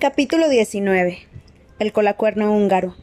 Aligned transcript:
Capítulo 0.00 0.48
19. 0.48 1.18
El 1.80 1.92
colacuerno 1.92 2.54
húngaro. 2.54 2.94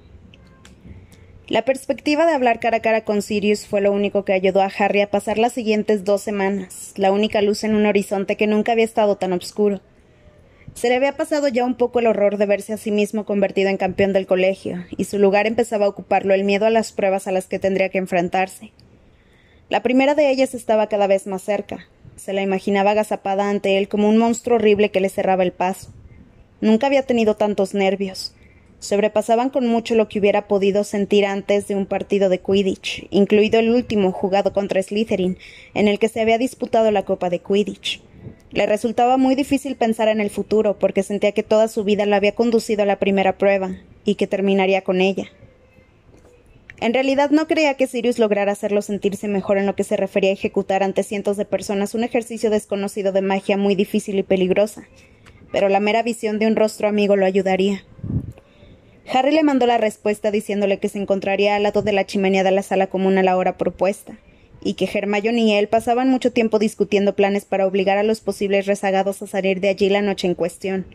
La 1.50 1.66
perspectiva 1.66 2.26
de 2.26 2.32
hablar 2.32 2.62
cara 2.62 2.78
a 2.78 2.82
cara 2.82 3.04
con 3.04 3.22
Sirius 3.22 3.68
fue 3.68 3.82
lo 3.82 3.92
único 3.92 4.24
que 4.24 4.32
ayudó 4.32 4.62
a 4.62 4.72
Harry 4.80 5.02
a 5.02 5.12
pasar 5.12 5.38
las 5.38 5.52
siguientes 5.52 6.06
dos 6.06 6.22
semanas, 6.22 6.94
la 6.96 7.12
única 7.12 7.42
luz 7.42 7.66
en 7.66 7.76
un 7.76 7.86
horizonte 7.86 8.38
que 8.38 8.48
nunca 8.48 8.72
había 8.72 8.86
estado 8.86 9.18
tan 9.18 9.34
oscuro. 9.34 9.82
Se 10.74 10.88
le 10.88 10.96
había 10.96 11.18
pasado 11.18 11.50
ya 11.50 11.66
un 11.66 11.76
poco 11.76 12.00
el 12.00 12.08
horror 12.08 12.38
de 12.38 12.46
verse 12.46 12.72
a 12.72 12.78
sí 12.78 12.92
mismo 12.92 13.26
convertido 13.26 13.68
en 13.68 13.76
campeón 13.76 14.14
del 14.14 14.26
colegio, 14.26 14.86
y 14.96 15.04
su 15.04 15.20
lugar 15.20 15.48
empezaba 15.48 15.88
a 15.88 15.90
ocuparlo 15.90 16.34
el 16.34 16.46
miedo 16.46 16.66
a 16.66 16.70
las 16.70 16.94
pruebas 16.94 17.28
a 17.28 17.34
las 17.34 17.48
que 17.48 17.60
tendría 17.60 17.90
que 17.90 17.98
enfrentarse. 17.98 18.72
La 19.68 19.84
primera 19.84 20.16
de 20.16 20.32
ellas 20.32 20.56
estaba 20.56 20.88
cada 20.88 21.08
vez 21.08 21.28
más 21.28 21.42
cerca. 21.42 21.90
Se 22.16 22.32
la 22.32 22.42
imaginaba 22.42 22.92
agazapada 22.92 23.50
ante 23.50 23.78
él 23.78 23.90
como 23.90 24.08
un 24.08 24.18
monstruo 24.18 24.56
horrible 24.56 24.92
que 24.92 25.02
le 25.02 25.10
cerraba 25.10 25.44
el 25.44 25.52
paso. 25.52 25.92
Nunca 26.66 26.88
había 26.88 27.04
tenido 27.04 27.36
tantos 27.36 27.76
nervios. 27.76 28.34
Sobrepasaban 28.80 29.52
con 29.52 29.68
mucho 29.68 29.94
lo 29.94 30.10
que 30.10 30.18
hubiera 30.18 30.48
podido 30.48 30.84
sentir 30.84 31.28
antes 31.28 31.68
de 31.68 31.76
un 31.76 31.86
partido 31.86 32.28
de 32.28 32.40
Quidditch, 32.40 33.06
incluido 33.12 33.60
el 33.60 33.70
último 33.70 34.12
jugado 34.12 34.52
contra 34.52 34.82
Slytherin, 34.82 35.38
en 35.76 35.88
el 35.88 36.00
que 36.00 36.10
se 36.10 36.22
había 36.22 36.40
disputado 36.40 36.90
la 36.90 37.06
Copa 37.06 37.30
de 37.30 37.38
Quidditch. 37.38 38.02
Le 38.50 38.66
resultaba 38.66 39.18
muy 39.18 39.36
difícil 39.36 39.76
pensar 39.76 40.08
en 40.08 40.20
el 40.20 40.32
futuro, 40.32 40.80
porque 40.80 41.04
sentía 41.04 41.34
que 41.34 41.44
toda 41.44 41.68
su 41.68 41.84
vida 41.84 42.08
la 42.08 42.16
había 42.16 42.34
conducido 42.34 42.82
a 42.82 42.88
la 42.88 42.98
primera 42.98 43.38
prueba, 43.38 43.76
y 44.04 44.16
que 44.16 44.26
terminaría 44.26 44.82
con 44.82 45.02
ella. 45.02 45.28
En 46.82 46.96
realidad 46.96 47.30
no 47.30 47.46
creía 47.46 47.76
que 47.76 47.86
Sirius 47.86 48.18
lograra 48.18 48.54
hacerlo 48.54 48.82
sentirse 48.82 49.28
mejor 49.28 49.60
en 49.60 49.68
lo 49.68 49.76
que 49.76 49.84
se 49.84 49.98
refería 49.98 50.32
a 50.32 50.34
ejecutar 50.34 50.82
ante 50.82 51.04
cientos 51.04 51.38
de 51.38 51.46
personas 51.46 51.94
un 51.94 52.04
ejercicio 52.04 52.50
desconocido 52.50 53.12
de 53.12 53.22
magia 53.22 53.56
muy 53.56 53.76
difícil 53.76 54.18
y 54.18 54.24
peligrosa, 54.24 54.88
pero 55.56 55.70
la 55.70 55.80
mera 55.80 56.04
visión 56.04 56.38
de 56.38 56.48
un 56.48 56.58
rostro 56.58 56.90
amigo 56.90 57.16
lo 57.16 57.26
ayudaría. 57.26 57.86
Harry 59.10 59.32
le 59.32 59.42
mandó 59.42 59.66
la 59.66 59.78
respuesta 59.78 60.30
diciéndole 60.30 60.80
que 60.80 60.90
se 60.90 61.00
encontraría 61.00 61.56
al 61.56 61.64
lado 61.64 61.82
de 61.82 61.94
la 61.94 62.06
chimenea 62.06 62.44
de 62.44 62.52
la 62.52 62.62
sala 62.62 62.88
común 62.88 63.18
a 63.18 63.24
la 63.24 63.38
hora 63.38 63.56
propuesta, 63.58 64.18
y 64.62 64.74
que 64.74 64.90
Hermione 64.94 65.44
y 65.44 65.54
él 65.54 65.70
pasaban 65.70 66.10
mucho 66.10 66.34
tiempo 66.34 66.60
discutiendo 66.60 67.16
planes 67.16 67.46
para 67.46 67.66
obligar 67.66 67.98
a 67.98 68.04
los 68.04 68.20
posibles 68.20 68.66
rezagados 68.66 69.22
a 69.22 69.28
salir 69.28 69.62
de 69.62 69.70
allí 69.70 69.88
la 69.88 70.02
noche 70.02 70.28
en 70.28 70.36
cuestión. 70.36 70.86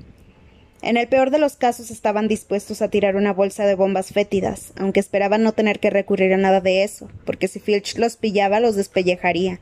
En 0.83 0.99
el 0.99 1.09
peor 1.09 1.31
de 1.31 1.39
los 1.39 1.57
casos 1.57 1.91
estaban 1.91 2.29
dispuestos 2.29 2.83
a 2.83 2.91
tirar 2.91 3.17
una 3.17 3.33
bolsa 3.33 3.65
de 3.65 3.77
bombas 3.77 4.13
fétidas, 4.13 4.75
aunque 4.77 5.01
esperaban 5.01 5.43
no 5.43 5.53
tener 5.53 5.81
que 5.81 5.89
recurrir 5.89 6.35
a 6.35 6.37
nada 6.37 6.61
de 6.61 6.85
eso, 6.85 7.09
porque 7.25 7.49
si 7.49 7.61
Filch 7.61 7.97
los 7.97 8.17
pillaba 8.17 8.61
los 8.61 8.77
despellejaría. 8.77 9.59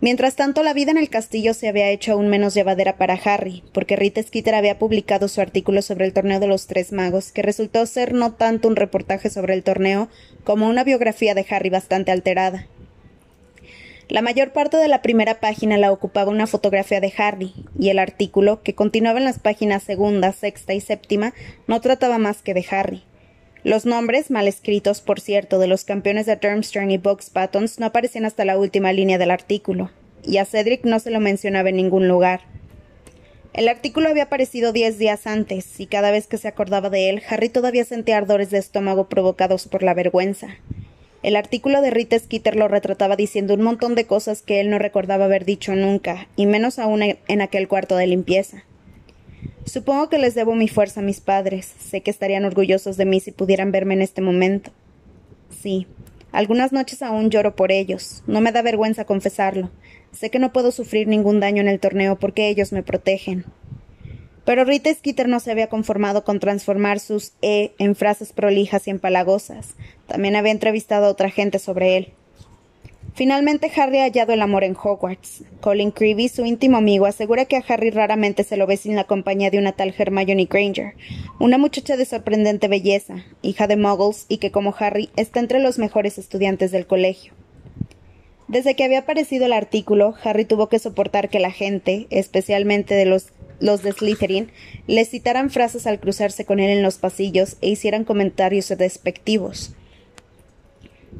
Mientras 0.00 0.36
tanto, 0.36 0.62
la 0.62 0.74
vida 0.74 0.90
en 0.90 0.98
el 0.98 1.08
castillo 1.08 1.54
se 1.54 1.68
había 1.68 1.88
hecho 1.88 2.12
aún 2.12 2.28
menos 2.28 2.52
llevadera 2.52 2.98
para 2.98 3.14
Harry, 3.14 3.64
porque 3.72 3.96
Rita 3.96 4.22
Skeeter 4.22 4.54
había 4.54 4.78
publicado 4.78 5.26
su 5.26 5.40
artículo 5.40 5.80
sobre 5.80 6.04
el 6.04 6.12
torneo 6.12 6.38
de 6.38 6.46
los 6.46 6.66
tres 6.66 6.92
magos, 6.92 7.32
que 7.32 7.40
resultó 7.40 7.84
ser 7.86 8.12
no 8.12 8.34
tanto 8.34 8.68
un 8.68 8.76
reportaje 8.76 9.30
sobre 9.30 9.54
el 9.54 9.62
torneo 9.62 10.08
como 10.44 10.68
una 10.68 10.84
biografía 10.84 11.34
de 11.34 11.46
Harry 11.48 11.70
bastante 11.70 12.12
alterada. 12.12 12.66
La 14.08 14.22
mayor 14.22 14.52
parte 14.52 14.76
de 14.76 14.86
la 14.86 15.02
primera 15.02 15.40
página 15.40 15.78
la 15.78 15.90
ocupaba 15.90 16.30
una 16.30 16.46
fotografía 16.46 17.00
de 17.00 17.12
Harry, 17.16 17.54
y 17.78 17.88
el 17.88 17.98
artículo, 17.98 18.62
que 18.62 18.74
continuaba 18.74 19.18
en 19.18 19.24
las 19.24 19.38
páginas 19.38 19.82
segunda, 19.82 20.32
sexta 20.32 20.74
y 20.74 20.80
séptima, 20.80 21.32
no 21.66 21.80
trataba 21.80 22.18
más 22.18 22.42
que 22.42 22.52
de 22.52 22.66
Harry. 22.70 23.02
Los 23.66 23.84
nombres, 23.84 24.30
mal 24.30 24.46
escritos, 24.46 25.00
por 25.00 25.18
cierto, 25.18 25.58
de 25.58 25.66
los 25.66 25.82
campeones 25.82 26.26
de 26.26 26.36
Durmstrang 26.36 26.92
y 26.92 26.98
Box 26.98 27.32
Buttons 27.34 27.80
no 27.80 27.86
aparecían 27.86 28.24
hasta 28.24 28.44
la 28.44 28.56
última 28.56 28.92
línea 28.92 29.18
del 29.18 29.32
artículo, 29.32 29.90
y 30.22 30.36
a 30.36 30.44
Cedric 30.44 30.84
no 30.84 31.00
se 31.00 31.10
lo 31.10 31.18
mencionaba 31.18 31.70
en 31.70 31.74
ningún 31.74 32.06
lugar. 32.06 32.42
El 33.54 33.66
artículo 33.66 34.08
había 34.08 34.22
aparecido 34.22 34.72
diez 34.72 34.98
días 34.98 35.26
antes, 35.26 35.80
y 35.80 35.86
cada 35.86 36.12
vez 36.12 36.28
que 36.28 36.38
se 36.38 36.46
acordaba 36.46 36.90
de 36.90 37.10
él, 37.10 37.22
Harry 37.28 37.48
todavía 37.48 37.84
sentía 37.84 38.18
ardores 38.18 38.50
de 38.50 38.58
estómago 38.58 39.08
provocados 39.08 39.66
por 39.66 39.82
la 39.82 39.94
vergüenza. 39.94 40.46
El 41.24 41.34
artículo 41.34 41.82
de 41.82 41.90
Rita 41.90 42.16
Skeeter 42.16 42.54
lo 42.54 42.68
retrataba 42.68 43.16
diciendo 43.16 43.54
un 43.54 43.62
montón 43.62 43.96
de 43.96 44.06
cosas 44.06 44.42
que 44.42 44.60
él 44.60 44.70
no 44.70 44.78
recordaba 44.78 45.24
haber 45.24 45.44
dicho 45.44 45.74
nunca, 45.74 46.28
y 46.36 46.46
menos 46.46 46.78
aún 46.78 47.02
en 47.02 47.40
aquel 47.40 47.66
cuarto 47.66 47.96
de 47.96 48.06
limpieza. 48.06 48.62
Supongo 49.66 50.08
que 50.08 50.18
les 50.18 50.36
debo 50.36 50.54
mi 50.54 50.68
fuerza 50.68 51.00
a 51.00 51.02
mis 51.02 51.20
padres. 51.20 51.74
Sé 51.78 52.00
que 52.00 52.10
estarían 52.10 52.44
orgullosos 52.44 52.96
de 52.96 53.04
mí 53.04 53.18
si 53.18 53.32
pudieran 53.32 53.72
verme 53.72 53.94
en 53.94 54.02
este 54.02 54.22
momento. 54.22 54.70
Sí, 55.50 55.88
algunas 56.30 56.72
noches 56.72 57.02
aún 57.02 57.30
lloro 57.30 57.56
por 57.56 57.72
ellos. 57.72 58.22
No 58.28 58.40
me 58.40 58.52
da 58.52 58.62
vergüenza 58.62 59.04
confesarlo. 59.04 59.70
Sé 60.12 60.30
que 60.30 60.38
no 60.38 60.52
puedo 60.52 60.70
sufrir 60.70 61.08
ningún 61.08 61.40
daño 61.40 61.60
en 61.60 61.68
el 61.68 61.80
torneo 61.80 62.16
porque 62.16 62.48
ellos 62.48 62.72
me 62.72 62.84
protegen. 62.84 63.44
Pero 64.44 64.64
Rita 64.64 64.94
Skeeter 64.94 65.28
no 65.28 65.40
se 65.40 65.50
había 65.50 65.68
conformado 65.68 66.22
con 66.22 66.38
transformar 66.38 67.00
sus 67.00 67.32
E 67.42 67.74
en 67.78 67.96
frases 67.96 68.32
prolijas 68.32 68.86
y 68.86 68.90
empalagosas. 68.90 69.74
También 70.06 70.36
había 70.36 70.52
entrevistado 70.52 71.06
a 71.06 71.10
otra 71.10 71.30
gente 71.30 71.58
sobre 71.58 71.96
él. 71.96 72.12
Finalmente 73.16 73.72
Harry 73.74 74.00
ha 74.00 74.02
hallado 74.02 74.34
el 74.34 74.42
amor 74.42 74.62
en 74.62 74.76
Hogwarts. 74.76 75.42
Colin 75.62 75.90
Creevy, 75.90 76.28
su 76.28 76.44
íntimo 76.44 76.76
amigo, 76.76 77.06
asegura 77.06 77.46
que 77.46 77.56
a 77.56 77.64
Harry 77.66 77.88
raramente 77.88 78.44
se 78.44 78.58
lo 78.58 78.66
ve 78.66 78.76
sin 78.76 78.94
la 78.94 79.04
compañía 79.04 79.50
de 79.50 79.56
una 79.56 79.72
tal 79.72 79.94
Hermione 79.96 80.44
Granger, 80.44 80.96
una 81.40 81.56
muchacha 81.56 81.96
de 81.96 82.04
sorprendente 82.04 82.68
belleza, 82.68 83.24
hija 83.40 83.68
de 83.68 83.78
muggles 83.78 84.26
y 84.28 84.36
que, 84.36 84.50
como 84.50 84.74
Harry, 84.78 85.08
está 85.16 85.40
entre 85.40 85.60
los 85.60 85.78
mejores 85.78 86.18
estudiantes 86.18 86.72
del 86.72 86.86
colegio. 86.86 87.32
Desde 88.48 88.76
que 88.76 88.84
había 88.84 88.98
aparecido 88.98 89.46
el 89.46 89.54
artículo, 89.54 90.14
Harry 90.22 90.44
tuvo 90.44 90.68
que 90.68 90.78
soportar 90.78 91.30
que 91.30 91.40
la 91.40 91.50
gente, 91.50 92.08
especialmente 92.10 92.94
de 92.94 93.06
los, 93.06 93.28
los 93.60 93.82
de 93.82 93.92
Slytherin, 93.92 94.50
le 94.86 95.06
citaran 95.06 95.48
frases 95.48 95.86
al 95.86 96.00
cruzarse 96.00 96.44
con 96.44 96.60
él 96.60 96.68
en 96.68 96.82
los 96.82 96.98
pasillos 96.98 97.56
e 97.62 97.70
hicieran 97.70 98.04
comentarios 98.04 98.68
despectivos. 98.68 99.74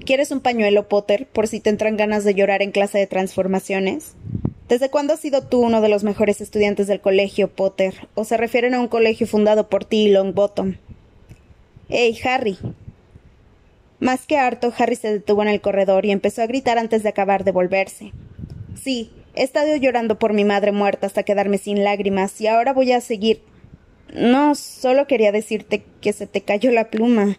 ¿Quieres 0.05 0.31
un 0.31 0.41
pañuelo, 0.41 0.89
Potter, 0.89 1.27
por 1.27 1.49
si 1.49 1.61
te 1.61 1.71
entran 1.71 1.97
ganas 1.97 2.25
de 2.25 2.35
llorar 2.35 2.63
en 2.63 2.71
clase 2.71 2.99
de 2.99 3.07
transformaciones? 3.07 4.15
¿Desde 4.69 4.91
cuándo 4.91 5.15
has 5.15 5.21
sido 5.21 5.43
tú 5.43 5.61
uno 5.61 5.81
de 5.81 5.89
los 5.89 6.05
mejores 6.05 6.41
estudiantes 6.41 6.87
del 6.87 7.01
colegio, 7.01 7.49
Potter? 7.49 8.09
¿O 8.15 8.25
se 8.25 8.37
refieren 8.37 8.75
a 8.75 8.81
un 8.81 8.89
colegio 8.89 9.27
fundado 9.27 9.69
por 9.69 9.85
ti 9.85 10.07
y 10.07 10.09
Longbottom? 10.11 10.77
¡Ey, 11.89 12.19
Harry! 12.25 12.59
Más 14.01 14.27
que 14.27 14.39
harto, 14.39 14.73
Harry 14.77 14.97
se 14.97 15.13
detuvo 15.13 15.43
en 15.43 15.49
el 15.49 15.61
corredor 15.61 16.05
y 16.05 16.11
empezó 16.11 16.43
a 16.43 16.47
gritar 16.47 16.79
antes 16.79 17.03
de 17.03 17.09
acabar 17.09 17.45
de 17.45 17.53
volverse. 17.53 18.13
Sí, 18.75 19.11
he 19.35 19.43
estado 19.43 19.75
llorando 19.77 20.19
por 20.19 20.33
mi 20.33 20.45
madre 20.45 20.73
muerta 20.73 21.07
hasta 21.07 21.23
quedarme 21.23 21.59
sin 21.59 21.83
lágrimas 21.83 22.41
y 22.41 22.47
ahora 22.47 22.73
voy 22.73 22.93
a 22.93 23.01
seguir. 23.01 23.43
No, 24.13 24.55
solo 24.55 25.07
quería 25.07 25.33
decirte 25.33 25.85
que 26.01 26.13
se 26.13 26.27
te 26.27 26.43
cayó 26.43 26.73
la 26.73 26.91
pluma. 26.91 27.39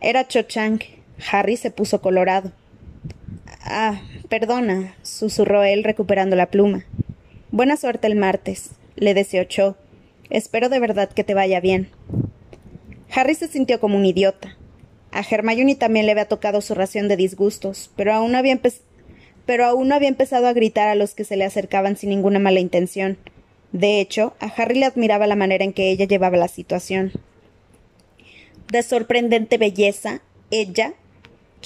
Era 0.00 0.26
Cho 0.26 0.42
Chang. 0.42 0.80
Harry 1.30 1.56
se 1.56 1.70
puso 1.70 2.00
colorado. 2.00 2.52
Ah, 3.62 4.00
perdona, 4.28 4.94
susurró 5.02 5.64
él 5.64 5.84
recuperando 5.84 6.36
la 6.36 6.50
pluma. 6.50 6.84
Buena 7.50 7.76
suerte 7.76 8.06
el 8.06 8.16
martes, 8.16 8.70
le 8.96 9.14
deseó 9.14 9.44
Cho. 9.44 9.76
Espero 10.30 10.68
de 10.68 10.80
verdad 10.80 11.10
que 11.10 11.24
te 11.24 11.34
vaya 11.34 11.60
bien. 11.60 11.90
Harry 13.14 13.34
se 13.34 13.48
sintió 13.48 13.80
como 13.80 13.96
un 13.96 14.04
idiota. 14.04 14.56
A 15.12 15.22
Hermione 15.28 15.76
también 15.76 16.06
le 16.06 16.12
había 16.12 16.28
tocado 16.28 16.60
su 16.60 16.74
ración 16.74 17.08
de 17.08 17.16
disgustos, 17.16 17.90
pero 17.96 18.12
aún, 18.12 18.34
había 18.34 18.60
pero 19.46 19.64
aún 19.64 19.88
no 19.88 19.94
había 19.94 20.08
empezado 20.08 20.46
a 20.46 20.52
gritar 20.52 20.88
a 20.88 20.94
los 20.94 21.14
que 21.14 21.24
se 21.24 21.36
le 21.36 21.44
acercaban 21.44 21.96
sin 21.96 22.10
ninguna 22.10 22.38
mala 22.38 22.60
intención. 22.60 23.16
De 23.72 24.00
hecho, 24.00 24.34
a 24.40 24.46
Harry 24.46 24.78
le 24.78 24.86
admiraba 24.86 25.26
la 25.26 25.36
manera 25.36 25.64
en 25.64 25.72
que 25.72 25.90
ella 25.90 26.04
llevaba 26.04 26.36
la 26.36 26.48
situación. 26.48 27.12
De 28.70 28.82
sorprendente 28.82 29.58
belleza, 29.58 30.20
ella, 30.50 30.94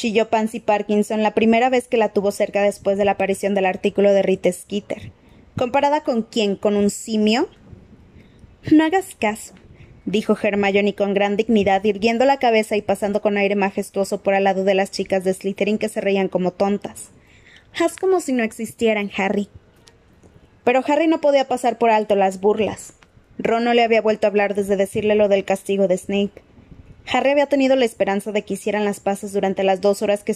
chilló 0.01 0.31
Pansy 0.31 0.61
Parkinson 0.61 1.23
la 1.23 1.35
primera 1.35 1.69
vez 1.69 1.87
que 1.87 1.99
la 1.99 2.09
tuvo 2.09 2.31
cerca 2.31 2.63
después 2.63 2.97
de 2.97 3.05
la 3.05 3.13
aparición 3.13 3.55
del 3.55 3.67
artículo 3.67 4.15
de 4.15 4.23
Rita 4.23 4.51
Skeeter. 4.51 5.13
¿Comparada 5.59 6.05
con 6.05 6.23
quién? 6.23 6.57
¿Con 6.57 6.77
un 6.77 6.89
simio? 6.89 7.51
No 8.73 8.83
hagas 8.83 9.15
caso, 9.15 9.53
dijo 10.07 10.35
Hermione 10.43 10.95
con 10.95 11.13
gran 11.13 11.37
dignidad, 11.37 11.85
irguiendo 11.85 12.25
la 12.25 12.39
cabeza 12.39 12.79
y 12.79 12.83
pasando 12.83 13.21
con 13.21 13.37
aire 13.37 13.57
majestuoso 13.57 14.23
por 14.23 14.33
al 14.33 14.45
lado 14.45 14.65
de 14.65 14.73
las 14.73 14.91
chicas 14.91 15.23
de 15.23 15.35
Slytherin 15.35 15.77
que 15.77 15.91
se 15.91 16.01
reían 16.01 16.29
como 16.29 16.53
tontas. 16.53 17.11
Haz 17.79 17.99
como 17.99 18.21
si 18.21 18.33
no 18.33 18.43
existieran, 18.43 19.11
Harry. 19.19 19.51
Pero 20.65 20.83
Harry 20.89 21.09
no 21.09 21.21
podía 21.21 21.47
pasar 21.47 21.77
por 21.77 21.91
alto 21.91 22.17
las 22.17 22.41
burlas. 22.41 22.95
Ron 23.37 23.65
no 23.65 23.75
le 23.75 23.85
había 23.85 24.01
vuelto 24.01 24.27
a 24.27 24.31
hablar 24.31 24.55
desde 24.55 24.79
decirle 24.79 25.15
lo 25.15 25.29
del 25.29 25.45
castigo 25.45 25.89
de 25.89 25.99
Snape. 25.99 26.41
Harry 27.07 27.31
había 27.31 27.47
tenido 27.47 27.77
la 27.77 27.85
esperanza 27.85 28.33
de 28.33 28.43
que 28.43 28.55
hicieran 28.55 28.85
las 28.85 29.01
paces 29.01 29.33
durante 29.33 29.65
las 29.65 29.81
dos 29.81 30.03
horas 30.03 30.23
que, 30.23 30.35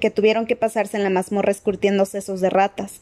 que 0.00 0.10
tuvieron 0.10 0.46
que 0.46 0.56
pasarse 0.56 0.96
en 0.96 1.02
la 1.02 1.10
mazmorra 1.10 1.50
escurtiendo 1.50 2.04
sesos 2.04 2.40
de 2.40 2.50
ratas, 2.50 3.00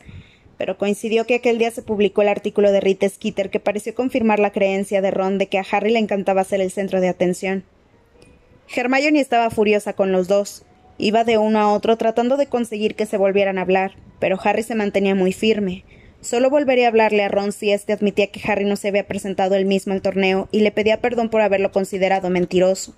pero 0.56 0.78
coincidió 0.78 1.26
que 1.26 1.36
aquel 1.36 1.58
día 1.58 1.70
se 1.70 1.82
publicó 1.82 2.22
el 2.22 2.28
artículo 2.28 2.72
de 2.72 2.80
Rita 2.80 3.08
Skeeter 3.08 3.50
que 3.50 3.60
pareció 3.60 3.94
confirmar 3.94 4.38
la 4.38 4.52
creencia 4.52 5.00
de 5.00 5.10
Ron 5.10 5.38
de 5.38 5.46
que 5.46 5.58
a 5.58 5.64
Harry 5.70 5.92
le 5.92 6.00
encantaba 6.00 6.44
ser 6.44 6.60
el 6.60 6.70
centro 6.70 7.00
de 7.00 7.08
atención. 7.08 7.64
Hermione 8.74 9.20
estaba 9.20 9.50
furiosa 9.50 9.94
con 9.94 10.12
los 10.12 10.28
dos. 10.28 10.64
Iba 10.98 11.24
de 11.24 11.38
uno 11.38 11.60
a 11.60 11.72
otro 11.72 11.96
tratando 11.96 12.36
de 12.36 12.48
conseguir 12.48 12.96
que 12.96 13.06
se 13.06 13.16
volvieran 13.16 13.56
a 13.58 13.62
hablar, 13.62 13.92
pero 14.18 14.38
Harry 14.42 14.62
se 14.62 14.74
mantenía 14.74 15.14
muy 15.14 15.32
firme. 15.32 15.84
Solo 16.20 16.50
volvería 16.50 16.86
a 16.86 16.88
hablarle 16.88 17.22
a 17.22 17.28
Ron 17.28 17.52
si 17.52 17.70
éste 17.70 17.92
admitía 17.92 18.26
que 18.28 18.40
Harry 18.50 18.64
no 18.64 18.76
se 18.76 18.88
había 18.88 19.06
presentado 19.06 19.54
él 19.54 19.66
mismo 19.66 19.92
al 19.92 20.02
torneo 20.02 20.48
y 20.50 20.60
le 20.60 20.72
pedía 20.72 21.00
perdón 21.00 21.28
por 21.28 21.40
haberlo 21.40 21.70
considerado 21.70 22.28
mentiroso. 22.28 22.94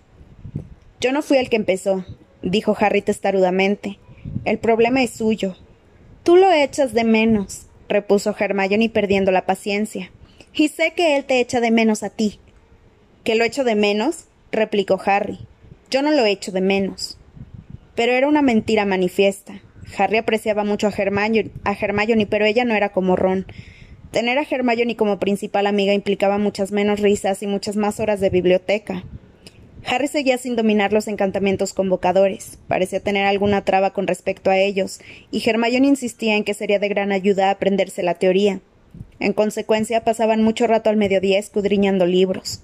Yo 1.01 1.13
no 1.13 1.23
fui 1.23 1.37
el 1.37 1.51
que 1.51 1.57
empezó, 1.57 2.05
dijo 2.43 2.77
Harry 2.79 3.03
testarudamente. 3.03 3.99
El 4.45 4.59
problema 4.59 5.03
es 5.03 5.11
suyo. 5.11 5.57
Tú 6.25 6.37
lo 6.37 6.51
echas 6.51 6.93
de 6.95 7.05
menos, 7.05 7.67
repuso 7.89 8.35
Hermione 8.39 8.89
perdiendo 8.89 9.33
la 9.33 9.47
paciencia. 9.47 10.11
Y 10.55 10.69
sé 10.69 10.93
que 10.95 11.17
él 11.17 11.25
te 11.25 11.41
echa 11.41 11.61
de 11.61 11.71
menos 11.71 12.03
a 12.03 12.11
ti. 12.11 12.41
¿Que 13.25 13.35
lo 13.35 13.45
echo 13.45 13.65
de 13.65 13.75
menos? 13.75 14.25
replicó 14.51 15.01
Harry. 15.05 15.39
Yo 15.91 16.03
no 16.03 16.11
lo 16.11 16.25
echo 16.25 16.53
de 16.53 16.61
menos. 16.61 17.19
Pero 17.95 18.13
era 18.13 18.29
una 18.29 18.43
mentira 18.43 18.85
manifiesta. 18.85 19.61
Harry 19.97 20.19
apreciaba 20.19 20.65
mucho 20.65 20.87
a 20.87 20.93
Hermione, 20.97 21.51
a 21.65 21.73
Hermione, 21.73 22.27
pero 22.27 22.45
ella 22.45 22.65
no 22.65 22.75
era 22.75 22.91
como 22.91 23.17
Ron. 23.17 23.47
Tener 24.11 24.39
a 24.39 24.47
Hermione 24.49 24.97
como 24.97 25.19
principal 25.19 25.67
amiga 25.67 25.95
implicaba 25.95 26.39
muchas 26.39 26.73
menos 26.73 27.01
risas 27.01 27.43
y 27.43 27.47
muchas 27.47 27.77
más 27.77 28.01
horas 28.01 28.21
de 28.21 28.31
biblioteca. 28.31 29.05
Harry 29.87 30.09
seguía 30.09 30.37
sin 30.37 30.57
dominar 30.57 30.93
los 30.93 31.09
encantamientos 31.09 31.73
convocadores. 31.73 32.59
Parecía 32.69 33.01
tener 33.01 33.25
alguna 33.25 33.65
traba 33.65 33.93
con 33.93 34.07
respecto 34.07 34.51
a 34.51 34.59
ellos, 34.59 35.01
y 35.31 35.49
Hermione 35.49 35.87
insistía 35.87 36.37
en 36.37 36.45
que 36.45 36.55
sería 36.55 36.79
de 36.79 36.89
gran 36.89 37.13
ayuda 37.13 37.51
aprenderse 37.51 38.03
la 38.03 38.15
teoría. 38.15 38.61
En 39.21 39.33
consecuencia, 39.33 40.05
pasaban 40.05 40.43
mucho 40.43 40.67
rato 40.67 40.91
al 40.91 40.97
mediodía 40.97 41.39
escudriñando 41.39 42.07
libros. 42.07 42.63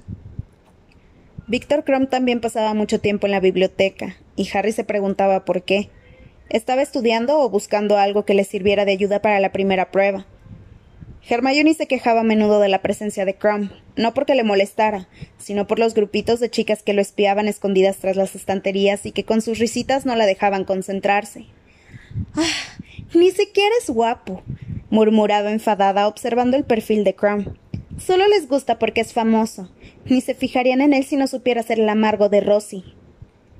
Víctor 1.49 1.85
Crumb 1.85 2.09
también 2.09 2.41
pasaba 2.41 2.75
mucho 2.75 3.01
tiempo 3.01 3.27
en 3.27 3.31
la 3.31 3.41
biblioteca, 3.41 4.17
y 4.35 4.49
Harry 4.53 4.73
se 4.73 4.85
preguntaba 4.85 5.45
por 5.45 5.63
qué. 5.63 5.91
¿Estaba 6.49 6.81
estudiando 6.81 7.41
o 7.41 7.51
buscando 7.51 7.99
algo 7.99 8.25
que 8.25 8.35
le 8.35 8.45
sirviera 8.45 8.85
de 8.85 8.93
ayuda 8.93 9.21
para 9.21 9.41
la 9.41 9.51
primera 9.51 9.91
prueba? 9.91 10.27
Hermione 11.29 11.75
se 11.75 11.89
quejaba 11.89 12.21
a 12.21 12.25
menudo 12.25 12.61
de 12.61 12.69
la 12.69 12.83
presencia 12.83 13.25
de 13.25 13.35
Crumb, 13.35 13.73
no 13.97 14.15
porque 14.15 14.37
le 14.37 14.45
molestara, 14.45 15.09
sino 15.39 15.67
por 15.67 15.81
los 15.81 15.95
grupitos 15.95 16.39
de 16.39 16.49
chicas 16.49 16.85
que 16.85 16.93
lo 16.93 17.01
espiaban 17.01 17.49
escondidas 17.49 17.97
tras 17.97 18.15
las 18.15 18.37
estanterías 18.37 19.07
y 19.07 19.11
que 19.11 19.25
con 19.25 19.43
sus 19.43 19.59
risitas 19.59 20.07
no 20.07 20.15
la 20.15 20.25
dejaban 20.25 20.65
concentrarse. 20.65 21.47
Ah, 22.37 22.45
ni 23.13 23.33
siquiera 23.33 23.75
es 23.83 23.91
guapo, 23.91 24.45
murmuraba 24.89 25.51
enfadada 25.51 26.07
observando 26.07 26.57
el 26.57 26.65
perfil 26.65 27.03
de 27.03 27.17
Crumb. 27.17 27.57
Solo 27.99 28.29
les 28.29 28.47
gusta 28.47 28.79
porque 28.79 29.01
es 29.01 29.13
famoso. 29.13 29.69
Ni 30.05 30.21
se 30.21 30.35
fijarían 30.35 30.81
en 30.81 30.95
él 30.95 31.05
si 31.05 31.17
no 31.17 31.27
supiera 31.27 31.65
ser 31.65 31.81
el 31.81 31.89
amargo 31.89 32.29
de 32.29 32.41
Rosie. 32.41 32.85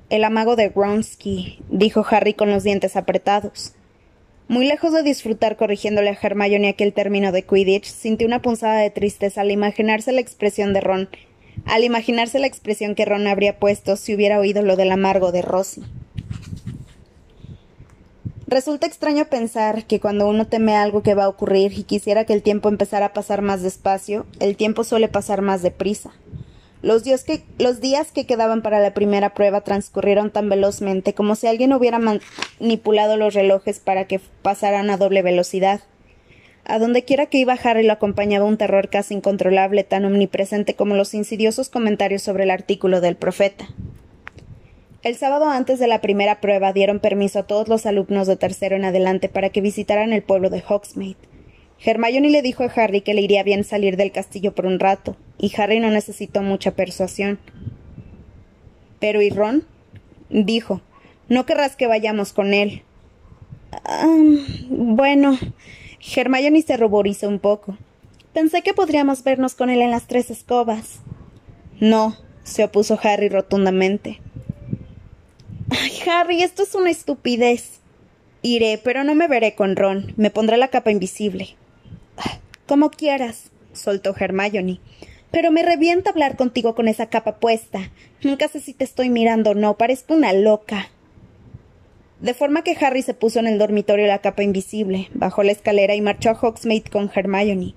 El 0.09 0.23
amago 0.23 0.55
de 0.55 0.69
Gronsky, 0.69 1.59
dijo 1.69 2.07
Harry 2.09 2.35
con 2.35 2.49
los 2.49 2.63
dientes 2.63 2.95
apretados. 2.95 3.73
Muy 4.47 4.65
lejos 4.65 4.93
de 4.93 5.03
disfrutar 5.03 5.57
corrigiéndole 5.57 6.11
a 6.11 6.19
Hermione 6.21 6.69
aquel 6.69 6.93
término 6.93 7.33
de 7.33 7.43
Quidditch, 7.43 7.87
sintió 7.87 8.29
una 8.29 8.41
punzada 8.41 8.79
de 8.79 8.91
tristeza 8.91 9.41
al 9.41 9.51
imaginarse 9.51 10.13
la 10.13 10.21
expresión 10.21 10.73
de 10.73 10.81
Ron, 10.81 11.09
al 11.65 11.83
imaginarse 11.83 12.39
la 12.39 12.47
expresión 12.47 12.95
que 12.95 13.05
Ron 13.05 13.27
habría 13.27 13.59
puesto 13.59 13.97
si 13.97 14.15
hubiera 14.15 14.39
oído 14.39 14.63
lo 14.63 14.77
del 14.77 14.93
amargo 14.93 15.33
de 15.33 15.43
Rosie. 15.43 15.83
Resulta 18.47 18.87
extraño 18.87 19.25
pensar 19.25 19.87
que 19.87 19.99
cuando 19.99 20.29
uno 20.29 20.47
teme 20.47 20.77
algo 20.77 21.03
que 21.03 21.15
va 21.15 21.25
a 21.25 21.29
ocurrir 21.29 21.73
y 21.77 21.83
quisiera 21.83 22.25
que 22.25 22.33
el 22.33 22.43
tiempo 22.43 22.69
empezara 22.69 23.07
a 23.07 23.13
pasar 23.13 23.43
más 23.43 23.61
despacio, 23.61 24.25
el 24.39 24.55
tiempo 24.57 24.85
suele 24.85 25.09
pasar 25.09 25.43
más 25.43 25.63
deprisa. 25.63 26.13
Los 26.87 27.03
días, 27.03 27.25
que, 27.25 27.43
los 27.59 27.81
días 27.81 28.13
que 28.13 28.27
quedaban 28.27 28.63
para 28.63 28.79
la 28.79 28.95
primera 28.95 29.35
prueba 29.35 29.63
transcurrieron 29.63 30.31
tan 30.31 30.49
velozmente 30.49 31.15
como 31.15 31.35
si 31.35 31.49
alguien 31.49 31.73
hubiera 31.73 31.99
manipulado 31.99 33.17
los 33.17 33.35
relojes 33.35 33.81
para 33.81 34.07
que 34.07 34.21
pasaran 34.43 34.89
a 34.91 34.97
doble 34.97 35.23
velocidad. 35.23 35.81
A 36.65 36.79
donde 36.79 37.03
quiera 37.03 37.27
que 37.27 37.39
iba 37.39 37.55
Harry 37.55 37.83
lo 37.83 37.93
acompañaba 37.93 38.45
un 38.45 38.57
terror 38.57 38.89
casi 38.89 39.15
incontrolable, 39.15 39.83
tan 39.83 40.05
omnipresente 40.05 40.77
como 40.77 40.95
los 40.95 41.13
insidiosos 41.13 41.71
comentarios 41.71 42.23
sobre 42.23 42.45
el 42.45 42.53
artículo 42.53 43.01
del 43.01 43.17
profeta. 43.17 43.67
El 45.03 45.17
sábado 45.17 45.49
antes 45.49 45.81
de 45.81 45.89
la 45.89 46.01
primera 46.01 46.41
prueba 46.41 46.73
dieron 46.73 47.01
permiso 47.01 47.41
a 47.41 47.47
todos 47.49 47.67
los 47.67 47.85
alumnos 47.87 48.29
de 48.29 48.37
tercero 48.37 48.77
en 48.77 48.85
adelante 48.85 49.29
para 49.29 49.51
que 49.51 49.61
visitaran 49.61 50.13
el 50.13 50.23
pueblo 50.23 50.51
de 50.51 50.63
Hogsmeade. 50.65 51.17
Hermione 51.85 52.31
le 52.31 52.43
dijo 52.43 52.65
a 52.65 52.73
Harry 52.75 53.03
que 53.03 53.15
le 53.15 53.21
iría 53.21 53.43
bien 53.43 53.65
salir 53.65 53.97
del 53.97 54.13
castillo 54.13 54.55
por 54.55 54.67
un 54.67 54.81
rato, 54.81 55.17
y 55.39 55.53
Harry 55.57 55.81
no 55.81 55.91
necesitó 55.91 56.43
mucha 56.43 56.73
persuasión. 56.73 57.39
Pero 58.99 59.21
¿y 59.23 59.31
Ron? 59.31 59.65
dijo. 60.31 60.81
No 61.29 61.45
querrás 61.45 61.77
que 61.77 61.87
vayamos 61.87 62.33
con 62.33 62.55
él. 62.55 62.83
bueno. 64.69 65.39
Hermione 66.15 66.63
se 66.63 66.77
ruborizó 66.77 67.29
un 67.29 67.41
poco. 67.41 67.77
Pensé 68.33 68.63
que 68.63 68.75
podríamos 68.75 69.25
vernos 69.25 69.55
con 69.55 69.71
él 69.71 69.81
en 69.81 69.91
las 69.91 70.07
tres 70.07 70.31
escobas. 70.31 71.01
No, 71.81 72.17
se 72.45 72.65
opuso 72.65 72.99
Harry 73.03 73.29
rotundamente. 73.29 74.21
Ay, 75.71 75.93
Harry, 76.09 76.43
esto 76.43 76.63
es 76.63 76.75
una 76.75 76.91
estupidez. 76.91 77.81
Iré, 78.43 78.81
pero 78.83 79.05
no 79.05 79.15
me 79.15 79.27
veré 79.27 79.55
con 79.55 79.75
Ron. 79.75 80.15
Me 80.17 80.31
pondré 80.31 80.57
la 80.57 80.69
capa 80.69 80.91
invisible. 80.91 81.57
Como 82.67 82.91
quieras, 82.91 83.51
soltó 83.73 84.15
Hermione. 84.19 84.81
Pero 85.31 85.51
me 85.51 85.63
revienta 85.63 86.11
hablar 86.11 86.37
contigo 86.37 86.75
con 86.75 86.89
esa 86.89 87.07
capa 87.07 87.37
puesta. 87.37 87.91
Nunca 88.23 88.49
sé 88.49 88.61
si 88.61 88.73
te 88.73 88.85
estoy 88.85 89.11
mirando 89.11 89.51
o 89.51 89.55
no, 89.55 89.77
parezco 89.77 90.15
una 90.15 90.33
loca. 90.33 90.89
De 92.21 92.33
forma 92.33 92.63
que 92.63 92.77
Harry 92.81 93.03
se 93.03 93.13
puso 93.13 93.39
en 93.39 93.47
el 93.47 93.59
dormitorio 93.59 94.07
la 94.07 94.21
capa 94.21 94.43
invisible, 94.43 95.11
bajó 95.13 95.43
la 95.43 95.53
escalera 95.53 95.95
y 95.95 96.01
marchó 96.01 96.31
a 96.31 96.39
Hogsmeade 96.41 96.91
con 96.91 97.11
Hermione. 97.15 97.75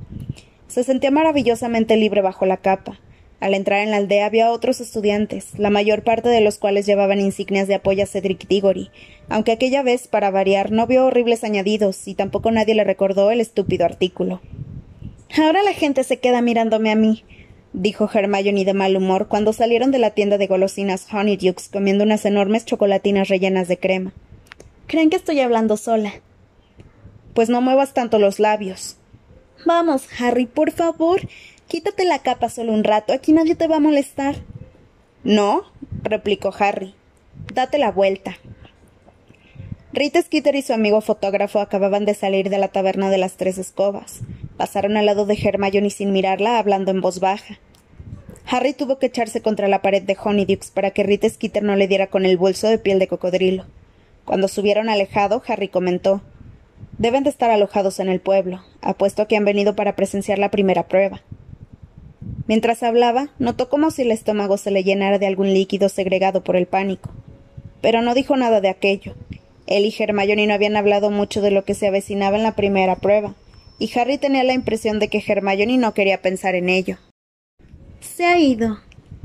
Se 0.68 0.83
sentía 0.83 1.12
maravillosamente 1.12 1.97
libre 1.97 2.21
bajo 2.21 2.45
la 2.45 2.57
capa. 2.57 3.00
Al 3.39 3.53
entrar 3.53 3.80
en 3.80 3.91
la 3.91 3.97
aldea 3.97 4.25
había 4.25 4.51
otros 4.51 4.81
estudiantes, 4.81 5.57
la 5.57 5.69
mayor 5.69 6.03
parte 6.03 6.27
de 6.27 6.41
los 6.41 6.57
cuales 6.57 6.86
llevaban 6.86 7.21
insignias 7.21 7.68
de 7.68 7.75
apoyo 7.75 8.03
a 8.03 8.07
Cedric 8.07 8.47
Diggory, 8.47 8.91
aunque 9.30 9.53
aquella 9.53 9.81
vez, 9.81 10.07
para 10.07 10.30
variar, 10.30 10.71
no 10.71 10.88
vio 10.88 11.06
horribles 11.06 11.44
añadidos 11.44 12.07
y 12.07 12.15
tampoco 12.15 12.51
nadie 12.51 12.75
le 12.75 12.83
recordó 12.83 13.31
el 13.31 13.39
estúpido 13.39 13.86
artículo. 13.86 14.41
Ahora 15.38 15.63
la 15.63 15.74
gente 15.74 16.03
se 16.03 16.18
queda 16.18 16.41
mirándome 16.41 16.91
a 16.91 16.95
mí, 16.95 17.24
dijo 17.71 18.09
Hermione 18.12 18.65
de 18.65 18.74
mal 18.74 18.97
humor 18.97 19.27
cuando 19.27 19.53
salieron 19.53 19.92
de 19.92 20.00
la 20.00 20.12
tienda 20.12 20.38
de 20.38 20.47
golosinas 20.47 21.07
Honeydukes 21.13 21.69
comiendo 21.69 22.03
unas 22.03 22.25
enormes 22.25 22.65
chocolatinas 22.65 23.30
rellenas 23.30 23.68
de 23.68 23.77
crema. 23.77 24.13
Creen 24.88 25.09
que 25.09 25.18
estoy 25.18 25.39
hablando 25.39 25.77
sola. 25.77 26.13
Pues 27.33 27.47
no 27.47 27.62
muevas 27.62 27.94
tanto 27.94 28.18
los 28.19 28.40
labios. 28.40 28.97
Vamos, 29.66 30.07
Harry, 30.19 30.45
por 30.45 30.71
favor. 30.71 31.21
Quítate 31.69 32.04
la 32.04 32.18
capa 32.18 32.49
solo 32.49 32.73
un 32.73 32.83
rato. 32.83 33.14
Aquí 33.14 33.31
nadie 33.31 33.54
te 33.54 33.68
va 33.68 33.76
a 33.76 33.80
molestar. 33.80 34.38
No, 35.23 35.61
replicó 36.02 36.52
Harry. 36.57 36.95
Date 37.54 37.78
la 37.78 37.92
vuelta. 37.92 38.38
Rita 39.94 40.19
Skeeter 40.19 40.56
y 40.56 40.64
su 40.64 40.73
amigo 40.73 40.99
fotógrafo 41.02 41.59
acababan 41.59 42.06
de 42.06 42.16
salir 42.16 42.49
de 42.49 42.57
la 42.57 42.69
taberna 42.69 43.11
de 43.11 43.19
las 43.19 43.38
tres 43.38 43.59
escobas. 43.59 44.21
Pasaron 44.57 44.97
al 44.97 45.06
lado 45.06 45.28
de 45.28 45.38
Hermione 45.40 45.92
sin 45.92 46.11
mirarla, 46.11 46.57
hablando 46.57 46.90
en 46.90 47.02
voz 47.02 47.19
baja. 47.19 47.59
Harry 48.47 48.73
tuvo 48.73 48.97
que 48.97 49.06
echarse 49.06 49.44
contra 49.44 49.68
la 49.68 49.83
pared 49.83 50.02
de 50.02 50.18
Honeydukes 50.19 50.71
para 50.71 50.90
que 50.90 51.04
Rita 51.04 51.30
Skeeter 51.30 51.61
no 51.61 51.76
le 51.76 51.88
diera 51.88 52.07
con 52.07 52.26
el 52.26 52.35
bolso 52.35 52.68
de 52.68 52.80
piel 52.80 52.97
de 52.97 53.07
cocodrilo. 53.07 53.68
Cuando 54.26 54.47
subieron 54.47 54.90
alejado, 54.90 55.44
Harry 55.45 55.68
comentó 55.68 56.23
Deben 56.97 57.23
de 57.23 57.30
estar 57.30 57.52
alojados 57.52 57.99
en 57.99 58.09
el 58.09 58.21
pueblo. 58.21 58.64
Apuesto 58.81 59.21
a 59.21 59.28
que 59.28 59.38
han 59.38 59.45
venido 59.45 59.76
para 59.76 59.95
presenciar 59.95 60.40
la 60.40 60.49
primera 60.49 60.88
prueba. 60.88 61.21
Mientras 62.47 62.83
hablaba, 62.83 63.30
notó 63.40 63.69
como 63.69 63.92
si 63.92 64.02
el 64.02 64.11
estómago 64.11 64.57
se 64.57 64.71
le 64.71 64.83
llenara 64.83 65.19
de 65.19 65.28
algún 65.28 65.54
líquido 65.54 65.90
segregado 65.90 66.44
por 66.44 66.56
el 66.56 66.66
pánico. 66.66 67.11
Pero 67.81 68.02
no 68.02 68.14
dijo 68.14 68.35
nada 68.35 68.61
de 68.61 68.69
aquello. 68.69 69.16
Él 69.68 69.85
y 69.85 69.95
Hermione 69.97 70.47
no 70.47 70.54
habían 70.54 70.76
hablado 70.76 71.11
mucho 71.11 71.42
de 71.42 71.52
lo 71.52 71.64
que 71.64 71.76
se 71.76 71.88
avecinaba 71.88 72.38
en 72.38 72.44
la 72.44 72.56
primera 72.56 72.95
prueba, 72.95 73.35
y 73.78 73.92
Harry 73.97 74.18
tenía 74.18 74.44
la 74.44 74.54
impresión 74.54 74.99
de 74.99 75.07
que 75.09 75.23
Hermione 75.26 75.78
no 75.78 75.94
quería 75.94 76.21
pensar 76.21 76.56
en 76.56 76.69
ello. 76.69 76.97
Se 78.02 78.26
ha 78.26 78.40
ido, 78.40 78.80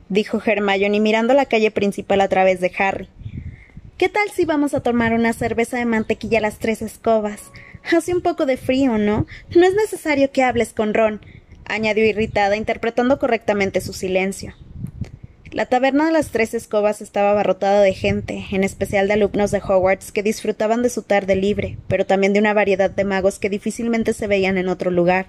dijo 0.09 0.41
Hermione 0.45 1.01
mirando 1.01 1.35
la 1.35 1.47
calle 1.47 1.71
principal 1.71 2.21
a 2.21 2.29
través 2.29 2.61
de 2.61 2.71
Harry. 2.79 3.09
¿Qué 3.97 4.09
tal 4.09 4.29
si 4.31 4.45
vamos 4.45 4.75
a 4.75 4.81
tomar 4.81 5.15
una 5.15 5.33
cerveza 5.33 5.79
de 5.79 5.85
mantequilla 5.85 6.39
a 6.39 6.43
las 6.43 6.59
tres 6.59 6.83
escobas? 6.83 7.41
Hace 7.97 8.15
un 8.15 8.23
poco 8.23 8.45
de 8.45 8.57
frío, 8.57 8.99
¿no? 8.99 9.27
No 9.55 9.65
es 9.65 9.75
necesario 9.75 10.31
que 10.31 10.43
hables 10.43 10.73
con 10.73 10.95
Ron, 10.95 11.21
añadió 11.65 12.05
irritada, 12.05 12.57
interpretando 12.57 13.19
correctamente 13.19 13.81
su 13.81 13.93
silencio. 13.93 14.55
La 15.55 15.67
taberna 15.67 16.07
de 16.07 16.13
las 16.13 16.31
tres 16.31 16.53
escobas 16.53 17.01
estaba 17.01 17.31
abarrotada 17.31 17.81
de 17.81 17.95
gente, 17.95 18.45
en 18.51 18.65
especial 18.65 19.07
de 19.07 19.15
alumnos 19.15 19.53
de 19.53 19.59
Hogwarts 19.59 20.11
que 20.11 20.25
disfrutaban 20.25 20.83
de 20.83 20.91
su 20.91 21.03
tarde 21.03 21.37
libre, 21.37 21.79
pero 21.87 22.05
también 22.07 22.33
de 22.33 22.41
una 22.41 22.55
variedad 22.55 22.91
de 22.91 23.05
magos 23.05 23.39
que 23.39 23.51
difícilmente 23.51 24.15
se 24.15 24.27
veían 24.27 24.59
en 24.59 24.69
otro 24.69 24.91
lugar. 24.91 25.27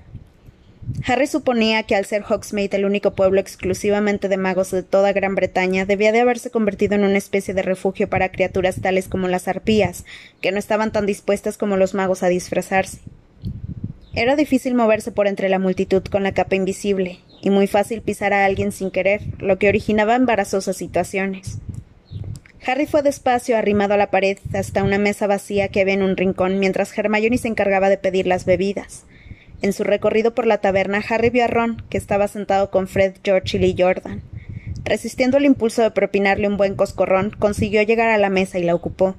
Harry 1.06 1.28
suponía 1.28 1.84
que 1.84 1.96
al 1.96 2.06
ser 2.06 2.24
Hogsmeade 2.28 2.78
el 2.78 2.86
único 2.86 3.14
pueblo 3.14 3.40
exclusivamente 3.40 4.28
de 4.28 4.38
magos 4.38 4.72
de 4.72 4.82
toda 4.84 5.14
Gran 5.14 5.36
Bretaña, 5.36 5.86
debía 5.86 6.12
de 6.12 6.22
haberse 6.22 6.50
convertido 6.50 6.96
en 6.96 7.04
una 7.04 7.18
especie 7.18 7.54
de 7.54 7.62
refugio 7.62 8.10
para 8.10 8.30
criaturas 8.30 8.82
tales 8.82 9.08
como 9.08 9.28
las 9.28 9.48
arpías, 9.48 10.06
que 10.42 10.52
no 10.52 10.58
estaban 10.58 10.92
tan 10.92 11.06
dispuestas 11.06 11.58
como 11.58 11.78
los 11.78 11.94
magos 11.94 12.24
a 12.24 12.30
disfrazarse. 12.30 13.00
Era 14.16 14.38
difícil 14.38 14.76
moverse 14.76 15.12
por 15.12 15.28
entre 15.28 15.50
la 15.50 15.60
multitud 15.60 16.02
con 16.04 16.24
la 16.24 16.32
capa 16.32 16.56
invisible, 16.56 17.20
y 17.42 17.50
muy 17.50 17.68
fácil 17.68 18.02
pisar 18.02 18.32
a 18.32 18.46
alguien 18.46 18.72
sin 18.72 18.90
querer, 18.90 19.22
lo 19.40 19.60
que 19.60 19.68
originaba 19.68 20.16
embarazosas 20.16 20.78
situaciones. 20.78 21.60
Harry 22.66 22.86
fue 22.86 23.04
despacio, 23.04 23.58
arrimado 23.58 23.94
a 23.94 23.98
la 23.98 24.10
pared, 24.12 24.38
hasta 24.54 24.84
una 24.84 24.98
mesa 24.98 25.28
vacía 25.28 25.68
que 25.68 25.82
había 25.82 25.96
en 25.96 26.02
un 26.02 26.16
rincón, 26.16 26.60
mientras 26.60 26.98
Hermione 26.98 27.38
se 27.38 27.50
encargaba 27.50 27.90
de 27.90 27.98
pedir 27.98 28.26
las 28.26 28.46
bebidas. 28.46 29.06
En 29.62 29.74
su 29.74 29.84
recorrido 29.84 30.34
por 30.34 30.48
la 30.48 30.60
taberna, 30.60 31.04
Harry 31.10 31.30
vio 31.30 31.44
a 31.44 31.48
Ron, 31.48 31.84
que 31.90 31.98
estaba 31.98 32.30
sentado 32.30 32.72
con 32.72 32.88
Fred, 32.88 33.16
George 33.22 33.58
y 33.58 33.60
Lee 33.60 33.76
Jordan. 33.78 34.22
Resistiendo 34.86 35.38
el 35.38 35.46
impulso 35.46 35.82
de 35.82 35.92
propinarle 35.92 36.48
un 36.48 36.58
buen 36.58 36.76
coscorrón, 36.76 37.32
consiguió 37.38 37.82
llegar 37.82 38.10
a 38.10 38.18
la 38.18 38.30
mesa 38.30 38.60
y 38.60 38.64
la 38.64 38.76
ocupó. 38.76 39.16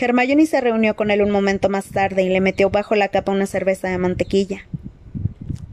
Hermione 0.00 0.46
se 0.46 0.60
reunió 0.60 0.94
con 0.94 1.10
él 1.10 1.22
un 1.22 1.30
momento 1.30 1.68
más 1.68 1.86
tarde 1.86 2.22
y 2.22 2.28
le 2.28 2.40
metió 2.40 2.70
bajo 2.70 2.94
la 2.94 3.08
capa 3.08 3.32
una 3.32 3.46
cerveza 3.46 3.88
de 3.88 3.98
mantequilla. 3.98 4.64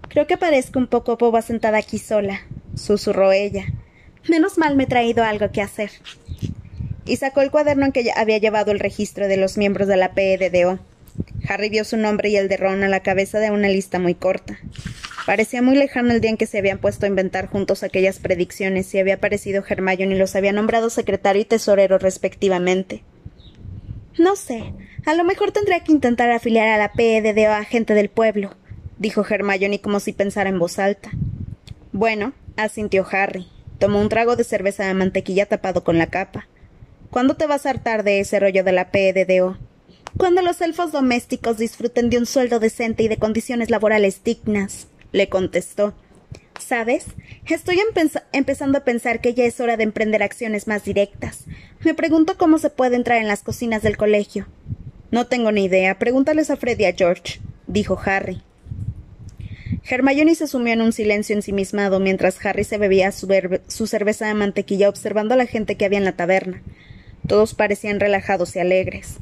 Creo 0.09 0.25
que 0.25 0.37
parezco 0.37 0.79
un 0.79 0.87
poco 0.87 1.17
boba 1.17 1.43
sentada 1.43 1.77
aquí 1.77 1.99
sola, 1.99 2.41
susurró 2.75 3.31
ella. 3.31 3.65
Menos 4.27 4.57
mal 4.57 4.75
me 4.75 4.85
he 4.85 4.87
traído 4.87 5.23
algo 5.23 5.51
que 5.51 5.61
hacer. 5.61 5.91
Y 7.05 7.17
sacó 7.17 7.41
el 7.41 7.51
cuaderno 7.51 7.85
en 7.85 7.91
que 7.91 8.11
había 8.15 8.39
llevado 8.39 8.71
el 8.71 8.79
registro 8.79 9.27
de 9.27 9.37
los 9.37 9.57
miembros 9.57 9.87
de 9.87 9.97
la 9.97 10.13
PEDDO. 10.13 10.79
Harry 11.47 11.69
vio 11.69 11.83
su 11.83 11.97
nombre 11.97 12.29
y 12.29 12.37
el 12.37 12.47
de 12.47 12.57
Ron 12.57 12.83
a 12.83 12.87
la 12.87 13.01
cabeza 13.01 13.39
de 13.39 13.51
una 13.51 13.69
lista 13.69 13.99
muy 13.99 14.15
corta. 14.15 14.57
Parecía 15.27 15.61
muy 15.61 15.75
lejano 15.75 16.11
el 16.11 16.21
día 16.21 16.31
en 16.31 16.37
que 16.37 16.47
se 16.47 16.57
habían 16.57 16.79
puesto 16.79 17.05
a 17.05 17.09
inventar 17.09 17.47
juntos 17.47 17.83
aquellas 17.83 18.17
predicciones 18.17 18.91
y 18.95 18.99
había 18.99 19.15
aparecido 19.15 19.63
Hermione 19.67 20.15
y 20.15 20.17
los 20.17 20.35
había 20.35 20.51
nombrado 20.51 20.89
secretario 20.89 21.43
y 21.43 21.45
tesorero 21.45 21.99
respectivamente. 21.99 23.03
No 24.17 24.35
sé, 24.37 24.73
a 25.05 25.13
lo 25.13 25.25
mejor 25.25 25.51
tendré 25.51 25.81
que 25.83 25.91
intentar 25.91 26.31
afiliar 26.31 26.69
a 26.69 26.77
la 26.77 26.93
PEDDO 26.93 27.51
a 27.51 27.65
gente 27.65 27.93
del 27.93 28.09
pueblo, 28.09 28.55
dijo 28.97 29.25
Hermione 29.27 29.81
como 29.81 29.99
si 29.99 30.13
pensara 30.13 30.49
en 30.49 30.57
voz 30.57 30.79
alta. 30.79 31.11
Bueno, 31.91 32.33
asintió 32.55 33.05
Harry. 33.11 33.47
Tomó 33.77 33.99
un 33.99 34.07
trago 34.07 34.37
de 34.37 34.45
cerveza 34.45 34.85
de 34.85 34.93
mantequilla 34.93 35.47
tapado 35.47 35.83
con 35.83 35.97
la 35.97 36.07
capa. 36.07 36.47
¿Cuándo 37.09 37.35
te 37.35 37.45
vas 37.45 37.65
a 37.65 37.71
hartar 37.71 38.03
de 38.03 38.21
ese 38.21 38.39
rollo 38.39 38.63
de 38.63 38.71
la 38.71 38.89
PEDDO? 38.89 39.57
Cuando 40.17 40.41
los 40.41 40.61
elfos 40.61 40.93
domésticos 40.93 41.57
disfruten 41.57 42.09
de 42.09 42.17
un 42.17 42.25
sueldo 42.25 42.59
decente 42.59 43.03
y 43.03 43.09
de 43.09 43.17
condiciones 43.17 43.69
laborales 43.69 44.23
dignas, 44.23 44.87
le 45.11 45.27
contestó. 45.27 45.93
¿Sabes? 46.59 47.05
Estoy 47.47 47.79
empezando 48.31 48.77
a 48.77 48.83
pensar 48.83 49.21
que 49.21 49.33
ya 49.33 49.45
es 49.45 49.59
hora 49.59 49.77
de 49.77 49.83
emprender 49.83 50.23
acciones 50.23 50.67
más 50.67 50.83
directas. 50.83 51.45
Me 51.83 51.93
pregunto 51.93 52.37
cómo 52.37 52.57
se 52.57 52.69
puede 52.69 52.95
entrar 52.95 53.19
en 53.19 53.27
las 53.27 53.43
cocinas 53.43 53.81
del 53.81 53.97
colegio. 53.97 54.47
No 55.11 55.27
tengo 55.27 55.51
ni 55.51 55.65
idea. 55.65 55.99
Pregúntales 55.99 56.49
a 56.49 56.57
Freddy 56.57 56.83
y 56.83 56.87
a 56.87 56.93
George, 56.93 57.39
dijo 57.67 57.99
Harry. 58.03 58.41
Hermione 59.87 60.33
se 60.33 60.47
sumió 60.47 60.73
en 60.73 60.81
un 60.81 60.93
silencio 60.93 61.35
ensimismado 61.35 61.99
mientras 61.99 62.43
Harry 62.43 62.63
se 62.63 62.79
bebía 62.79 63.11
su, 63.11 63.27
cerveza 63.87 64.25
de 64.25 64.33
mantequilla 64.33 64.89
observando 64.89 65.35
a 65.35 65.37
la 65.37 65.45
gente 65.45 65.75
que 65.75 65.85
había 65.85 65.99
en 65.99 66.05
la 66.05 66.15
taberna. 66.15 66.63
Todos 67.27 67.53
parecían 67.53 67.99
relajados 67.99 68.55
y 68.55 68.59
alegres. 68.59 69.17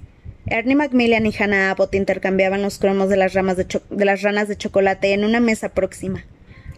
Ernie 0.45 0.75
Macmillan 0.75 1.25
y 1.25 1.33
Hannah 1.37 1.71
Abbott 1.71 1.95
intercambiaban 1.95 2.61
los 2.61 2.77
cromos 2.77 3.09
de 3.09 3.17
las, 3.17 3.33
ramas 3.33 3.57
de, 3.57 3.67
las 3.89 4.21
ranas 4.21 4.47
de 4.47 4.57
chocolate 4.57 5.13
en 5.13 5.25
una 5.25 5.39
mesa 5.39 5.69
próxima. 5.69 6.25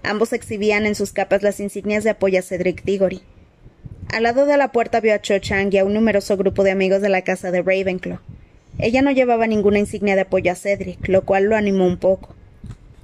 Ambos 0.05 0.33
exhibían 0.33 0.85
en 0.85 0.95
sus 0.95 1.11
capas 1.11 1.43
las 1.43 1.59
insignias 1.59 2.03
de 2.03 2.11
apoyo 2.11 2.39
a 2.39 2.43
Cedric 2.43 2.83
Diggory. 2.83 3.21
Al 4.09 4.23
lado 4.23 4.45
de 4.45 4.57
la 4.57 4.71
puerta 4.71 4.99
vio 4.99 5.13
a 5.13 5.21
Cho 5.21 5.39
Chang 5.39 5.73
y 5.73 5.77
a 5.77 5.85
un 5.85 5.93
numeroso 5.93 6.37
grupo 6.37 6.63
de 6.63 6.71
amigos 6.71 7.01
de 7.01 7.09
la 7.09 7.23
casa 7.23 7.51
de 7.51 7.61
Ravenclaw. 7.61 8.19
Ella 8.77 9.01
no 9.01 9.11
llevaba 9.11 9.47
ninguna 9.47 9.79
insignia 9.79 10.15
de 10.15 10.21
apoyo 10.21 10.51
a 10.51 10.55
Cedric, 10.55 11.07
lo 11.07 11.25
cual 11.25 11.45
lo 11.45 11.55
animó 11.55 11.85
un 11.85 11.97
poco 11.97 12.35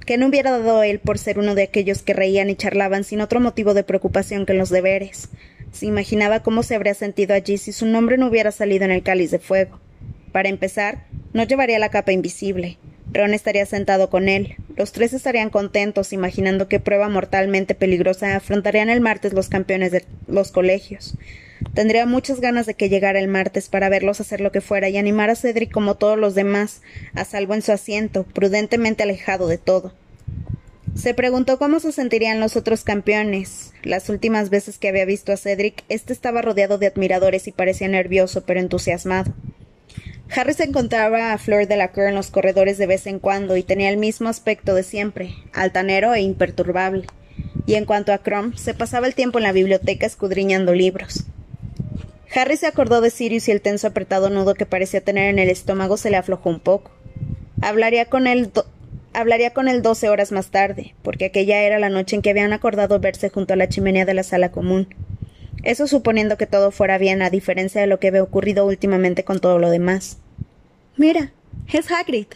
que 0.04 0.16
no 0.16 0.26
hubiera 0.26 0.50
dado 0.50 0.82
él 0.82 0.98
por 0.98 1.18
ser 1.18 1.38
uno 1.38 1.54
de 1.54 1.62
aquellos 1.62 2.02
que 2.02 2.14
reían 2.14 2.50
y 2.50 2.56
charlaban 2.56 3.04
sin 3.04 3.20
otro 3.20 3.40
motivo 3.40 3.74
de 3.74 3.84
preocupación 3.84 4.46
que 4.46 4.54
los 4.54 4.70
deberes. 4.70 5.28
Se 5.72 5.86
imaginaba 5.86 6.42
cómo 6.42 6.62
se 6.62 6.74
habría 6.74 6.94
sentido 6.94 7.34
allí 7.34 7.56
si 7.58 7.72
su 7.72 7.86
nombre 7.86 8.18
no 8.18 8.26
hubiera 8.26 8.50
salido 8.50 8.84
en 8.84 8.90
el 8.90 9.02
cáliz 9.02 9.30
de 9.30 9.38
fuego. 9.38 9.80
Para 10.32 10.48
empezar, 10.48 11.06
no 11.32 11.44
llevaría 11.44 11.78
la 11.78 11.90
capa 11.90 12.12
invisible. 12.12 12.78
Ron 13.12 13.34
estaría 13.34 13.66
sentado 13.66 14.08
con 14.08 14.28
él. 14.28 14.56
Los 14.76 14.92
tres 14.92 15.12
estarían 15.12 15.50
contentos, 15.50 16.12
imaginando 16.12 16.68
qué 16.68 16.80
prueba 16.80 17.08
mortalmente 17.08 17.74
peligrosa 17.74 18.36
afrontarían 18.36 18.88
el 18.88 19.00
martes 19.00 19.34
los 19.34 19.48
campeones 19.48 19.92
de 19.92 20.04
los 20.26 20.50
colegios. 20.50 21.14
Tendría 21.74 22.06
muchas 22.06 22.40
ganas 22.40 22.66
de 22.66 22.74
que 22.74 22.88
llegara 22.88 23.20
el 23.20 23.28
martes 23.28 23.68
para 23.68 23.88
verlos 23.88 24.20
hacer 24.20 24.40
lo 24.40 24.50
que 24.50 24.60
fuera 24.60 24.88
y 24.88 24.96
animar 24.96 25.30
a 25.30 25.36
Cedric 25.36 25.70
como 25.70 25.96
todos 25.96 26.18
los 26.18 26.34
demás, 26.34 26.82
a 27.14 27.24
salvo 27.24 27.54
en 27.54 27.62
su 27.62 27.72
asiento, 27.72 28.24
prudentemente 28.24 29.02
alejado 29.02 29.46
de 29.46 29.58
todo. 29.58 29.92
Se 30.94 31.14
preguntó 31.14 31.58
cómo 31.58 31.80
se 31.80 31.92
sentirían 31.92 32.40
los 32.40 32.56
otros 32.56 32.84
campeones. 32.84 33.72
Las 33.82 34.08
últimas 34.08 34.50
veces 34.50 34.78
que 34.78 34.88
había 34.88 35.04
visto 35.04 35.32
a 35.32 35.36
Cedric, 35.36 35.84
éste 35.88 36.12
estaba 36.12 36.42
rodeado 36.42 36.78
de 36.78 36.86
admiradores 36.86 37.46
y 37.48 37.52
parecía 37.52 37.88
nervioso 37.88 38.44
pero 38.44 38.60
entusiasmado. 38.60 39.32
Harry 40.34 40.54
se 40.54 40.64
encontraba 40.64 41.34
a 41.34 41.38
Flor 41.38 41.66
de 41.66 41.76
la 41.76 41.88
Cour 41.88 42.06
en 42.06 42.14
los 42.14 42.30
corredores 42.30 42.78
de 42.78 42.86
vez 42.86 43.06
en 43.06 43.18
cuando 43.18 43.58
y 43.58 43.62
tenía 43.62 43.90
el 43.90 43.98
mismo 43.98 44.30
aspecto 44.30 44.74
de 44.74 44.82
siempre, 44.82 45.34
altanero 45.52 46.14
e 46.14 46.22
imperturbable. 46.22 47.04
Y 47.66 47.74
en 47.74 47.84
cuanto 47.84 48.14
a 48.14 48.18
Crumb, 48.18 48.56
se 48.56 48.72
pasaba 48.72 49.06
el 49.06 49.14
tiempo 49.14 49.38
en 49.38 49.44
la 49.44 49.52
biblioteca 49.52 50.06
escudriñando 50.06 50.72
libros. 50.72 51.26
Harry 52.34 52.56
se 52.56 52.66
acordó 52.66 53.02
de 53.02 53.10
Sirius 53.10 53.48
y 53.48 53.50
el 53.50 53.60
tenso 53.60 53.88
apretado 53.88 54.30
nudo 54.30 54.54
que 54.54 54.64
parecía 54.64 55.02
tener 55.02 55.28
en 55.28 55.38
el 55.38 55.50
estómago 55.50 55.98
se 55.98 56.08
le 56.08 56.16
aflojó 56.16 56.48
un 56.48 56.60
poco. 56.60 56.92
Hablaría 57.60 58.06
con 58.06 58.26
él 58.26 58.50
hablaría 59.12 59.52
con 59.52 59.68
él 59.68 59.82
doce 59.82 60.08
horas 60.08 60.32
más 60.32 60.50
tarde, 60.50 60.94
porque 61.02 61.26
aquella 61.26 61.62
era 61.62 61.78
la 61.78 61.90
noche 61.90 62.16
en 62.16 62.22
que 62.22 62.30
habían 62.30 62.54
acordado 62.54 62.98
verse 63.00 63.28
junto 63.28 63.52
a 63.52 63.56
la 63.58 63.68
chimenea 63.68 64.06
de 64.06 64.14
la 64.14 64.22
sala 64.22 64.50
común. 64.50 64.88
Eso 65.62 65.86
suponiendo 65.86 66.38
que 66.38 66.46
todo 66.46 66.70
fuera 66.70 66.96
bien, 66.96 67.20
a 67.20 67.28
diferencia 67.28 67.82
de 67.82 67.86
lo 67.86 68.00
que 68.00 68.08
había 68.08 68.22
ocurrido 68.22 68.64
últimamente 68.64 69.24
con 69.24 69.38
todo 69.38 69.58
lo 69.58 69.68
demás. 69.68 70.21
Mira, 70.96 71.32
es 71.72 71.90
Hagrid, 71.90 72.26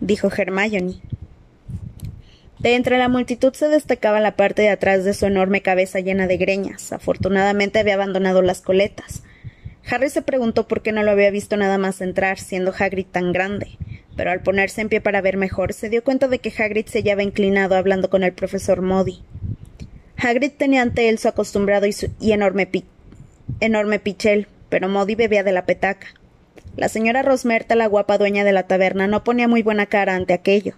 dijo 0.00 0.30
Hermione. 0.34 1.02
De 2.58 2.74
entre 2.74 2.96
la 2.96 3.08
multitud 3.08 3.52
se 3.52 3.68
destacaba 3.68 4.20
la 4.20 4.36
parte 4.36 4.62
de 4.62 4.70
atrás 4.70 5.04
de 5.04 5.12
su 5.12 5.26
enorme 5.26 5.60
cabeza 5.60 6.00
llena 6.00 6.26
de 6.26 6.38
greñas. 6.38 6.92
Afortunadamente 6.92 7.78
había 7.78 7.94
abandonado 7.94 8.40
las 8.42 8.62
coletas. 8.62 9.22
Harry 9.90 10.08
se 10.08 10.22
preguntó 10.22 10.66
por 10.66 10.82
qué 10.82 10.92
no 10.92 11.02
lo 11.02 11.10
había 11.10 11.30
visto 11.30 11.56
nada 11.56 11.76
más 11.76 12.00
entrar, 12.00 12.38
siendo 12.38 12.72
Hagrid 12.78 13.06
tan 13.06 13.32
grande, 13.32 13.78
pero 14.16 14.30
al 14.30 14.42
ponerse 14.42 14.80
en 14.80 14.88
pie 14.88 15.00
para 15.00 15.20
ver 15.20 15.36
mejor, 15.36 15.72
se 15.74 15.90
dio 15.90 16.02
cuenta 16.02 16.28
de 16.28 16.38
que 16.38 16.52
Hagrid 16.56 16.86
se 16.86 17.00
hallaba 17.00 17.22
inclinado 17.22 17.76
hablando 17.76 18.08
con 18.08 18.22
el 18.22 18.32
profesor 18.32 18.82
Modi. 18.82 19.22
Hagrid 20.16 20.52
tenía 20.52 20.82
ante 20.82 21.08
él 21.08 21.18
su 21.18 21.28
acostumbrado 21.28 21.86
y, 21.86 22.32
enorme, 22.32 22.68
enorme 23.60 23.98
pichel, 23.98 24.48
pero 24.68 24.88
Modi 24.88 25.14
bebía 25.14 25.42
de 25.42 25.52
la 25.52 25.66
petaca. 25.66 26.08
La 26.76 26.88
señora 26.88 27.22
Rosmerta, 27.22 27.74
la 27.74 27.86
guapa 27.86 28.18
dueña 28.18 28.44
de 28.44 28.52
la 28.52 28.66
taberna, 28.66 29.06
no 29.06 29.24
ponía 29.24 29.48
muy 29.48 29.62
buena 29.62 29.86
cara 29.86 30.14
ante 30.14 30.32
aquello. 30.32 30.74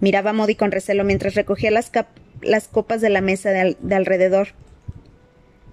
Miraba 0.00 0.30
a 0.30 0.32
Modi 0.32 0.54
con 0.54 0.72
recelo 0.72 1.04
mientras 1.04 1.34
recogía 1.34 1.70
las, 1.70 1.90
copas 2.68 3.00
de 3.00 3.10
la 3.10 3.20
mesa 3.20 3.50
de 3.50 3.94
alrededor. 3.94 4.48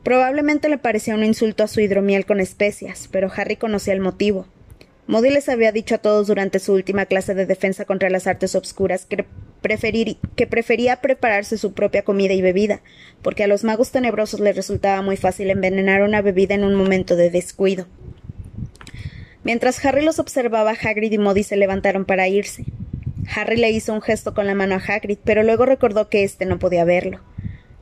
Probablemente 0.04 0.68
le 0.68 0.78
parecía 0.78 1.16
un 1.16 1.24
insulto 1.24 1.64
a 1.64 1.68
su 1.68 1.80
hidromiel 1.80 2.26
con 2.26 2.42
especias, 2.42 3.08
pero 3.10 3.32
Harry 3.34 3.56
conocía 3.56 3.94
el 3.94 4.02
motivo. 4.02 4.46
Modi 5.08 5.30
les 5.30 5.48
había 5.48 5.72
dicho 5.72 5.96
a 5.96 5.98
todos 5.98 6.28
durante 6.28 6.60
su 6.60 6.74
última 6.74 7.06
clase 7.06 7.34
de 7.34 7.46
defensa 7.46 7.86
contra 7.86 8.10
las 8.10 8.28
artes 8.28 8.56
obscuras 8.56 9.06
que, 9.06 9.26
que 10.36 10.48
prefería 10.48 11.02
prepararse 11.02 11.58
su 11.58 11.74
propia 11.74 12.04
comida 12.04 12.34
y 12.34 12.42
bebida, 12.42 12.82
porque 13.22 13.44
a 13.44 13.48
los 13.48 13.64
magos 13.64 13.92
tenebrosos 13.92 14.42
les 14.42 14.56
resultaba 14.56 15.02
muy 15.02 15.16
fácil 15.16 15.50
envenenar 15.50 16.04
una 16.04 16.22
bebida 16.22 16.56
en 16.56 16.66
un 16.66 16.76
momento 16.76 17.16
de 17.16 17.30
descuido. 17.30 17.88
Mientras 19.44 19.84
Harry 19.84 20.04
los 20.04 20.20
observaba, 20.20 20.72
Hagrid 20.72 21.12
y 21.12 21.18
Modi 21.18 21.44
se 21.44 21.58
levantaron 21.58 22.06
para 22.06 22.28
irse. 22.28 22.66
Harry 23.36 23.58
le 23.58 23.72
hizo 23.72 23.94
un 23.94 24.02
gesto 24.02 24.34
con 24.34 24.48
la 24.48 24.56
mano 24.56 24.76
a 24.76 24.78
Hagrid, 24.78 25.18
pero 25.24 25.44
luego 25.44 25.66
recordó 25.66 26.10
que 26.10 26.24
éste 26.24 26.46
no 26.46 26.60
podía 26.60 26.86
verlo. 26.86 27.20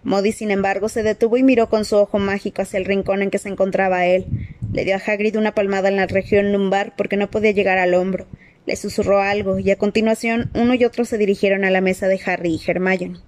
Modi, 0.03 0.31
sin 0.31 0.49
embargo, 0.49 0.89
se 0.89 1.03
detuvo 1.03 1.37
y 1.37 1.43
miró 1.43 1.69
con 1.69 1.85
su 1.85 1.97
ojo 1.97 2.17
mágico 2.17 2.63
hacia 2.63 2.77
el 2.77 2.85
rincón 2.85 3.21
en 3.21 3.29
que 3.29 3.37
se 3.37 3.49
encontraba 3.49 4.05
él. 4.05 4.25
Le 4.73 4.85
dio 4.85 4.95
a 4.95 4.99
Hagrid 4.99 5.37
una 5.37 5.53
palmada 5.53 5.89
en 5.89 5.97
la 5.97 6.07
región 6.07 6.51
lumbar 6.51 6.95
porque 6.95 7.17
no 7.17 7.29
podía 7.29 7.51
llegar 7.51 7.77
al 7.77 7.93
hombro. 7.93 8.25
Le 8.65 8.75
susurró 8.75 9.19
algo, 9.19 9.59
y 9.59 9.69
a 9.69 9.77
continuación 9.77 10.49
uno 10.55 10.73
y 10.73 10.85
otro 10.85 11.05
se 11.05 11.17
dirigieron 11.17 11.63
a 11.63 11.71
la 11.71 11.81
mesa 11.81 12.07
de 12.07 12.19
Harry 12.25 12.55
y 12.55 12.61
Hermione. 12.69 13.19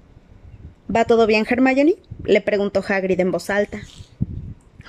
¿Va 0.93 1.05
todo 1.05 1.27
bien, 1.27 1.45
Hermione? 1.47 1.95
le 2.23 2.41
preguntó 2.41 2.83
Hagrid 2.87 3.19
en 3.19 3.31
voz 3.31 3.49
alta. 3.51 3.79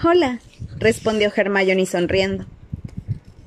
Hola, 0.02 0.40
respondió 0.78 1.30
Hermione 1.34 1.86
sonriendo. 1.86 2.46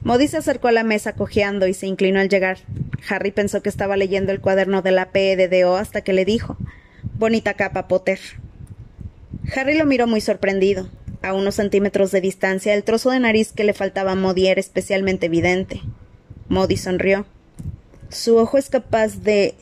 Modi 0.08 0.30
se 0.30 0.38
acercó 0.38 0.70
a 0.70 0.72
la 0.72 0.86
mesa 0.86 1.16
cojeando 1.16 1.68
y 1.68 1.74
se 1.74 1.86
inclinó 1.86 2.22
al 2.22 2.30
llegar. 2.30 2.60
Harry 3.10 3.32
pensó 3.32 3.62
que 3.62 3.68
estaba 3.68 3.98
leyendo 3.98 4.32
el 4.32 4.40
cuaderno 4.40 4.82
de 4.82 4.92
la 4.92 5.12
PEDDO 5.12 5.76
hasta 5.76 6.00
que 6.00 6.14
le 6.14 6.24
dijo 6.24 6.56
Bonita 7.18 7.56
capa, 7.56 7.90
Potter. 7.90 8.18
Harry 9.54 9.78
lo 9.78 9.86
miró 9.86 10.08
muy 10.08 10.22
sorprendido. 10.22 10.88
A 11.22 11.34
unos 11.34 11.56
centímetros 11.56 12.12
de 12.12 12.22
distancia, 12.22 12.74
el 12.74 12.86
trozo 12.86 13.12
de 13.12 13.20
nariz 13.20 13.52
que 13.52 13.66
le 13.66 13.74
faltaba 13.74 14.14
a 14.14 14.16
Modi 14.16 14.48
era 14.48 14.62
especialmente 14.62 15.26
evidente. 15.26 15.82
Modi 16.48 16.78
sonrió. 16.78 17.26
Su 18.08 18.38
ojo 18.38 18.58
es 18.58 18.70
capaz 18.70 19.24
de. 19.24 19.56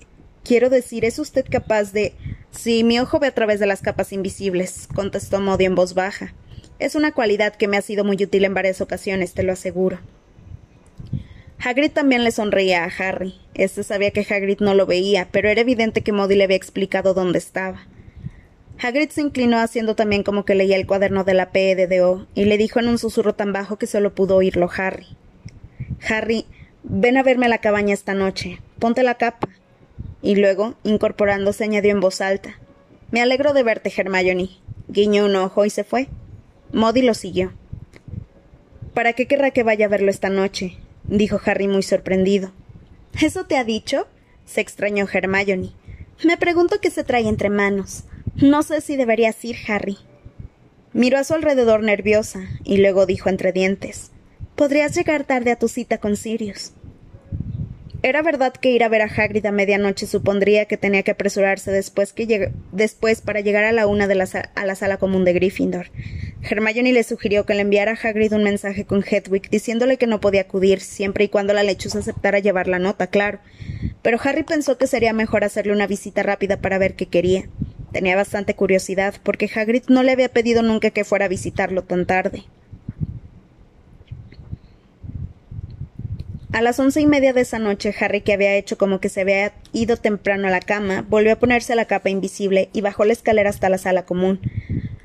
Quiero 0.44 0.70
decir, 0.70 1.06
¿es 1.06 1.18
usted 1.18 1.48
capaz 1.50 1.92
de. 1.92 2.14
Sí, 2.52 2.84
mi 2.84 3.00
ojo 3.00 3.18
ve 3.18 3.26
a 3.26 3.34
través 3.34 3.60
de 3.60 3.66
las 3.66 3.82
capas 3.82 4.14
invisibles, 4.14 4.88
contestó 4.94 5.42
Modi 5.42 5.66
en 5.66 5.74
voz 5.74 5.96
baja. 5.96 6.36
Es 6.78 6.94
una 6.94 7.14
cualidad 7.14 7.56
que 7.56 7.68
me 7.68 7.78
ha 7.78 7.82
sido 7.82 8.04
muy 8.04 8.18
útil 8.22 8.46
en 8.46 8.54
varias 8.54 8.80
ocasiones, 8.80 9.34
te 9.34 9.42
lo 9.42 9.52
aseguro. 9.52 9.98
Hagrid 11.60 11.92
también 11.92 12.24
le 12.24 12.32
sonreía 12.32 12.84
a 12.84 12.92
Harry. 12.98 13.36
Este 13.54 13.84
sabía 13.84 14.12
que 14.12 14.26
Hagrid 14.30 14.60
no 14.60 14.76
lo 14.76 14.86
veía, 14.86 15.30
pero 15.32 15.50
era 15.50 15.62
evidente 15.62 16.02
que 16.02 16.12
Modi 16.12 16.36
le 16.36 16.44
había 16.44 16.58
explicado 16.58 17.14
dónde 17.14 17.40
estaba. 17.40 17.88
Hagrid 18.82 19.10
se 19.10 19.22
inclinó 19.22 19.60
haciendo 19.60 19.96
también 19.96 20.24
como 20.24 20.44
que 20.44 20.54
leía 20.54 20.76
el 20.76 20.86
cuaderno 20.86 21.24
de 21.24 21.34
la 21.34 21.52
PEDDO 21.52 22.28
y 22.36 22.46
le 22.46 22.58
dijo 22.58 22.80
en 22.80 22.90
un 22.90 22.98
susurro 22.98 23.34
tan 23.34 23.54
bajo 23.54 23.78
que 23.78 23.88
solo 23.88 24.14
pudo 24.14 24.36
oírlo 24.36 24.70
Harry. 24.76 25.08
Harry, 26.08 26.46
ven 26.84 27.18
a 27.18 27.24
verme 27.24 27.46
a 27.46 27.50
la 27.50 27.60
cabaña 27.60 27.94
esta 27.94 28.14
noche. 28.14 28.60
Ponte 28.80 29.02
la 29.02 29.16
capa. 29.16 29.48
Y 30.22 30.36
luego, 30.36 30.76
incorporándose, 30.84 31.64
añadió 31.64 31.92
en 31.92 32.02
voz 32.02 32.20
alta. 32.20 32.60
Me 33.12 33.22
alegro 33.22 33.54
de 33.54 33.64
verte, 33.64 33.94
Hermione. 33.96 34.50
Guiñó 34.88 35.26
un 35.26 35.36
ojo 35.36 35.66
y 35.66 35.70
se 35.70 35.84
fue. 35.84 36.10
Modi 36.74 37.02
lo 37.02 37.14
siguió. 37.14 37.54
¿Para 38.94 39.14
qué 39.14 39.26
querrá 39.28 39.52
que 39.52 39.64
vaya 39.64 39.86
a 39.86 39.90
verlo 39.90 40.10
esta 40.10 40.30
noche? 40.30 40.78
Dijo 41.08 41.40
Harry 41.46 41.68
muy 41.68 41.84
sorprendido. 41.84 42.52
¿Eso 43.22 43.46
te 43.46 43.58
ha 43.58 43.64
dicho? 43.64 44.08
se 44.46 44.62
extrañó 44.62 45.08
Hermione. 45.12 45.72
Me 46.24 46.38
pregunto 46.38 46.80
qué 46.82 46.90
se 46.92 47.04
trae 47.04 47.28
entre 47.28 47.50
manos. 47.50 48.04
No 48.36 48.64
sé 48.64 48.82
si 48.82 48.96
deberías 48.96 49.44
ir, 49.44 49.56
Harry. 49.68 49.98
Miró 50.94 51.18
a 51.18 51.24
su 51.24 51.34
alrededor 51.34 51.84
nerviosa 51.84 52.42
y 52.64 52.78
luego 52.78 53.06
dijo 53.06 53.30
entre 53.30 53.52
dientes 53.52 54.12
Podrías 54.56 54.96
llegar 54.96 55.26
tarde 55.26 55.52
a 55.52 55.60
tu 55.60 55.68
cita 55.68 55.98
con 55.98 56.16
Sirius. 56.16 56.72
Era 58.06 58.22
verdad 58.22 58.54
que 58.54 58.70
ir 58.70 58.84
a 58.84 58.88
ver 58.88 59.02
a 59.02 59.06
Hagrid 59.06 59.48
a 59.48 59.52
medianoche 59.52 60.06
supondría 60.06 60.66
que 60.66 60.78
tenía 60.78 61.02
que 61.02 61.10
apresurarse 61.10 61.72
después, 61.72 62.14
después 62.72 63.22
para 63.22 63.40
llegar 63.40 63.64
a 63.64 63.72
la 63.72 63.88
una 63.88 64.06
de 64.06 64.14
la 64.14 64.28
a 64.54 64.66
la 64.68 64.76
sala 64.76 64.98
común 64.98 65.26
de 65.26 65.34
Gryffindor. 65.34 65.88
Hermione 66.48 66.94
le 66.94 67.02
sugirió 67.02 67.48
que 67.48 67.56
le 67.56 67.62
enviara 67.62 67.94
a 67.94 67.96
Hagrid 67.96 68.34
un 68.34 68.44
mensaje 68.44 68.86
con 68.86 69.04
Hedwig 69.04 69.50
diciéndole 69.50 69.98
que 69.98 70.06
no 70.06 70.22
podía 70.22 70.42
acudir, 70.42 70.82
siempre 70.82 71.24
y 71.24 71.30
cuando 71.30 71.56
la 71.56 71.64
lechuza 71.64 71.98
aceptara 71.98 72.38
llevar 72.38 72.68
la 72.68 72.78
nota, 72.78 73.08
claro. 73.08 73.40
Pero 74.04 74.20
Harry 74.24 74.44
pensó 74.44 74.78
que 74.78 74.86
sería 74.86 75.12
mejor 75.12 75.44
hacerle 75.44 75.74
una 75.74 75.88
visita 75.88 76.22
rápida 76.22 76.58
para 76.58 76.78
ver 76.78 76.94
qué 76.94 77.08
quería. 77.08 77.50
Tenía 77.92 78.16
bastante 78.16 78.54
curiosidad, 78.54 79.16
porque 79.24 79.50
Hagrid 79.52 79.86
no 79.88 80.04
le 80.04 80.12
había 80.12 80.30
pedido 80.30 80.62
nunca 80.62 80.92
que 80.92 81.06
fuera 81.06 81.26
a 81.26 81.30
visitarlo 81.30 81.82
tan 81.82 82.06
tarde. 82.06 82.44
A 86.56 86.62
las 86.62 86.80
once 86.80 87.02
y 87.02 87.06
media 87.06 87.34
de 87.34 87.42
esa 87.42 87.60
noche, 87.60 87.94
Harry, 88.00 88.22
que 88.22 88.32
había 88.32 88.56
hecho 88.56 88.78
como 88.78 89.02
que 89.02 89.10
se 89.10 89.20
había 89.20 89.52
ido 89.74 89.98
temprano 89.98 90.48
a 90.48 90.52
la 90.52 90.62
cama, 90.62 91.06
volvió 91.10 91.34
a 91.34 91.36
ponerse 91.36 91.76
la 91.76 91.84
capa 91.84 92.10
invisible 92.10 92.70
y 92.72 92.80
bajó 92.80 93.04
la 93.04 93.12
escalera 93.12 93.50
hasta 93.50 93.68
la 93.68 93.78
sala 93.78 94.06
común. 94.06 94.40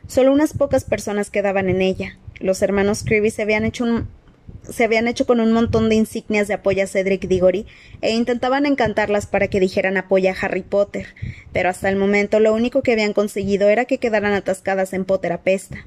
Solo 0.06 0.32
unas 0.32 0.52
pocas 0.52 0.84
personas 0.84 1.28
quedaban 1.28 1.68
en 1.68 1.82
ella. 1.82 2.16
Los 2.38 2.62
hermanos 2.62 3.02
Creevy 3.02 3.30
se 3.30 3.42
habían 3.42 3.64
hecho 3.64 5.26
con 5.26 5.40
un 5.40 5.50
montón 5.50 5.88
de 5.88 5.96
insignias 5.96 6.46
de 6.46 6.54
apoyo 6.54 6.84
a 6.84 6.86
Cedric 6.86 7.26
Diggory 7.26 7.66
e 8.00 8.12
intentaban 8.12 8.64
encantarlas 8.64 9.26
para 9.26 9.48
que 9.48 9.58
dijeran 9.58 9.96
apoya 9.96 10.30
a 10.30 10.46
Harry 10.46 10.62
Potter, 10.62 11.16
pero 11.52 11.68
hasta 11.68 11.88
el 11.88 11.96
momento 11.96 12.38
lo 12.38 12.54
único 12.54 12.82
que 12.82 12.92
habían 12.92 13.12
conseguido 13.12 13.68
era 13.68 13.86
que 13.86 13.98
quedaran 13.98 14.34
atascadas 14.34 14.92
en 14.92 15.04
Potter 15.04 15.32
apesta. 15.32 15.84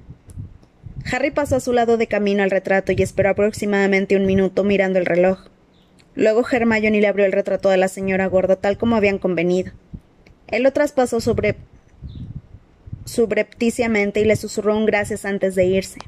Harry 1.09 1.31
pasó 1.31 1.55
a 1.55 1.61
su 1.61 1.71
lado 1.71 1.95
de 1.95 2.07
camino 2.07 2.43
al 2.43 2.51
retrato 2.51 2.91
y 2.91 3.01
esperó 3.01 3.29
aproximadamente 3.29 4.17
un 4.17 4.25
minuto 4.25 4.65
mirando 4.65 4.99
el 4.99 5.05
reloj. 5.05 5.52
Luego 6.15 6.43
Hermione 6.49 7.01
le 7.01 7.07
abrió 7.07 7.25
el 7.25 7.31
retrato 7.31 7.69
de 7.69 7.77
la 7.77 7.87
señora 7.87 8.27
gorda 8.27 8.55
tal 8.55 8.77
como 8.77 8.95
habían 8.95 9.17
convenido. 9.17 9.71
Él 10.47 10.63
lo 10.63 10.71
traspasó 10.71 11.19
subrepticiamente 13.05 14.19
y 14.19 14.25
le 14.25 14.35
susurró 14.35 14.77
un 14.77 14.85
gracias 14.85 15.25
antes 15.25 15.55
de 15.55 15.65
irse. 15.65 15.99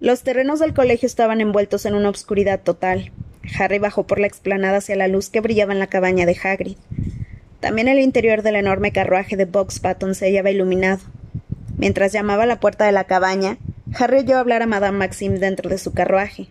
Los 0.00 0.22
terrenos 0.22 0.58
del 0.58 0.74
colegio 0.74 1.06
estaban 1.06 1.40
envueltos 1.40 1.86
en 1.86 1.94
una 1.94 2.08
obscuridad 2.08 2.60
total. 2.60 3.12
Harry 3.58 3.78
bajó 3.78 4.06
por 4.06 4.18
la 4.18 4.26
explanada 4.26 4.78
hacia 4.78 4.96
la 4.96 5.08
luz 5.08 5.28
que 5.28 5.40
brillaba 5.40 5.72
en 5.72 5.78
la 5.78 5.86
cabaña 5.88 6.26
de 6.26 6.36
Hagrid. 6.42 6.76
También 7.60 7.86
el 7.88 8.00
interior 8.00 8.42
del 8.42 8.56
enorme 8.56 8.92
carruaje 8.92 9.36
de 9.36 9.44
Box 9.44 9.78
Patton 9.78 10.14
se 10.14 10.26
hallaba 10.26 10.50
iluminado. 10.50 11.02
Mientras 11.76 12.12
llamaba 12.12 12.44
a 12.44 12.46
la 12.46 12.58
puerta 12.60 12.86
de 12.86 12.92
la 12.92 13.04
cabaña, 13.04 13.58
Harry 13.98 14.18
oyó 14.18 14.38
hablar 14.38 14.62
a 14.62 14.66
Madame 14.66 14.98
Maxime 14.98 15.38
dentro 15.38 15.68
de 15.68 15.78
su 15.78 15.92
carruaje. 15.92 16.48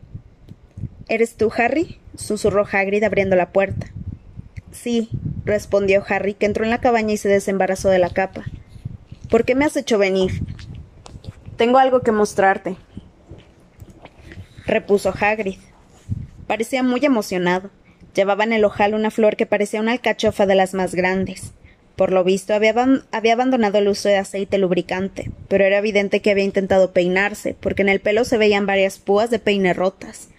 ¿Eres 1.12 1.36
tú, 1.36 1.52
Harry? 1.58 2.00
susurró 2.16 2.66
Hagrid 2.72 3.04
abriendo 3.04 3.36
la 3.36 3.52
puerta. 3.52 3.88
Sí, 4.72 5.10
respondió 5.44 6.06
Harry, 6.08 6.36
que 6.36 6.46
entró 6.46 6.64
en 6.64 6.70
la 6.70 6.80
cabaña 6.80 7.12
y 7.12 7.18
se 7.18 7.28
desembarazó 7.28 7.90
de 7.90 8.00
la 8.00 8.12
capa. 8.12 8.46
¿Por 9.30 9.44
qué 9.44 9.54
me 9.54 9.66
has 9.66 9.76
hecho 9.76 9.98
venir? 9.98 10.32
Tengo 11.58 11.80
algo 11.80 12.00
que 12.00 12.14
mostrarte, 12.14 12.78
repuso 14.66 15.14
Hagrid. 15.20 15.58
Parecía 16.48 16.82
muy 16.82 17.04
emocionado. 17.04 17.72
Llevaba 18.16 18.46
en 18.46 18.54
el 18.54 18.64
ojal 18.64 18.94
una 18.94 19.12
flor 19.12 19.36
que 19.36 19.46
parecía 19.46 19.82
una 19.82 19.92
alcachofa 19.92 20.46
de 20.46 20.56
las 20.56 20.74
más 20.74 20.96
grandes. 20.96 21.52
Por 21.98 22.14
lo 22.14 22.24
visto, 22.24 22.54
había, 22.54 22.74
había, 23.12 23.34
abandonado 23.34 23.80
el 23.80 23.90
uso 23.90 24.08
de 24.08 24.16
aceite 24.16 24.58
lubricante, 24.58 25.30
pero 25.50 25.66
era 25.66 25.80
evidente 25.80 26.22
que 26.22 26.32
había 26.32 26.46
intentado 26.46 26.94
peinarse, 26.94 27.54
porque 27.60 27.82
en 27.82 27.90
el 27.90 28.00
pelo 28.00 28.24
se 28.24 28.38
veían 28.38 28.66
varias 28.66 28.98
púas 28.98 29.30
de 29.30 29.40
peine 29.40 29.74
rotas. 29.74 30.31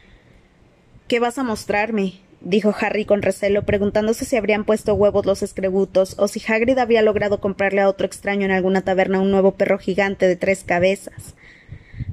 ¿Qué 1.13 1.21
vas 1.21 1.37
a 1.37 1.43
mostrarme? 1.43 2.15
dijo 2.41 2.75
Harry 2.81 3.05
con 3.05 3.21
recelo, 3.21 3.67
preguntándose 3.67 4.25
si 4.25 4.35
habrían 4.35 4.65
puesto 4.65 4.95
huevos 4.95 5.27
los 5.27 5.43
escrebutos 5.43 6.15
o 6.19 6.27
si 6.27 6.41
Hagrid 6.41 6.79
había 6.79 7.03
logrado 7.03 7.39
comprarle 7.39 7.83
a 7.83 7.91
otro 7.91 8.07
extraño 8.07 8.47
en 8.47 8.51
alguna 8.51 8.81
taberna 8.81 9.21
un 9.21 9.31
nuevo 9.31 9.53
perro 9.53 9.77
gigante 9.77 10.27
de 10.27 10.37
tres 10.37 10.65
cabezas. 10.65 11.35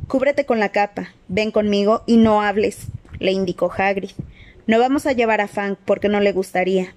Cúbrete 0.10 0.46
con 0.46 0.60
la 0.60 0.74
capa, 0.74 1.14
ven 1.30 1.52
conmigo 1.52 2.04
y 2.08 2.18
no 2.18 2.42
hables, 2.42 2.88
le 3.20 3.32
indicó 3.32 3.72
Hagrid. 3.72 4.12
No 4.68 4.80
vamos 4.80 5.06
a 5.06 5.14
llevar 5.14 5.40
a 5.40 5.48
Fang 5.48 5.78
porque 5.86 6.10
no 6.10 6.20
le 6.20 6.34
gustaría. 6.34 6.94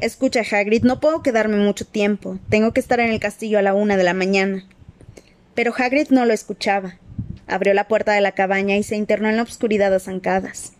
Escucha, 0.00 0.40
Hagrid, 0.50 0.84
no 0.84 0.98
puedo 0.98 1.22
quedarme 1.22 1.58
mucho 1.58 1.86
tiempo. 1.86 2.38
Tengo 2.48 2.72
que 2.72 2.80
estar 2.80 3.00
en 3.00 3.10
el 3.10 3.20
castillo 3.20 3.58
a 3.58 3.62
la 3.62 3.74
una 3.74 3.98
de 3.98 4.04
la 4.04 4.14
mañana. 4.14 4.64
Pero 5.54 5.74
Hagrid 5.76 6.08
no 6.08 6.24
lo 6.24 6.32
escuchaba. 6.32 6.94
Abrió 7.46 7.74
la 7.74 7.86
puerta 7.86 8.12
de 8.12 8.22
la 8.22 8.32
cabaña 8.32 8.78
y 8.78 8.82
se 8.82 8.96
internó 8.96 9.28
en 9.28 9.36
la 9.36 9.42
oscuridad 9.42 9.92
a 9.92 10.00
zancadas. 10.00 10.72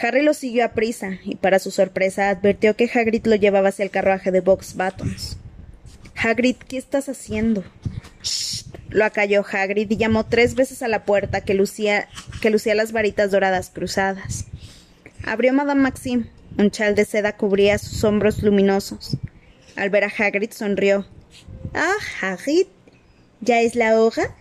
Harry 0.00 0.22
lo 0.22 0.34
siguió 0.34 0.64
a 0.64 0.72
prisa, 0.72 1.18
y 1.24 1.36
para 1.36 1.58
su 1.58 1.70
sorpresa 1.70 2.30
advirtió 2.30 2.76
que 2.76 2.90
Hagrid 2.92 3.26
lo 3.26 3.36
llevaba 3.36 3.70
hacia 3.70 3.84
el 3.84 3.90
carruaje 3.90 4.30
de 4.30 4.40
Box 4.40 4.74
Buttons. 4.74 5.36
Hagrid, 6.16 6.56
¿qué 6.56 6.78
estás 6.78 7.08
haciendo? 7.08 7.64
Shh, 8.22 8.64
lo 8.90 9.04
acalló 9.04 9.44
Hagrid 9.50 9.90
y 9.90 9.96
llamó 9.96 10.26
tres 10.26 10.54
veces 10.54 10.82
a 10.82 10.88
la 10.88 11.04
puerta 11.04 11.42
que 11.42 11.54
lucía, 11.54 12.08
que 12.40 12.50
lucía 12.50 12.74
las 12.74 12.92
varitas 12.92 13.30
doradas 13.30 13.70
cruzadas. 13.70 14.46
Abrió 15.24 15.52
Madame 15.52 15.82
Maxime. 15.82 16.26
Un 16.56 16.70
chal 16.70 16.94
de 16.96 17.04
seda 17.04 17.36
cubría 17.36 17.78
sus 17.78 18.02
hombros 18.02 18.42
luminosos. 18.42 19.16
Al 19.76 19.90
ver 19.90 20.04
a 20.04 20.12
Hagrid 20.16 20.50
sonrió. 20.50 21.06
Ah, 21.74 21.94
Hagrid, 22.20 22.66
¿ya 23.40 23.60
es 23.60 23.76
la 23.76 24.00
hora? 24.00 24.34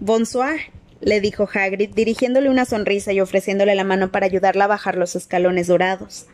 Bonsoir, 0.00 0.71
le 1.02 1.20
dijo 1.20 1.48
Hagrid, 1.52 1.90
dirigiéndole 1.94 2.48
una 2.48 2.64
sonrisa 2.64 3.12
y 3.12 3.20
ofreciéndole 3.20 3.74
la 3.74 3.84
mano 3.84 4.12
para 4.12 4.26
ayudarla 4.26 4.64
a 4.64 4.68
bajar 4.68 4.96
los 4.96 5.16
escalones 5.16 5.66
dorados. 5.66 6.26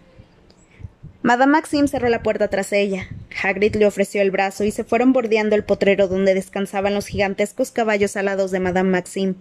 Madame 1.22 1.52
Maxim 1.52 1.88
cerró 1.88 2.08
la 2.08 2.22
puerta 2.22 2.48
tras 2.48 2.72
ella. 2.72 3.08
Hagrid 3.42 3.76
le 3.76 3.86
ofreció 3.86 4.20
el 4.20 4.30
brazo 4.30 4.64
y 4.64 4.70
se 4.70 4.84
fueron 4.84 5.12
bordeando 5.12 5.56
el 5.56 5.64
potrero 5.64 6.06
donde 6.06 6.34
descansaban 6.34 6.94
los 6.94 7.06
gigantescos 7.06 7.70
caballos 7.70 8.16
alados 8.16 8.50
de 8.50 8.60
Madame 8.60 8.90
Maxim. 8.90 9.34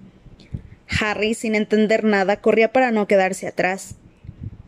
Harry, 0.99 1.33
sin 1.33 1.55
entender 1.55 2.05
nada, 2.05 2.37
corría 2.37 2.71
para 2.71 2.91
no 2.91 3.07
quedarse 3.07 3.47
atrás. 3.47 3.95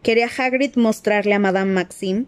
¿Quería 0.04 0.28
Hagrid 0.28 0.76
mostrarle 0.76 1.36
a 1.36 1.40
Madame 1.40 1.72
Maxim? 1.72 2.26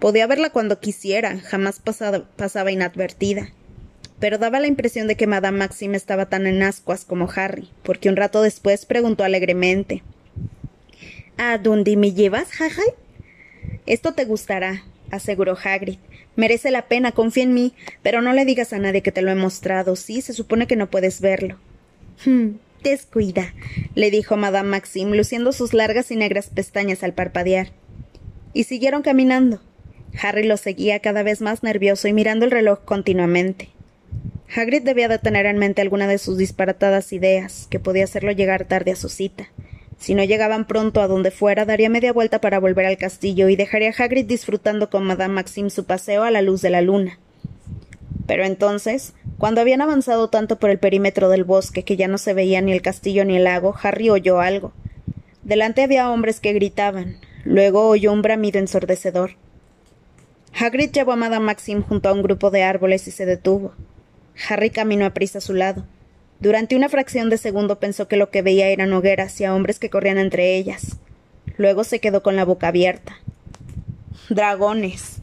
Podía 0.00 0.26
verla 0.26 0.50
cuando 0.50 0.80
quisiera, 0.80 1.38
jamás 1.40 1.80
pasaba 1.80 2.70
inadvertida 2.70 3.52
pero 4.20 4.38
daba 4.38 4.60
la 4.60 4.66
impresión 4.66 5.06
de 5.06 5.16
que 5.16 5.26
Madame 5.26 5.58
Maxime 5.58 5.96
estaba 5.96 6.26
tan 6.26 6.46
en 6.46 6.62
ascuas 6.62 7.04
como 7.04 7.28
Harry, 7.34 7.68
porque 7.82 8.08
un 8.08 8.16
rato 8.16 8.42
después 8.42 8.86
preguntó 8.86 9.24
alegremente 9.24 10.02
¿A 11.40 11.56
dónde 11.56 11.96
me 11.96 12.12
llevas, 12.12 12.48
Harry? 12.60 12.92
Esto 13.86 14.12
te 14.12 14.24
gustará, 14.24 14.82
aseguró 15.12 15.56
Hagrid. 15.62 15.98
Merece 16.34 16.72
la 16.72 16.88
pena, 16.88 17.12
confía 17.12 17.44
en 17.44 17.54
mí, 17.54 17.74
pero 18.02 18.22
no 18.22 18.32
le 18.32 18.44
digas 18.44 18.72
a 18.72 18.78
nadie 18.78 19.02
que 19.02 19.12
te 19.12 19.22
lo 19.22 19.30
he 19.30 19.36
mostrado. 19.36 19.94
Sí, 19.94 20.20
se 20.20 20.32
supone 20.32 20.66
que 20.66 20.74
no 20.74 20.90
puedes 20.90 21.20
verlo. 21.20 21.56
Hmm, 22.24 22.56
descuida, 22.82 23.54
le 23.94 24.10
dijo 24.10 24.36
Madame 24.36 24.68
Maxime, 24.68 25.16
luciendo 25.16 25.52
sus 25.52 25.74
largas 25.74 26.10
y 26.10 26.16
negras 26.16 26.50
pestañas 26.50 27.04
al 27.04 27.14
parpadear. 27.14 27.70
Y 28.52 28.64
siguieron 28.64 29.02
caminando. 29.02 29.62
Harry 30.20 30.42
lo 30.42 30.56
seguía 30.56 30.98
cada 30.98 31.22
vez 31.22 31.40
más 31.40 31.62
nervioso 31.62 32.08
y 32.08 32.12
mirando 32.12 32.44
el 32.44 32.50
reloj 32.50 32.80
continuamente. 32.84 33.68
Hagrid 34.54 34.82
debía 34.82 35.08
de 35.08 35.18
tener 35.18 35.44
en 35.46 35.58
mente 35.58 35.82
alguna 35.82 36.06
de 36.06 36.18
sus 36.18 36.38
disparatadas 36.38 37.12
ideas, 37.12 37.66
que 37.70 37.78
podía 37.78 38.04
hacerlo 38.04 38.32
llegar 38.32 38.64
tarde 38.64 38.92
a 38.92 38.96
su 38.96 39.08
cita. 39.08 39.48
Si 39.98 40.14
no 40.14 40.24
llegaban 40.24 40.66
pronto 40.66 41.00
a 41.00 41.08
donde 41.08 41.30
fuera, 41.30 41.64
daría 41.64 41.90
media 41.90 42.12
vuelta 42.12 42.40
para 42.40 42.60
volver 42.60 42.86
al 42.86 42.96
castillo 42.96 43.48
y 43.48 43.56
dejaría 43.56 43.90
a 43.90 44.02
Hagrid 44.02 44.24
disfrutando 44.26 44.88
con 44.90 45.04
Madame 45.04 45.34
Maxime 45.34 45.70
su 45.70 45.84
paseo 45.84 46.22
a 46.22 46.30
la 46.30 46.40
luz 46.40 46.62
de 46.62 46.70
la 46.70 46.80
luna. 46.80 47.18
Pero 48.26 48.44
entonces, 48.44 49.12
cuando 49.38 49.60
habían 49.60 49.82
avanzado 49.82 50.28
tanto 50.28 50.58
por 50.58 50.70
el 50.70 50.78
perímetro 50.78 51.28
del 51.28 51.44
bosque 51.44 51.82
que 51.82 51.96
ya 51.96 52.08
no 52.08 52.16
se 52.16 52.32
veía 52.32 52.60
ni 52.60 52.72
el 52.72 52.82
castillo 52.82 53.24
ni 53.24 53.36
el 53.36 53.44
lago, 53.44 53.74
Harry 53.82 54.08
oyó 54.08 54.40
algo. 54.40 54.72
Delante 55.42 55.82
había 55.82 56.10
hombres 56.10 56.40
que 56.40 56.52
gritaban. 56.52 57.18
Luego 57.44 57.88
oyó 57.88 58.12
un 58.12 58.22
bramido 58.22 58.58
ensordecedor. 58.58 59.32
Hagrid 60.58 60.90
llevó 60.92 61.12
a 61.12 61.16
Madame 61.16 61.46
Maxim 61.46 61.82
junto 61.82 62.08
a 62.08 62.12
un 62.12 62.22
grupo 62.22 62.50
de 62.50 62.62
árboles 62.62 63.08
y 63.08 63.10
se 63.10 63.26
detuvo. 63.26 63.72
Harry 64.48 64.70
caminó 64.70 65.06
a 65.06 65.14
prisa 65.14 65.38
a 65.38 65.40
su 65.40 65.54
lado. 65.54 65.84
Durante 66.40 66.76
una 66.76 66.88
fracción 66.88 67.30
de 67.30 67.38
segundo 67.38 67.80
pensó 67.80 68.06
que 68.06 68.16
lo 68.16 68.30
que 68.30 68.42
veía 68.42 68.68
eran 68.68 68.92
hogueras 68.92 69.40
y 69.40 69.44
a 69.44 69.54
hombres 69.54 69.78
que 69.78 69.90
corrían 69.90 70.18
entre 70.18 70.56
ellas. 70.56 70.96
Luego 71.56 71.82
se 71.82 71.98
quedó 71.98 72.22
con 72.22 72.36
la 72.36 72.44
boca 72.44 72.68
abierta. 72.68 73.18
Dragones. 74.28 75.16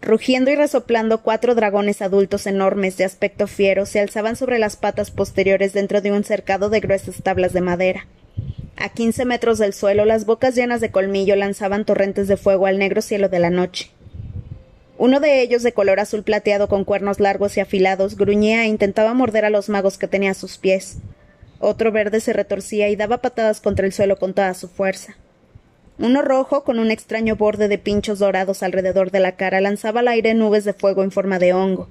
Rugiendo 0.00 0.50
y 0.50 0.56
resoplando, 0.56 1.22
cuatro 1.22 1.54
dragones 1.54 2.02
adultos 2.02 2.48
enormes 2.48 2.96
de 2.96 3.04
aspecto 3.04 3.46
fiero 3.46 3.86
se 3.86 4.00
alzaban 4.00 4.34
sobre 4.34 4.58
las 4.58 4.76
patas 4.76 5.12
posteriores 5.12 5.72
dentro 5.72 6.00
de 6.00 6.10
un 6.10 6.24
cercado 6.24 6.70
de 6.70 6.80
gruesas 6.80 7.22
tablas 7.22 7.52
de 7.52 7.60
madera. 7.60 8.06
A 8.76 8.88
quince 8.88 9.24
metros 9.24 9.58
del 9.58 9.72
suelo, 9.72 10.04
las 10.04 10.26
bocas 10.26 10.56
llenas 10.56 10.80
de 10.80 10.90
colmillo 10.90 11.36
lanzaban 11.36 11.84
torrentes 11.84 12.26
de 12.26 12.36
fuego 12.36 12.66
al 12.66 12.78
negro 12.78 13.00
cielo 13.00 13.28
de 13.28 13.38
la 13.38 13.50
noche. 13.50 13.92
Uno 15.02 15.18
de 15.18 15.42
ellos, 15.42 15.64
de 15.64 15.72
color 15.72 15.98
azul 15.98 16.22
plateado 16.22 16.68
con 16.68 16.84
cuernos 16.84 17.18
largos 17.18 17.56
y 17.56 17.60
afilados, 17.60 18.16
gruñía 18.16 18.62
e 18.62 18.68
intentaba 18.68 19.14
morder 19.14 19.44
a 19.44 19.50
los 19.50 19.68
magos 19.68 19.98
que 19.98 20.06
tenía 20.06 20.30
a 20.30 20.34
sus 20.34 20.58
pies. 20.58 20.98
Otro 21.58 21.90
verde 21.90 22.20
se 22.20 22.32
retorcía 22.32 22.88
y 22.88 22.94
daba 22.94 23.18
patadas 23.18 23.60
contra 23.60 23.84
el 23.84 23.92
suelo 23.92 24.16
con 24.16 24.32
toda 24.32 24.54
su 24.54 24.68
fuerza. 24.68 25.16
Uno 25.98 26.22
rojo, 26.22 26.62
con 26.62 26.78
un 26.78 26.92
extraño 26.92 27.34
borde 27.34 27.66
de 27.66 27.78
pinchos 27.78 28.20
dorados 28.20 28.62
alrededor 28.62 29.10
de 29.10 29.18
la 29.18 29.34
cara, 29.34 29.60
lanzaba 29.60 29.98
al 29.98 30.06
aire 30.06 30.34
nubes 30.34 30.64
de 30.64 30.72
fuego 30.72 31.02
en 31.02 31.10
forma 31.10 31.40
de 31.40 31.52
hongo. 31.52 31.88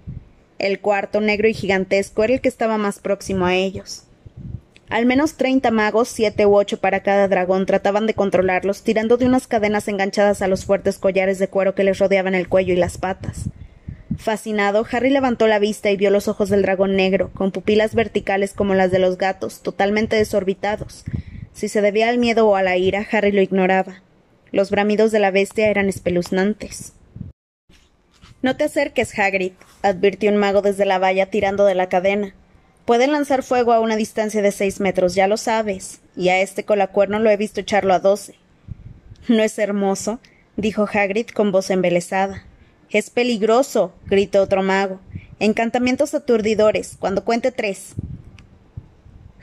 El 0.58 0.80
cuarto, 0.80 1.20
negro 1.20 1.50
y 1.50 1.54
gigantesco, 1.54 2.24
era 2.24 2.36
el 2.36 2.40
que 2.40 2.48
estaba 2.48 2.78
más 2.78 3.00
próximo 3.00 3.46
a 3.46 3.56
ellos. 3.56 4.04
Al 4.92 5.06
menos 5.06 5.36
treinta 5.36 5.72
magos, 5.72 6.10
siete 6.10 6.46
u 6.46 6.54
ocho 6.54 6.82
para 6.82 7.00
cada 7.00 7.30
dragón, 7.30 7.66
trataban 7.66 8.08
de 8.08 8.14
controlarlos, 8.14 8.84
tirando 8.84 9.16
de 9.16 9.26
unas 9.26 9.48
cadenas 9.48 9.88
enganchadas 9.88 10.42
a 10.42 10.50
los 10.50 10.66
fuertes 10.66 11.00
collares 11.00 11.40
de 11.40 11.48
cuero 11.48 11.76
que 11.76 11.86
les 11.86 11.98
rodeaban 11.98 12.36
el 12.36 12.50
cuello 12.50 12.74
y 12.74 12.76
las 12.76 12.98
patas. 12.98 13.46
Fascinado, 14.18 14.86
Harry 14.92 15.10
levantó 15.10 15.48
la 15.48 15.60
vista 15.60 15.92
y 15.92 15.96
vio 15.96 16.10
los 16.10 16.28
ojos 16.28 16.50
del 16.50 16.62
dragón 16.62 16.98
negro, 16.98 17.32
con 17.34 17.54
pupilas 17.54 17.96
verticales 17.96 18.52
como 18.52 18.76
las 18.76 18.92
de 18.92 19.00
los 19.00 19.18
gatos, 19.18 19.62
totalmente 19.62 20.18
desorbitados. 20.18 21.06
Si 21.54 21.70
se 21.70 21.82
debía 21.82 22.10
al 22.10 22.18
miedo 22.18 22.50
o 22.50 22.58
a 22.58 22.62
la 22.62 22.76
ira, 22.76 23.08
Harry 23.14 23.32
lo 23.32 23.42
ignoraba. 23.42 24.02
Los 24.52 24.72
bramidos 24.72 25.14
de 25.14 25.20
la 25.20 25.32
bestia 25.32 25.70
eran 25.70 25.88
espeluznantes. 25.88 26.92
No 28.42 28.58
te 28.58 28.66
acerques, 28.66 29.18
Hagrid, 29.18 29.54
advirtió 29.84 30.30
un 30.32 30.38
mago 30.38 30.62
desde 30.62 30.84
la 30.84 31.00
valla 31.00 31.28
tirando 31.28 31.64
de 31.64 31.76
la 31.76 31.88
cadena. 31.88 32.36
Pueden 32.86 33.12
lanzar 33.12 33.44
fuego 33.44 33.74
a 33.74 33.80
una 33.80 33.96
distancia 33.96 34.42
de 34.42 34.52
seis 34.52 34.80
metros, 34.80 35.16
ya 35.16 35.28
lo 35.28 35.38
sabes, 35.38 36.02
y 36.16 36.30
a 36.30 36.42
este 36.42 36.66
colacuerno 36.66 37.20
lo 37.20 37.30
he 37.30 37.38
visto 37.38 37.62
echarlo 37.62 37.94
a 37.94 38.00
doce. 38.00 38.36
¿No 39.28 39.44
es 39.44 39.58
hermoso? 39.60 40.20
dijo 40.58 40.88
Hagrid 40.92 41.28
con 41.28 41.52
voz 41.52 41.70
embelesada. 41.70 42.44
Es 42.90 43.10
peligroso, 43.10 43.94
gritó 44.06 44.42
otro 44.42 44.64
mago. 44.64 45.00
Encantamientos 45.40 46.14
aturdidores, 46.14 46.98
cuando 47.00 47.24
cuente 47.24 47.52
tres. 47.52 47.94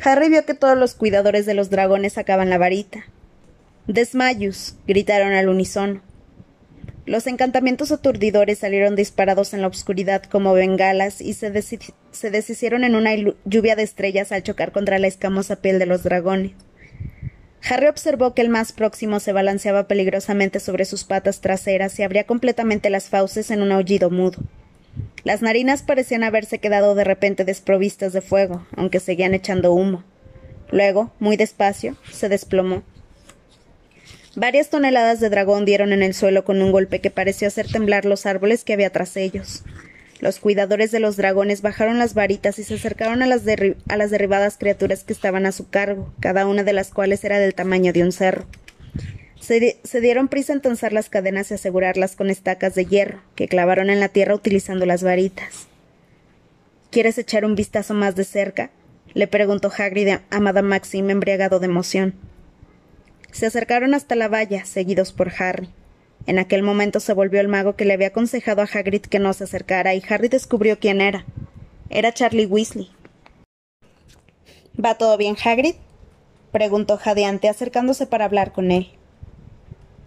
Harry 0.05 0.29
vio 0.29 0.45
que 0.45 0.55
todos 0.55 0.77
los 0.77 0.95
cuidadores 0.95 1.47
de 1.47 1.55
los 1.55 1.71
dragones 1.71 2.15
sacaban 2.15 2.51
la 2.51 2.59
varita. 2.59 3.07
Desmayus, 3.87 4.75
gritaron 4.87 5.33
al 5.33 5.49
unísono. 5.49 6.03
Los 7.09 7.27
encantamientos 7.27 7.91
aturdidores 7.91 8.59
salieron 8.59 8.95
disparados 8.95 9.55
en 9.55 9.63
la 9.63 9.69
oscuridad 9.69 10.25
como 10.25 10.53
bengalas 10.53 11.23
y 11.23 11.33
se, 11.33 11.51
deshicieron 11.51 12.85
en 12.85 12.95
una 12.95 13.13
lluvia 13.47 13.77
de 13.77 13.83
estrellas 13.83 14.31
al 14.31 14.43
chocar 14.43 14.73
contra 14.73 14.99
la 14.99 15.07
escamosa 15.07 15.57
piel 15.57 15.79
de 15.79 15.87
los 15.87 16.03
dragones. 16.03 16.53
Harry 17.67 17.87
observó 17.87 18.35
que 18.35 18.43
el 18.43 18.51
más 18.51 18.73
próximo 18.73 19.21
se 19.21 19.33
balanceaba 19.33 19.89
peligrosamente 19.89 20.61
sobre 20.61 20.85
sus 20.85 21.05
patas 21.05 21.41
traseras 21.41 21.99
y 21.99 22.03
abría 22.03 22.25
completamente 22.25 22.91
las 22.91 23.09
fauces 23.09 23.51
en 23.51 23.63
un 23.63 23.73
aullido 23.73 24.11
mudo. 24.11 24.43
Las 25.25 25.41
narinas 25.41 25.83
parecían 25.83 26.25
haberse 26.25 26.59
quedado 26.59 26.95
de 26.95 27.05
repente 27.05 27.47
desprovistas 27.47 28.13
de 28.13 28.21
fuego, 28.21 28.67
aunque 28.77 29.01
seguían 29.01 29.33
echando 29.33 29.73
humo. 29.73 30.05
Luego, 30.71 31.11
muy 31.21 31.39
despacio, 31.39 31.97
se 32.13 32.29
desplomó 32.29 32.83
Varias 34.39 34.71
toneladas 34.71 35.19
de 35.19 35.31
dragón 35.31 35.65
dieron 35.65 35.93
en 35.93 36.01
el 36.01 36.15
suelo 36.15 36.45
con 36.45 36.63
un 36.63 36.71
golpe 36.71 37.01
que 37.01 37.11
pareció 37.11 37.49
hacer 37.49 37.67
temblar 37.67 38.05
los 38.05 38.25
árboles 38.25 38.63
que 38.63 38.73
había 38.73 38.91
tras 38.91 39.17
ellos. 39.17 39.65
Los 40.21 40.39
cuidadores 40.39 40.93
de 40.93 41.01
los 41.01 41.17
dragones 41.17 41.61
bajaron 41.61 41.99
las 41.99 42.15
varitas 42.15 42.61
y 42.61 42.63
se 42.63 42.75
acercaron 42.75 43.21
a 43.21 43.27
las, 43.27 43.45
derribadas 43.45 44.57
criaturas 44.57 45.03
que 45.03 45.13
estaban 45.13 45.45
a 45.45 45.51
su 45.51 45.69
cargo, 45.69 46.15
cada 46.21 46.47
una 46.47 46.63
de 46.63 46.73
las 46.73 46.91
cuales 46.91 47.25
era 47.25 47.41
del 47.41 47.53
tamaño 47.53 47.93
de 47.93 48.05
un 48.05 48.13
cerro. 48.13 48.47
Se, 49.41 50.01
dieron 50.01 50.29
prisa 50.29 50.53
en 50.53 50.61
tensar 50.61 50.93
las 50.93 51.09
cadenas 51.09 51.51
y 51.51 51.55
asegurarlas 51.55 52.15
con 52.15 52.31
estacas 52.31 52.77
de 52.77 52.85
hierro, 52.85 53.21
que 53.35 53.49
clavaron 53.49 53.91
en 53.91 53.99
la 53.99 54.09
tierra 54.09 54.37
utilizando 54.37 54.87
las 54.87 55.03
varitas. 55.03 55.67
¿Quieres 56.93 57.19
echar 57.19 57.45
un 57.45 57.57
vistazo 57.57 57.93
más 57.93 58.15
de 58.15 58.23
cerca? 58.23 58.71
le 59.15 59.27
preguntó 59.27 59.73
Hagrid 59.77 60.19
a 60.31 60.39
Madame 60.39 60.69
Maxime 60.69 61.11
embriagado 61.11 61.59
de 61.59 61.67
emoción. 61.67 62.28
Se 63.39 63.47
acercaron 63.47 63.95
hasta 63.95 64.17
la 64.17 64.27
valla, 64.27 64.65
seguidos 64.65 65.13
por 65.13 65.33
Harry. 65.39 65.69
En 66.27 66.41
aquel 66.41 66.65
momento 66.65 66.99
se 66.99 67.13
volvió 67.13 67.41
el 67.41 67.47
mago 67.47 67.77
que 67.77 67.85
le 67.85 67.95
había 67.95 68.09
aconsejado 68.09 68.63
a 68.63 68.65
Hagrid 68.65 69.03
que 69.03 69.21
no 69.21 69.33
se 69.33 69.45
acercara, 69.45 69.95
y 69.95 70.03
Harry 70.09 70.27
descubrió 70.27 70.81
quién 70.81 71.01
era. 71.01 71.25
Era 71.89 72.13
Charlie 72.13 72.47
Weasley. 72.47 72.91
¿Va 74.85 74.97
todo 74.97 75.17
bien, 75.17 75.37
Hagrid? 75.37 75.77
preguntó 76.51 76.97
jadeante, 76.97 77.49
acercándose 77.49 78.09
para 78.09 78.25
hablar 78.25 78.51
con 78.51 78.73
él. 78.73 78.91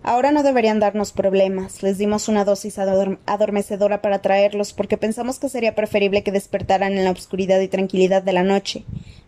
Ahora 0.03 0.33
no 0.33 0.43
deberían 0.43 0.81
darnos 0.81 1.13
problemas. 1.13 1.83
Les 1.83 1.97
dimos 1.97 2.27
una 2.27 2.43
dosis 2.43 2.79
adormecedora 2.79 4.01
para 4.01 4.21
traerlos, 4.21 4.73
porque 4.73 4.97
pensamos 4.97 5.39
que 5.39 5.47
sería 5.47 5.73
preferible 5.73 6.21
que 6.21 6.33
despertaran 6.33 6.97
en 6.97 7.05
la 7.05 7.11
oscuridad 7.11 7.61
y 7.61 7.69
tranquilidad 7.69 8.23
de 8.23 8.33
la 8.33 8.43
noche. 8.43 8.83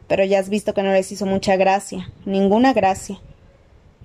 Pero 0.09 0.25
ya 0.25 0.39
has 0.39 0.49
visto 0.49 0.73
que 0.73 0.83
no 0.83 0.91
les 0.91 1.09
hizo 1.13 1.25
mucha 1.25 1.55
gracia. 1.55 2.11
Ninguna 2.25 2.73
gracia. 2.73 3.21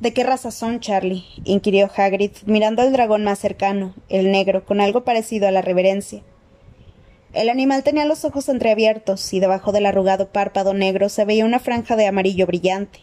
¿De 0.01 0.13
qué 0.13 0.23
raza 0.23 0.53
son, 0.53 0.79
Charlie? 0.79 1.25
inquirió 1.43 1.91
Hagrid, 1.95 2.31
mirando 2.47 2.83
al 2.83 2.93
dragón 2.93 3.25
más 3.25 3.41
cercano, 3.41 3.95
el 4.09 4.31
negro, 4.31 4.65
con 4.65 4.81
algo 4.81 5.03
parecido 5.03 5.49
a 5.49 5.51
la 5.51 5.61
reverencia. 5.61 6.23
El 7.33 7.49
animal 7.49 7.83
tenía 7.83 8.05
los 8.05 8.25
ojos 8.25 8.49
entreabiertos 8.49 9.33
y 9.33 9.41
debajo 9.41 9.73
del 9.73 9.87
arrugado 9.87 10.29
párpado 10.29 10.73
negro 10.73 11.09
se 11.09 11.25
veía 11.25 11.45
una 11.45 11.59
franja 11.59 11.97
de 11.97 12.07
amarillo 12.07 12.47
brillante. 12.47 13.01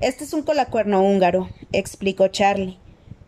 Este 0.00 0.24
es 0.24 0.32
un 0.32 0.42
colacuerno 0.42 1.02
húngaro, 1.02 1.50
explicó 1.70 2.26
Charlie. 2.28 2.78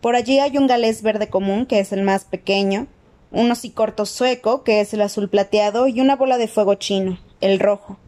Por 0.00 0.16
allí 0.16 0.40
hay 0.40 0.58
un 0.58 0.66
galés 0.66 1.02
verde 1.02 1.28
común, 1.28 1.64
que 1.64 1.78
es 1.78 1.92
el 1.92 2.02
más 2.02 2.24
pequeño, 2.24 2.88
un 3.30 3.50
hocicorto 3.52 4.04
sueco, 4.04 4.64
que 4.64 4.80
es 4.80 4.92
el 4.92 5.02
azul 5.02 5.28
plateado, 5.28 5.86
y 5.86 6.00
una 6.00 6.16
bola 6.16 6.38
de 6.38 6.48
fuego 6.48 6.74
chino, 6.74 7.20
el 7.40 7.60
rojo. 7.60 7.98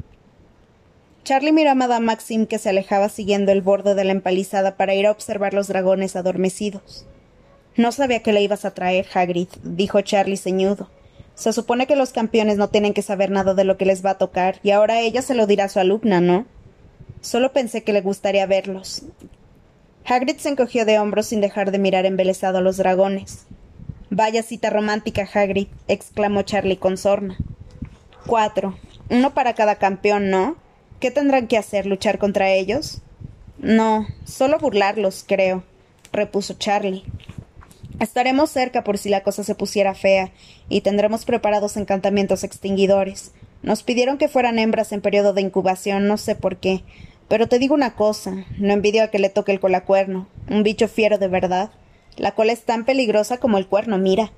Charlie 1.31 1.53
miró 1.53 1.71
a 1.71 1.75
Madame 1.77 2.07
Maxim 2.07 2.45
que 2.45 2.59
se 2.59 2.71
alejaba 2.71 3.09
siguiendo 3.09 3.53
el 3.53 3.63
borde 3.63 3.95
de 3.95 4.03
la 4.03 4.11
empalizada 4.11 4.77
para 4.77 4.95
ir 4.95 5.07
a 5.07 5.13
observar 5.13 5.55
los 5.55 5.69
dragones 5.69 6.17
adormecidos. 6.17 7.07
No 7.77 7.93
sabía 7.93 8.21
que 8.21 8.33
le 8.33 8.43
ibas 8.43 8.65
a 8.65 8.75
traer, 8.75 9.07
Hagrid, 9.15 9.47
dijo 9.63 10.01
Charlie 10.01 10.37
ceñudo. 10.37 10.91
Se 11.37 11.53
supone 11.53 11.87
que 11.87 11.95
los 11.95 12.11
campeones 12.11 12.57
no 12.57 12.69
tienen 12.69 12.95
que 12.95 13.03
saber 13.03 13.31
nada 13.31 13.55
de 13.55 13.63
lo 13.63 13.77
que 13.77 13.85
les 13.85 14.05
va 14.05 14.11
a 14.11 14.19
tocar, 14.19 14.59
y 14.65 14.73
ahora 14.73 15.03
ella 15.03 15.23
se 15.23 15.37
lo 15.37 15.47
dirá 15.47 15.67
a 15.67 15.69
su 15.69 15.79
alumna, 15.79 16.21
¿no? 16.21 16.47
Solo 17.21 17.53
pensé 17.53 17.85
que 17.85 17.93
le 17.93 18.01
gustaría 18.01 18.47
verlos. 18.47 19.05
Hagrid 20.07 20.39
se 20.39 20.49
encogió 20.49 20.85
de 20.85 20.99
hombros 20.99 21.27
sin 21.27 21.41
dejar 21.41 21.71
de 21.71 21.79
mirar 21.79 22.07
embelesado 22.07 22.59
a 22.59 22.61
los 22.61 22.77
dragones. 22.77 23.47
Vaya 24.11 24.43
cita 24.43 24.69
romántica, 24.69 25.29
Hagrid, 25.33 25.69
exclamó 25.87 26.43
Charlie 26.43 26.79
con 26.79 26.97
sorna. 26.97 27.39
Cuatro. 28.27 28.77
Uno 29.11 29.33
para 29.33 29.55
cada 29.55 29.77
campeón, 29.77 30.29
¿no? 30.29 30.57
¿Qué 31.01 31.11
tendrán 31.11 31.47
que 31.47 31.57
hacer? 31.57 31.87
¿Luchar 31.87 32.19
contra 32.19 32.51
ellos? 32.51 33.01
No, 33.59 34.07
solo 34.27 34.59
burlarlos, 34.59 35.25
creo, 35.27 35.65
repuso 36.13 36.55
Charlie. 36.55 37.05
Estaremos 38.01 38.51
cerca 38.51 38.85
por 38.85 38.99
si 38.99 39.09
la 39.09 39.23
cosa 39.23 39.43
se 39.43 39.55
pusiera 39.55 39.95
fea, 39.95 40.31
y 40.69 40.83
tendremos 40.83 41.25
preparados 41.25 41.79
encantamientos 41.79 42.45
extinguidores. 42.45 43.33
Nos 43.63 43.83
pidieron 43.83 44.19
que 44.19 44.29
fueran 44.29 44.59
hembras 44.59 44.93
en 44.93 45.01
periodo 45.01 45.33
de 45.33 45.41
incubación, 45.41 46.07
no 46.07 46.19
sé 46.19 46.35
por 46.35 46.59
qué. 46.59 46.83
Pero 47.29 47.49
te 47.49 47.59
digo 47.59 47.75
una 47.75 47.95
cosa, 47.95 48.45
no 48.59 48.73
envidio 48.75 49.03
a 49.03 49.09
que 49.09 49.19
le 49.19 49.31
toque 49.31 49.53
el 49.53 49.61
colacuerno, 49.61 50.29
un 50.51 50.63
bicho 50.63 50.87
fiero 50.87 51.17
de 51.17 51.29
verdad. 51.29 51.71
La 52.17 52.33
cola 52.33 52.53
es 52.53 52.65
tan 52.65 52.85
peligrosa 52.85 53.39
como 53.39 53.57
el 53.57 53.67
cuerno, 53.67 53.97
mira. 53.97 54.33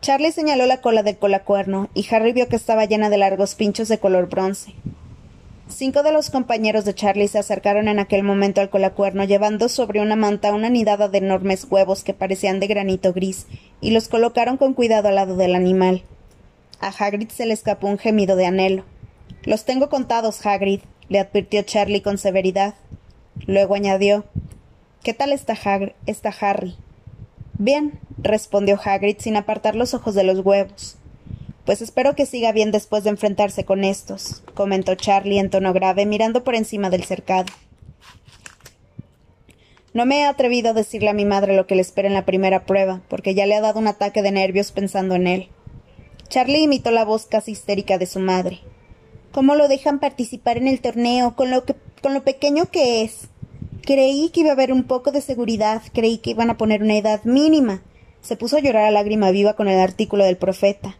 Charlie 0.00 0.32
señaló 0.32 0.64
la 0.64 0.80
cola 0.80 1.02
del 1.02 1.18
colacuerno, 1.18 1.90
y 1.92 2.06
Harry 2.10 2.32
vio 2.32 2.48
que 2.48 2.56
estaba 2.56 2.86
llena 2.86 3.10
de 3.10 3.18
largos 3.18 3.54
pinchos 3.54 3.88
de 3.88 3.98
color 3.98 4.30
bronce. 4.30 4.72
Cinco 5.68 6.04
de 6.04 6.12
los 6.12 6.30
compañeros 6.30 6.84
de 6.84 6.94
Charlie 6.94 7.26
se 7.26 7.38
acercaron 7.38 7.88
en 7.88 7.98
aquel 7.98 8.22
momento 8.22 8.60
al 8.60 8.70
colacuerno 8.70 9.24
llevando 9.24 9.68
sobre 9.68 10.00
una 10.00 10.14
manta 10.14 10.54
una 10.54 10.70
nidada 10.70 11.08
de 11.08 11.18
enormes 11.18 11.66
huevos 11.68 12.04
que 12.04 12.14
parecían 12.14 12.60
de 12.60 12.68
granito 12.68 13.12
gris, 13.12 13.46
y 13.80 13.90
los 13.90 14.08
colocaron 14.08 14.58
con 14.58 14.74
cuidado 14.74 15.08
al 15.08 15.16
lado 15.16 15.36
del 15.36 15.56
animal. 15.56 16.04
A 16.80 16.88
Hagrid 16.88 17.30
se 17.30 17.46
le 17.46 17.54
escapó 17.54 17.88
un 17.88 17.98
gemido 17.98 18.36
de 18.36 18.46
anhelo. 18.46 18.84
Los 19.42 19.64
tengo 19.64 19.88
contados, 19.88 20.44
Hagrid, 20.46 20.80
le 21.08 21.18
advirtió 21.18 21.62
Charlie 21.62 22.00
con 22.00 22.16
severidad. 22.16 22.74
Luego 23.46 23.74
añadió 23.74 24.24
¿Qué 25.02 25.14
tal 25.14 25.32
está, 25.32 25.56
está 26.06 26.34
Harry? 26.40 26.76
Bien, 27.58 27.98
respondió 28.18 28.78
Hagrid 28.82 29.16
sin 29.18 29.36
apartar 29.36 29.74
los 29.74 29.94
ojos 29.94 30.14
de 30.14 30.24
los 30.24 30.40
huevos. 30.44 30.96
Pues 31.66 31.82
espero 31.82 32.14
que 32.14 32.26
siga 32.26 32.52
bien 32.52 32.70
después 32.70 33.02
de 33.02 33.10
enfrentarse 33.10 33.64
con 33.64 33.82
estos, 33.82 34.44
comentó 34.54 34.94
Charlie 34.94 35.40
en 35.40 35.50
tono 35.50 35.72
grave, 35.72 36.06
mirando 36.06 36.44
por 36.44 36.54
encima 36.54 36.90
del 36.90 37.02
cercado. 37.02 37.52
No 39.92 40.06
me 40.06 40.20
he 40.20 40.24
atrevido 40.26 40.70
a 40.70 40.74
decirle 40.74 41.08
a 41.08 41.12
mi 41.12 41.24
madre 41.24 41.56
lo 41.56 41.66
que 41.66 41.74
le 41.74 41.80
espera 41.80 42.06
en 42.06 42.14
la 42.14 42.24
primera 42.24 42.66
prueba, 42.66 43.02
porque 43.08 43.34
ya 43.34 43.46
le 43.46 43.56
ha 43.56 43.60
dado 43.60 43.80
un 43.80 43.88
ataque 43.88 44.22
de 44.22 44.30
nervios 44.30 44.70
pensando 44.70 45.16
en 45.16 45.26
él. 45.26 45.48
Charlie 46.28 46.62
imitó 46.62 46.92
la 46.92 47.04
voz 47.04 47.26
casi 47.26 47.50
histérica 47.50 47.98
de 47.98 48.06
su 48.06 48.20
madre. 48.20 48.60
¿Cómo 49.32 49.56
lo 49.56 49.66
dejan 49.66 49.98
participar 49.98 50.58
en 50.58 50.68
el 50.68 50.80
torneo 50.80 51.34
con 51.34 51.50
lo, 51.50 51.64
que, 51.64 51.74
con 52.00 52.14
lo 52.14 52.22
pequeño 52.22 52.66
que 52.66 53.02
es? 53.02 53.26
Creí 53.82 54.30
que 54.30 54.40
iba 54.40 54.50
a 54.50 54.52
haber 54.52 54.72
un 54.72 54.84
poco 54.84 55.10
de 55.10 55.20
seguridad, 55.20 55.82
creí 55.92 56.18
que 56.18 56.30
iban 56.30 56.48
a 56.48 56.58
poner 56.58 56.84
una 56.84 56.96
edad 56.96 57.24
mínima. 57.24 57.82
Se 58.20 58.36
puso 58.36 58.56
a 58.56 58.60
llorar 58.60 58.84
a 58.84 58.92
lágrima 58.92 59.32
viva 59.32 59.54
con 59.54 59.66
el 59.66 59.80
artículo 59.80 60.24
del 60.24 60.36
profeta. 60.36 60.96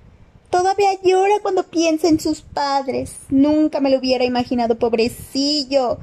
Todavía 0.51 0.91
llora 1.03 1.35
cuando 1.43 1.65
piensa 1.65 2.09
en 2.09 2.21
sus 2.21 2.43
padres. 2.43 3.17
Nunca 3.31 3.81
me 3.81 3.91
lo 3.91 3.99
hubiera 3.99 4.25
imaginado, 4.25 4.79
pobrecillo. 4.79 5.99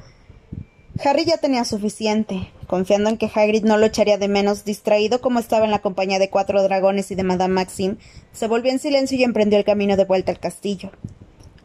Harry 1.03 1.25
ya 1.25 1.37
tenía 1.37 1.65
suficiente, 1.65 2.51
confiando 2.67 3.09
en 3.09 3.17
que 3.17 3.29
Hagrid 3.33 3.63
no 3.63 3.77
lo 3.77 3.87
echaría 3.87 4.17
de 4.17 4.27
menos, 4.27 4.63
distraído 4.63 5.21
como 5.21 5.39
estaba 5.39 5.65
en 5.65 5.71
la 5.71 5.81
compañía 5.81 6.19
de 6.19 6.29
cuatro 6.29 6.61
dragones 6.61 7.09
y 7.09 7.15
de 7.15 7.23
Madame 7.23 7.55
Maxim, 7.55 7.97
se 8.31 8.47
volvió 8.47 8.71
en 8.71 8.77
silencio 8.77 9.17
y 9.17 9.23
emprendió 9.23 9.57
el 9.57 9.65
camino 9.65 9.97
de 9.97 10.05
vuelta 10.05 10.31
al 10.31 10.39
castillo. 10.39 10.91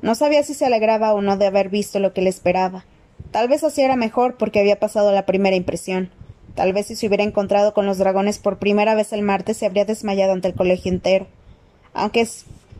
No 0.00 0.14
sabía 0.14 0.42
si 0.44 0.54
se 0.54 0.64
alegraba 0.64 1.12
o 1.12 1.20
no 1.20 1.36
de 1.36 1.46
haber 1.46 1.68
visto 1.68 1.98
lo 1.98 2.14
que 2.14 2.22
le 2.22 2.30
esperaba. 2.30 2.86
Tal 3.30 3.48
vez 3.48 3.64
así 3.64 3.82
era 3.82 3.96
mejor 3.96 4.36
porque 4.36 4.60
había 4.60 4.78
pasado 4.80 5.12
la 5.12 5.26
primera 5.26 5.56
impresión. 5.56 6.10
Tal 6.54 6.72
vez 6.72 6.86
si 6.86 6.96
se 6.96 7.06
hubiera 7.06 7.24
encontrado 7.24 7.74
con 7.74 7.84
los 7.84 7.98
dragones 7.98 8.38
por 8.38 8.58
primera 8.58 8.94
vez 8.94 9.12
el 9.12 9.22
martes 9.22 9.58
se 9.58 9.66
habría 9.66 9.84
desmayado 9.84 10.32
ante 10.32 10.48
el 10.48 10.54
colegio 10.54 10.90
entero. 10.90 11.26
Aunque 11.92 12.26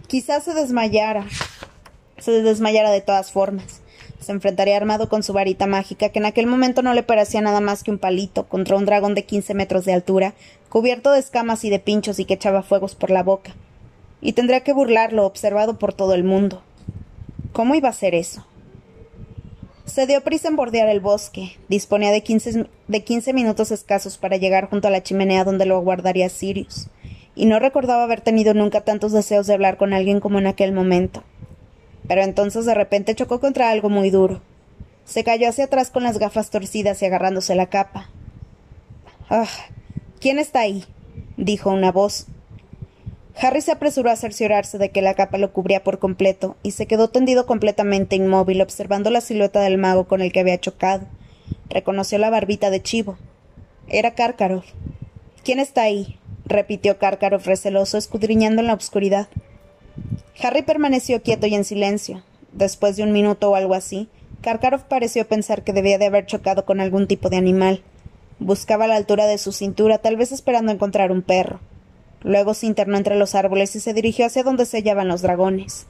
Quizás 0.08 0.44
se 0.44 0.54
desmayara. 0.54 1.26
Se 2.16 2.42
desmayara 2.42 2.90
de 2.90 3.02
todas 3.02 3.30
formas. 3.30 3.82
Se 4.18 4.32
enfrentaría 4.32 4.74
armado 4.74 5.10
con 5.10 5.22
su 5.22 5.34
varita 5.34 5.66
mágica, 5.66 6.08
que 6.08 6.18
en 6.18 6.24
aquel 6.24 6.46
momento 6.46 6.80
no 6.80 6.94
le 6.94 7.02
parecía 7.02 7.42
nada 7.42 7.60
más 7.60 7.84
que 7.84 7.90
un 7.90 7.98
palito, 7.98 8.48
contra 8.48 8.76
un 8.76 8.86
dragón 8.86 9.14
de 9.14 9.26
quince 9.26 9.52
metros 9.52 9.84
de 9.84 9.92
altura, 9.92 10.32
cubierto 10.70 11.12
de 11.12 11.18
escamas 11.18 11.62
y 11.64 11.68
de 11.68 11.78
pinchos 11.78 12.18
y 12.18 12.24
que 12.24 12.34
echaba 12.34 12.62
fuegos 12.62 12.94
por 12.94 13.10
la 13.10 13.22
boca. 13.22 13.54
Y 14.22 14.32
tendría 14.32 14.60
que 14.64 14.72
burlarlo, 14.72 15.26
observado 15.26 15.78
por 15.78 15.92
todo 15.92 16.14
el 16.14 16.24
mundo. 16.24 16.62
¿Cómo 17.52 17.74
iba 17.74 17.90
a 17.90 17.92
ser 17.92 18.14
eso? 18.14 18.46
Se 19.84 20.06
dio 20.06 20.24
prisa 20.24 20.48
en 20.48 20.56
bordear 20.56 20.88
el 20.88 21.00
bosque. 21.00 21.58
Disponía 21.68 22.12
de 22.12 22.22
quince, 22.22 22.66
de 22.88 23.04
quince 23.04 23.34
minutos 23.34 23.70
escasos 23.72 24.16
para 24.16 24.38
llegar 24.38 24.70
junto 24.70 24.88
a 24.88 24.90
la 24.90 25.02
chimenea 25.02 25.44
donde 25.44 25.66
lo 25.66 25.76
aguardaría 25.76 26.30
Sirius 26.30 26.88
y 27.38 27.46
no 27.46 27.60
recordaba 27.60 28.02
haber 28.02 28.20
tenido 28.20 28.52
nunca 28.52 28.80
tantos 28.80 29.12
deseos 29.12 29.46
de 29.46 29.54
hablar 29.54 29.76
con 29.76 29.92
alguien 29.92 30.18
como 30.18 30.40
en 30.40 30.48
aquel 30.48 30.72
momento. 30.72 31.22
Pero 32.08 32.22
entonces 32.22 32.66
de 32.66 32.74
repente 32.74 33.14
chocó 33.14 33.38
contra 33.38 33.70
algo 33.70 33.88
muy 33.88 34.10
duro. 34.10 34.40
Se 35.04 35.22
cayó 35.22 35.48
hacia 35.48 35.66
atrás 35.66 35.90
con 35.92 36.02
las 36.02 36.18
gafas 36.18 36.50
torcidas 36.50 37.00
y 37.00 37.06
agarrándose 37.06 37.54
la 37.54 37.66
capa. 37.66 38.10
Ah. 39.30 39.46
¿Quién 40.20 40.40
está 40.40 40.60
ahí? 40.60 40.84
dijo 41.36 41.70
una 41.70 41.92
voz. 41.92 42.26
Harry 43.40 43.60
se 43.60 43.70
apresuró 43.70 44.10
a 44.10 44.16
cerciorarse 44.16 44.76
de 44.78 44.90
que 44.90 45.00
la 45.00 45.14
capa 45.14 45.38
lo 45.38 45.52
cubría 45.52 45.84
por 45.84 46.00
completo 46.00 46.56
y 46.64 46.72
se 46.72 46.86
quedó 46.86 47.08
tendido 47.08 47.46
completamente 47.46 48.16
inmóvil 48.16 48.60
observando 48.62 49.10
la 49.10 49.20
silueta 49.20 49.60
del 49.60 49.78
mago 49.78 50.08
con 50.08 50.22
el 50.22 50.32
que 50.32 50.40
había 50.40 50.58
chocado. 50.58 51.06
Reconoció 51.70 52.18
la 52.18 52.30
barbita 52.30 52.70
de 52.70 52.82
chivo. 52.82 53.16
Era 53.86 54.16
Karkaroff. 54.16 54.66
¿Quién 55.44 55.60
está 55.60 55.82
ahí? 55.82 56.18
Repitió 56.48 56.98
Karkaroff 56.98 57.46
receloso, 57.46 57.98
escudriñando 57.98 58.60
en 58.60 58.68
la 58.68 58.74
oscuridad. 58.74 59.28
Harry 60.42 60.62
permaneció 60.62 61.22
quieto 61.22 61.46
y 61.46 61.54
en 61.54 61.64
silencio. 61.64 62.22
Después 62.52 62.96
de 62.96 63.02
un 63.02 63.12
minuto 63.12 63.50
o 63.50 63.54
algo 63.54 63.74
así, 63.74 64.08
Karkaroff 64.40 64.84
pareció 64.84 65.26
pensar 65.26 65.62
que 65.62 65.72
debía 65.72 65.98
de 65.98 66.06
haber 66.06 66.26
chocado 66.26 66.64
con 66.64 66.80
algún 66.80 67.06
tipo 67.06 67.28
de 67.28 67.36
animal. 67.36 67.82
Buscaba 68.38 68.86
la 68.86 68.96
altura 68.96 69.26
de 69.26 69.38
su 69.38 69.52
cintura, 69.52 69.98
tal 69.98 70.16
vez 70.16 70.32
esperando 70.32 70.72
encontrar 70.72 71.10
un 71.10 71.22
perro. 71.22 71.60
Luego 72.22 72.54
se 72.54 72.66
internó 72.66 72.96
entre 72.96 73.16
los 73.16 73.34
árboles 73.34 73.74
y 73.76 73.80
se 73.80 73.94
dirigió 73.94 74.26
hacia 74.26 74.42
donde 74.42 74.64
se 74.64 74.78
hallaban 74.78 75.08
los 75.08 75.22
dragones. 75.22 75.86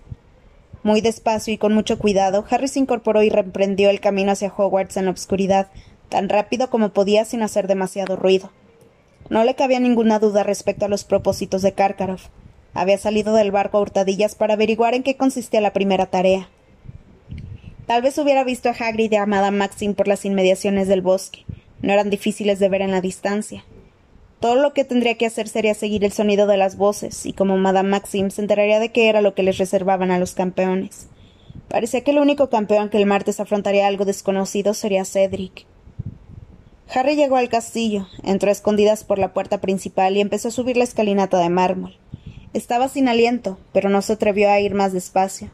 Muy 0.82 1.00
despacio 1.00 1.52
y 1.52 1.58
con 1.58 1.74
mucho 1.74 1.98
cuidado, 1.98 2.44
Harry 2.50 2.68
se 2.68 2.78
incorporó 2.78 3.22
y 3.22 3.30
reprendió 3.30 3.90
el 3.90 4.00
camino 4.00 4.32
hacia 4.32 4.52
Hogwarts 4.54 4.96
en 4.96 5.06
la 5.06 5.10
oscuridad, 5.10 5.68
tan 6.08 6.28
rápido 6.28 6.70
como 6.70 6.90
podía 6.90 7.24
sin 7.24 7.42
hacer 7.42 7.66
demasiado 7.66 8.16
ruido. 8.16 8.50
No 9.30 9.44
le 9.44 9.54
cabía 9.54 9.80
ninguna 9.80 10.18
duda 10.18 10.42
respecto 10.42 10.86
a 10.86 10.88
los 10.88 11.04
propósitos 11.04 11.62
de 11.62 11.72
Karkaroff. 11.72 12.28
Había 12.74 12.98
salido 12.98 13.34
del 13.34 13.50
barco 13.50 13.78
a 13.78 13.80
hurtadillas 13.80 14.34
para 14.34 14.54
averiguar 14.54 14.94
en 14.94 15.02
qué 15.02 15.16
consistía 15.16 15.60
la 15.60 15.72
primera 15.72 16.06
tarea. 16.06 16.48
Tal 17.86 18.02
vez 18.02 18.18
hubiera 18.18 18.44
visto 18.44 18.68
a 18.68 18.72
Hagrid 18.72 19.12
y 19.12 19.16
a 19.16 19.26
Madame 19.26 19.58
Maxim 19.58 19.94
por 19.94 20.08
las 20.08 20.24
inmediaciones 20.24 20.88
del 20.88 21.02
bosque. 21.02 21.44
No 21.80 21.92
eran 21.92 22.10
difíciles 22.10 22.58
de 22.58 22.68
ver 22.68 22.82
en 22.82 22.90
la 22.90 23.00
distancia. 23.00 23.64
Todo 24.40 24.56
lo 24.56 24.72
que 24.72 24.84
tendría 24.84 25.16
que 25.16 25.26
hacer 25.26 25.48
sería 25.48 25.74
seguir 25.74 26.04
el 26.04 26.12
sonido 26.12 26.46
de 26.46 26.56
las 26.56 26.76
voces, 26.76 27.26
y 27.26 27.32
como 27.32 27.56
Madame 27.56 27.88
Maxim 27.88 28.30
se 28.30 28.40
enteraría 28.40 28.78
de 28.78 28.92
qué 28.92 29.08
era 29.08 29.20
lo 29.20 29.34
que 29.34 29.42
les 29.42 29.58
reservaban 29.58 30.10
a 30.10 30.18
los 30.18 30.34
campeones. 30.34 31.08
Parecía 31.68 32.02
que 32.02 32.12
el 32.12 32.18
único 32.18 32.48
campeón 32.48 32.88
que 32.88 32.98
el 32.98 33.06
martes 33.06 33.40
afrontaría 33.40 33.86
algo 33.86 34.04
desconocido 34.04 34.74
sería 34.74 35.04
Cedric. 35.04 35.66
Harry 36.94 37.16
llegó 37.16 37.36
al 37.36 37.50
castillo, 37.50 38.06
entró 38.22 38.48
a 38.48 38.52
escondidas 38.52 39.04
por 39.04 39.18
la 39.18 39.34
puerta 39.34 39.60
principal 39.60 40.16
y 40.16 40.20
empezó 40.20 40.48
a 40.48 40.52
subir 40.52 40.76
la 40.78 40.84
escalinata 40.84 41.38
de 41.38 41.50
mármol. 41.50 41.98
Estaba 42.54 42.88
sin 42.88 43.08
aliento, 43.08 43.58
pero 43.72 43.90
no 43.90 44.00
se 44.00 44.14
atrevió 44.14 44.50
a 44.50 44.58
ir 44.58 44.74
más 44.74 44.94
despacio. 44.94 45.50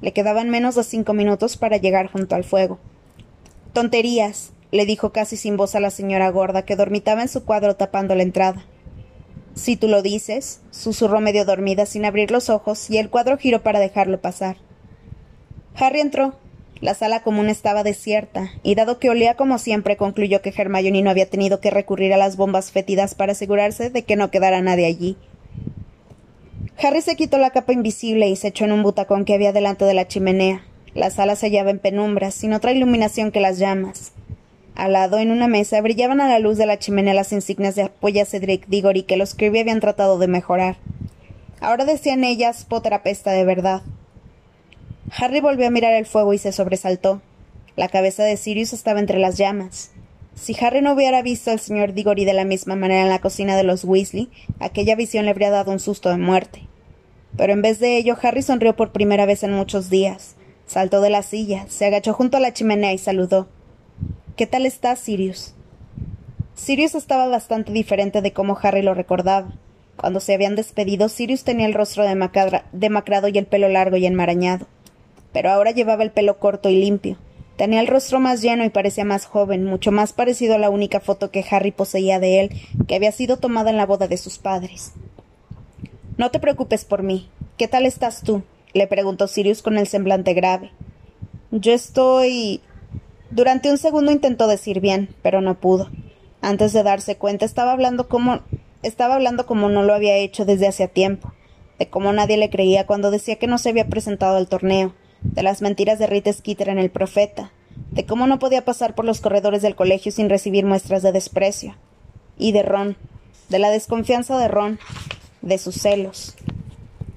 Le 0.00 0.12
quedaban 0.12 0.48
menos 0.48 0.76
de 0.76 0.84
cinco 0.84 1.12
minutos 1.12 1.58
para 1.58 1.76
llegar 1.76 2.10
junto 2.10 2.34
al 2.34 2.44
fuego. 2.44 2.78
Tonterías, 3.74 4.52
le 4.70 4.86
dijo 4.86 5.12
casi 5.12 5.36
sin 5.36 5.56
voz 5.56 5.74
a 5.74 5.80
la 5.80 5.90
señora 5.90 6.30
gorda 6.30 6.64
que 6.64 6.76
dormitaba 6.76 7.20
en 7.20 7.28
su 7.28 7.44
cuadro 7.44 7.76
tapando 7.76 8.14
la 8.14 8.22
entrada. 8.22 8.64
Si 9.54 9.76
tú 9.76 9.88
lo 9.88 10.02
dices, 10.02 10.62
susurró 10.70 11.20
medio 11.20 11.44
dormida 11.44 11.84
sin 11.84 12.04
abrir 12.04 12.30
los 12.30 12.48
ojos, 12.48 12.90
y 12.90 12.98
el 12.98 13.10
cuadro 13.10 13.36
giró 13.36 13.62
para 13.62 13.80
dejarlo 13.80 14.20
pasar. 14.20 14.56
Harry 15.74 16.00
entró, 16.00 16.34
la 16.80 16.94
sala 16.94 17.22
común 17.22 17.48
estaba 17.48 17.82
desierta, 17.82 18.50
y 18.62 18.74
dado 18.74 18.98
que 18.98 19.10
olía 19.10 19.34
como 19.34 19.58
siempre, 19.58 19.96
concluyó 19.96 20.42
que 20.42 20.52
Hermione 20.56 21.02
no 21.02 21.10
había 21.10 21.28
tenido 21.28 21.60
que 21.60 21.70
recurrir 21.70 22.12
a 22.12 22.16
las 22.16 22.36
bombas 22.36 22.70
fétidas 22.70 23.14
para 23.14 23.32
asegurarse 23.32 23.90
de 23.90 24.02
que 24.02 24.16
no 24.16 24.30
quedara 24.30 24.60
nadie 24.62 24.86
allí. 24.86 25.16
Harry 26.80 27.02
se 27.02 27.16
quitó 27.16 27.38
la 27.38 27.50
capa 27.50 27.72
invisible 27.72 28.28
y 28.28 28.36
se 28.36 28.48
echó 28.48 28.64
en 28.64 28.72
un 28.72 28.84
butacón 28.84 29.24
que 29.24 29.34
había 29.34 29.52
delante 29.52 29.84
de 29.84 29.94
la 29.94 30.06
chimenea. 30.06 30.64
La 30.94 31.10
sala 31.10 31.34
se 31.34 31.46
hallaba 31.46 31.70
en 31.70 31.80
penumbra, 31.80 32.30
sin 32.30 32.52
otra 32.52 32.72
iluminación 32.72 33.32
que 33.32 33.40
las 33.40 33.58
llamas. 33.58 34.12
Al 34.76 34.92
lado, 34.92 35.18
en 35.18 35.32
una 35.32 35.48
mesa, 35.48 35.80
brillaban 35.80 36.20
a 36.20 36.28
la 36.28 36.38
luz 36.38 36.56
de 36.56 36.66
la 36.66 36.78
chimenea 36.78 37.14
las 37.14 37.32
insignias 37.32 37.74
de 37.74 37.82
apoya 37.82 38.24
Cedric 38.24 38.68
Diggory 38.68 39.02
que 39.02 39.16
los 39.16 39.34
Kirby 39.34 39.58
habían 39.58 39.80
tratado 39.80 40.18
de 40.18 40.28
mejorar. 40.28 40.76
Ahora 41.60 41.84
decían 41.84 42.22
ellas 42.22 42.64
Potter 42.64 42.94
apesta 42.94 43.32
de 43.32 43.44
verdad. 43.44 43.82
Harry 45.16 45.40
volvió 45.40 45.66
a 45.66 45.70
mirar 45.70 45.94
el 45.94 46.06
fuego 46.06 46.34
y 46.34 46.38
se 46.38 46.52
sobresaltó. 46.52 47.22
La 47.76 47.88
cabeza 47.88 48.24
de 48.24 48.36
Sirius 48.36 48.72
estaba 48.72 49.00
entre 49.00 49.18
las 49.18 49.38
llamas. 49.38 49.90
Si 50.34 50.56
Harry 50.60 50.82
no 50.82 50.92
hubiera 50.92 51.22
visto 51.22 51.50
al 51.50 51.60
señor 51.60 51.94
Diggory 51.94 52.24
de 52.24 52.32
la 52.32 52.44
misma 52.44 52.76
manera 52.76 53.02
en 53.02 53.08
la 53.08 53.20
cocina 53.20 53.56
de 53.56 53.64
los 53.64 53.84
Weasley, 53.84 54.30
aquella 54.60 54.96
visión 54.96 55.24
le 55.24 55.30
habría 55.30 55.50
dado 55.50 55.72
un 55.72 55.80
susto 55.80 56.10
de 56.10 56.18
muerte. 56.18 56.62
Pero 57.36 57.52
en 57.52 57.62
vez 57.62 57.78
de 57.78 57.96
ello, 57.96 58.16
Harry 58.22 58.42
sonrió 58.42 58.76
por 58.76 58.92
primera 58.92 59.26
vez 59.26 59.42
en 59.42 59.52
muchos 59.52 59.90
días. 59.90 60.36
Saltó 60.66 61.00
de 61.00 61.10
la 61.10 61.22
silla, 61.22 61.64
se 61.68 61.86
agachó 61.86 62.12
junto 62.12 62.36
a 62.36 62.40
la 62.40 62.52
chimenea 62.52 62.92
y 62.92 62.98
saludó. 62.98 63.48
¿Qué 64.36 64.46
tal 64.46 64.66
estás, 64.66 64.98
Sirius? 64.98 65.54
Sirius 66.54 66.94
estaba 66.94 67.26
bastante 67.28 67.72
diferente 67.72 68.20
de 68.20 68.32
cómo 68.32 68.58
Harry 68.60 68.82
lo 68.82 68.94
recordaba. 68.94 69.54
Cuando 69.96 70.20
se 70.20 70.34
habían 70.34 70.54
despedido, 70.54 71.08
Sirius 71.08 71.44
tenía 71.44 71.66
el 71.66 71.74
rostro 71.74 72.04
demacrado 72.04 73.28
y 73.28 73.38
el 73.38 73.46
pelo 73.46 73.68
largo 73.68 73.96
y 73.96 74.06
enmarañado 74.06 74.66
pero 75.38 75.52
ahora 75.52 75.70
llevaba 75.70 76.02
el 76.02 76.10
pelo 76.10 76.40
corto 76.40 76.68
y 76.68 76.74
limpio. 76.74 77.16
Tenía 77.56 77.78
el 77.78 77.86
rostro 77.86 78.18
más 78.18 78.42
lleno 78.42 78.64
y 78.64 78.70
parecía 78.70 79.04
más 79.04 79.24
joven, 79.24 79.64
mucho 79.64 79.92
más 79.92 80.12
parecido 80.12 80.56
a 80.56 80.58
la 80.58 80.68
única 80.68 80.98
foto 80.98 81.30
que 81.30 81.44
Harry 81.48 81.70
poseía 81.70 82.18
de 82.18 82.40
él, 82.40 82.50
que 82.88 82.96
había 82.96 83.12
sido 83.12 83.36
tomada 83.36 83.70
en 83.70 83.76
la 83.76 83.86
boda 83.86 84.08
de 84.08 84.16
sus 84.16 84.38
padres. 84.38 84.94
No 86.16 86.32
te 86.32 86.40
preocupes 86.40 86.84
por 86.84 87.04
mí. 87.04 87.28
¿Qué 87.56 87.68
tal 87.68 87.86
estás 87.86 88.22
tú? 88.22 88.42
le 88.72 88.88
preguntó 88.88 89.28
Sirius 89.28 89.62
con 89.62 89.78
el 89.78 89.86
semblante 89.86 90.34
grave. 90.34 90.72
Yo 91.52 91.72
estoy. 91.72 92.60
Durante 93.30 93.70
un 93.70 93.78
segundo 93.78 94.10
intentó 94.10 94.48
decir 94.48 94.80
bien, 94.80 95.14
pero 95.22 95.40
no 95.40 95.54
pudo. 95.60 95.88
Antes 96.40 96.72
de 96.72 96.82
darse 96.82 97.16
cuenta, 97.16 97.44
estaba 97.44 97.70
hablando 97.70 98.08
como. 98.08 98.40
estaba 98.82 99.14
hablando 99.14 99.46
como 99.46 99.68
no 99.68 99.84
lo 99.84 99.94
había 99.94 100.16
hecho 100.16 100.44
desde 100.44 100.66
hacía 100.66 100.88
tiempo, 100.88 101.32
de 101.78 101.88
cómo 101.88 102.12
nadie 102.12 102.38
le 102.38 102.50
creía 102.50 102.88
cuando 102.88 103.12
decía 103.12 103.36
que 103.36 103.46
no 103.46 103.58
se 103.58 103.68
había 103.68 103.86
presentado 103.86 104.36
al 104.36 104.48
torneo, 104.48 104.94
de 105.22 105.42
las 105.42 105.62
mentiras 105.62 105.98
de 105.98 106.06
Rita 106.06 106.32
Skeeter 106.32 106.68
en 106.68 106.78
el 106.78 106.90
profeta, 106.90 107.52
de 107.90 108.06
cómo 108.06 108.26
no 108.26 108.38
podía 108.38 108.64
pasar 108.64 108.94
por 108.94 109.04
los 109.04 109.20
corredores 109.20 109.62
del 109.62 109.74
colegio 109.76 110.12
sin 110.12 110.28
recibir 110.28 110.64
muestras 110.64 111.02
de 111.02 111.12
desprecio, 111.12 111.74
y 112.36 112.52
de 112.52 112.62
Ron, 112.62 112.96
de 113.48 113.58
la 113.58 113.70
desconfianza 113.70 114.38
de 114.38 114.48
Ron, 114.48 114.78
de 115.42 115.58
sus 115.58 115.76
celos. 115.76 116.34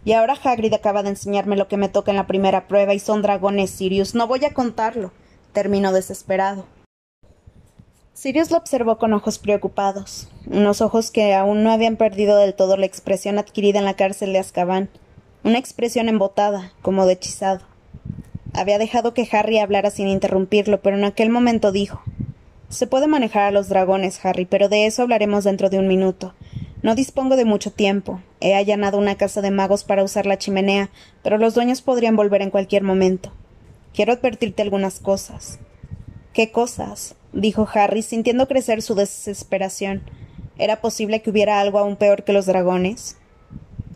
Y 0.04 0.14
ahora 0.14 0.38
Hagrid 0.42 0.74
acaba 0.74 1.04
de 1.04 1.10
enseñarme 1.10 1.58
lo 1.58 1.68
que 1.68 1.78
me 1.78 1.90
toca 1.90 2.12
en 2.12 2.18
la 2.18 2.28
primera 2.28 2.68
prueba 2.68 2.94
y 2.94 3.00
son 3.00 3.22
dragones, 3.22 3.70
Sirius. 3.70 4.16
No 4.16 4.28
voy 4.28 4.44
a 4.46 4.54
contarlo. 4.54 5.12
terminó 5.54 5.92
desesperado. 5.92 6.66
Sirius 8.14 8.52
lo 8.52 8.58
observó 8.58 8.98
con 8.98 9.14
ojos 9.14 9.38
preocupados, 9.38 10.28
unos 10.46 10.80
ojos 10.82 11.12
que 11.12 11.34
aún 11.34 11.64
no 11.64 11.72
habían 11.72 11.98
perdido 11.98 12.38
del 12.38 12.54
todo 12.54 12.78
la 12.78 12.86
expresión 12.86 13.38
adquirida 13.40 13.80
en 13.80 13.86
la 13.86 13.96
cárcel 13.96 14.32
de 14.32 14.40
Azkaban, 14.40 14.90
una 15.44 15.58
expresión 15.58 16.08
embotada, 16.08 16.72
como 16.82 17.06
de 17.06 17.14
hechizado. 17.14 17.66
Había 18.54 18.78
dejado 18.78 19.14
que 19.14 19.28
Harry 19.32 19.60
hablara 19.60 19.92
sin 19.92 20.08
interrumpirlo, 20.08 20.82
pero 20.82 20.98
en 20.98 21.06
aquel 21.06 21.30
momento 21.30 21.72
dijo 21.72 22.02
Se 22.70 22.88
puede 22.88 23.08
manejar 23.08 23.44
a 23.44 23.52
los 23.52 23.70
dragones, 23.70 24.24
Harry, 24.26 24.46
pero 24.46 24.70
de 24.70 24.86
eso 24.86 25.04
hablaremos 25.04 25.44
dentro 25.44 25.70
de 25.70 25.80
un 25.80 25.88
minuto. 25.88 26.34
No 26.82 26.96
dispongo 26.96 27.36
de 27.36 27.46
mucho 27.46 27.72
tiempo. 27.72 28.22
He 28.40 28.56
allanado 28.56 28.98
una 28.98 29.16
casa 29.16 29.42
de 29.42 29.52
magos 29.52 29.84
para 29.84 30.04
usar 30.04 30.26
la 30.26 30.38
chimenea, 30.38 30.90
pero 31.22 31.38
los 31.38 31.54
dueños 31.54 31.82
podrían 31.82 32.16
volver 32.16 32.42
en 32.42 32.50
cualquier 32.50 32.84
momento. 32.84 33.32
Quiero 33.94 34.14
advertirte 34.14 34.64
algunas 34.64 35.00
cosas. 35.00 35.60
¿Qué 36.34 36.52
cosas? 36.52 37.16
dijo 37.34 37.68
Harry, 37.74 38.02
sintiendo 38.02 38.48
crecer 38.48 38.82
su 38.82 38.96
desesperación. 38.96 40.02
¿Era 40.58 40.82
posible 40.82 41.22
que 41.22 41.30
hubiera 41.30 41.60
algo 41.60 41.78
aún 41.78 41.96
peor 41.96 42.24
que 42.24 42.34
los 42.34 42.46
dragones? 42.46 43.18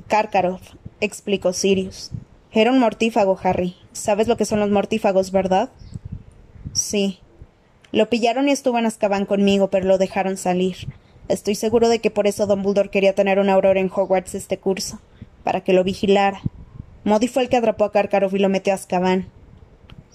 Karkaroff, 0.08 0.62
explicó 1.02 1.54
Sirius. 1.54 2.12
Era 2.58 2.72
un 2.72 2.80
mortífago, 2.80 3.38
Harry. 3.44 3.76
¿Sabes 3.92 4.30
lo 4.30 4.38
que 4.38 4.46
son 4.46 4.62
los 4.62 4.70
mortífagos, 4.70 5.32
verdad? 5.32 5.72
Sí. 6.72 7.20
Lo 7.92 8.10
pillaron 8.10 8.48
y 8.48 8.54
estuvo 8.54 8.80
en 8.80 8.86
Azkaban 8.86 9.26
conmigo, 9.26 9.70
pero 9.70 9.86
lo 9.86 9.98
dejaron 9.98 10.38
salir. 10.38 10.78
Estoy 11.28 11.56
seguro 11.56 11.90
de 11.90 12.00
que 12.00 12.12
por 12.12 12.28
eso 12.28 12.48
Dumbledore 12.48 12.90
quería 12.90 13.14
tener 13.14 13.40
una 13.40 13.56
aurora 13.56 13.82
en 13.82 13.92
Hogwarts 13.94 14.36
este 14.36 14.58
curso, 14.58 15.02
para 15.44 15.66
que 15.66 15.74
lo 15.74 15.84
vigilara. 15.84 16.40
Modi 17.04 17.28
fue 17.28 17.44
el 17.44 17.50
que 17.50 17.58
atrapó 17.58 17.84
a 17.84 17.92
Karkaroff 17.92 18.34
y 18.34 18.40
lo 18.40 18.48
metió 18.48 18.72
a 18.72 18.78
Azkaban. 18.78 19.28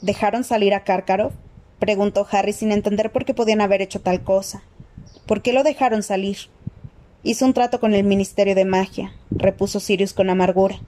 ¿Dejaron 0.00 0.42
salir 0.42 0.72
a 0.72 0.83
Karkaroff? 0.83 1.35
preguntó 1.79 2.26
Harry 2.31 2.55
sin 2.55 2.72
entender 2.72 3.12
por 3.12 3.26
qué 3.26 3.35
podían 3.35 3.61
haber 3.61 3.83
hecho 3.83 4.00
tal 4.00 4.22
cosa. 4.22 4.62
¿Por 5.26 5.42
qué 5.42 5.53
lo 5.53 5.62
dejaron 5.62 6.03
salir? 6.03 6.38
Hizo 7.22 7.44
un 7.44 7.53
trato 7.53 7.81
con 7.81 7.92
el 7.92 8.05
Ministerio 8.05 8.55
de 8.55 8.64
Magia, 8.64 9.12
repuso 9.31 9.79
Sirius 9.79 10.14
con 10.14 10.31
amargura. 10.31 10.81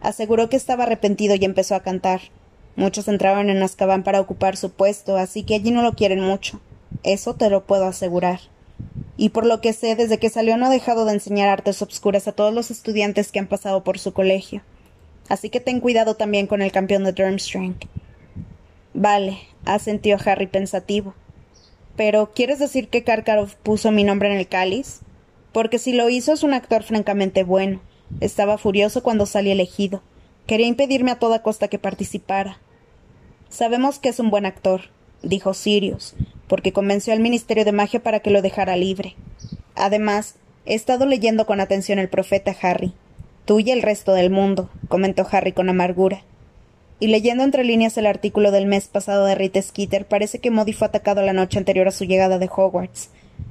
Aseguró 0.00 0.48
que 0.48 0.56
estaba 0.56 0.84
arrepentido 0.84 1.34
y 1.34 1.44
empezó 1.44 1.74
a 1.74 1.82
cantar. 1.82 2.20
Muchos 2.76 3.08
entraban 3.08 3.50
en 3.50 3.62
Azkaban 3.62 4.04
para 4.04 4.20
ocupar 4.20 4.56
su 4.56 4.70
puesto, 4.70 5.16
así 5.16 5.42
que 5.42 5.54
allí 5.54 5.70
no 5.70 5.82
lo 5.82 5.94
quieren 5.94 6.20
mucho. 6.20 6.60
Eso 7.02 7.34
te 7.34 7.50
lo 7.50 7.66
puedo 7.66 7.86
asegurar 7.86 8.40
y 9.18 9.30
por 9.30 9.44
lo 9.44 9.60
que 9.60 9.72
sé, 9.72 9.96
desde 9.96 10.18
que 10.18 10.30
salió 10.30 10.56
no 10.56 10.66
ha 10.66 10.70
dejado 10.70 11.04
de 11.04 11.12
enseñar 11.12 11.48
artes 11.48 11.82
obscuras 11.82 12.28
a 12.28 12.32
todos 12.32 12.54
los 12.54 12.70
estudiantes 12.70 13.32
que 13.32 13.40
han 13.40 13.48
pasado 13.48 13.82
por 13.82 13.98
su 13.98 14.12
colegio. 14.12 14.62
Así 15.28 15.50
que 15.50 15.60
ten 15.60 15.80
cuidado 15.80 16.14
también 16.14 16.46
con 16.46 16.62
el 16.62 16.70
campeón 16.72 17.02
de 17.02 17.12
Durmstrang. 17.12 17.74
Vale, 18.94 19.40
asentió 19.64 20.16
Harry 20.24 20.46
pensativo. 20.46 21.14
Pero, 21.96 22.30
¿quieres 22.32 22.60
decir 22.60 22.88
que 22.88 23.02
Karkaroff 23.02 23.56
puso 23.56 23.90
mi 23.90 24.04
nombre 24.04 24.30
en 24.30 24.38
el 24.38 24.46
cáliz? 24.46 25.00
Porque 25.52 25.80
si 25.80 25.92
lo 25.92 26.08
hizo 26.08 26.32
es 26.32 26.44
un 26.44 26.54
actor 26.54 26.84
francamente 26.84 27.42
bueno. 27.42 27.80
Estaba 28.20 28.58
furioso 28.58 29.02
cuando 29.02 29.26
salí 29.26 29.50
elegido. 29.50 30.02
Quería 30.46 30.66
impedirme 30.66 31.10
a 31.10 31.18
toda 31.18 31.42
costa 31.42 31.68
que 31.68 31.78
participara. 31.78 32.58
Sabemos 33.48 33.98
que 33.98 34.08
es 34.08 34.18
un 34.18 34.30
buen 34.30 34.46
actor, 34.46 34.82
dijo 35.22 35.54
Sirius, 35.54 36.14
porque 36.46 36.72
convenció 36.72 37.12
al 37.12 37.20
Ministerio 37.20 37.64
de 37.64 37.72
Magia 37.72 38.02
para 38.02 38.20
que 38.20 38.30
lo 38.30 38.42
dejara 38.42 38.76
libre. 38.76 39.16
Además, 39.74 40.36
he 40.66 40.74
estado 40.74 41.06
leyendo 41.06 41.46
con 41.46 41.60
atención 41.60 41.98
el 41.98 42.08
profeta 42.08 42.54
Harry. 42.62 42.92
Tú 43.44 43.60
y 43.60 43.70
el 43.70 43.82
resto 43.82 44.12
del 44.12 44.30
mundo, 44.30 44.68
comentó 44.88 45.26
Harry 45.30 45.52
con 45.52 45.68
amargura. 45.68 46.22
Y 47.00 47.06
leyendo 47.06 47.44
entre 47.44 47.64
líneas 47.64 47.96
el 47.96 48.06
artículo 48.06 48.50
del 48.50 48.66
mes 48.66 48.88
pasado 48.88 49.24
de 49.24 49.34
Rita 49.34 49.62
Skeeter, 49.62 50.06
parece 50.06 50.40
que 50.40 50.50
Modi 50.50 50.72
fue 50.72 50.88
atacado 50.88 51.22
la 51.22 51.32
noche 51.32 51.58
anterior 51.58 51.86
a 51.88 51.92
su 51.92 52.04
llegada 52.04 52.38
de 52.38 52.50
Hogwarts. 52.54 53.10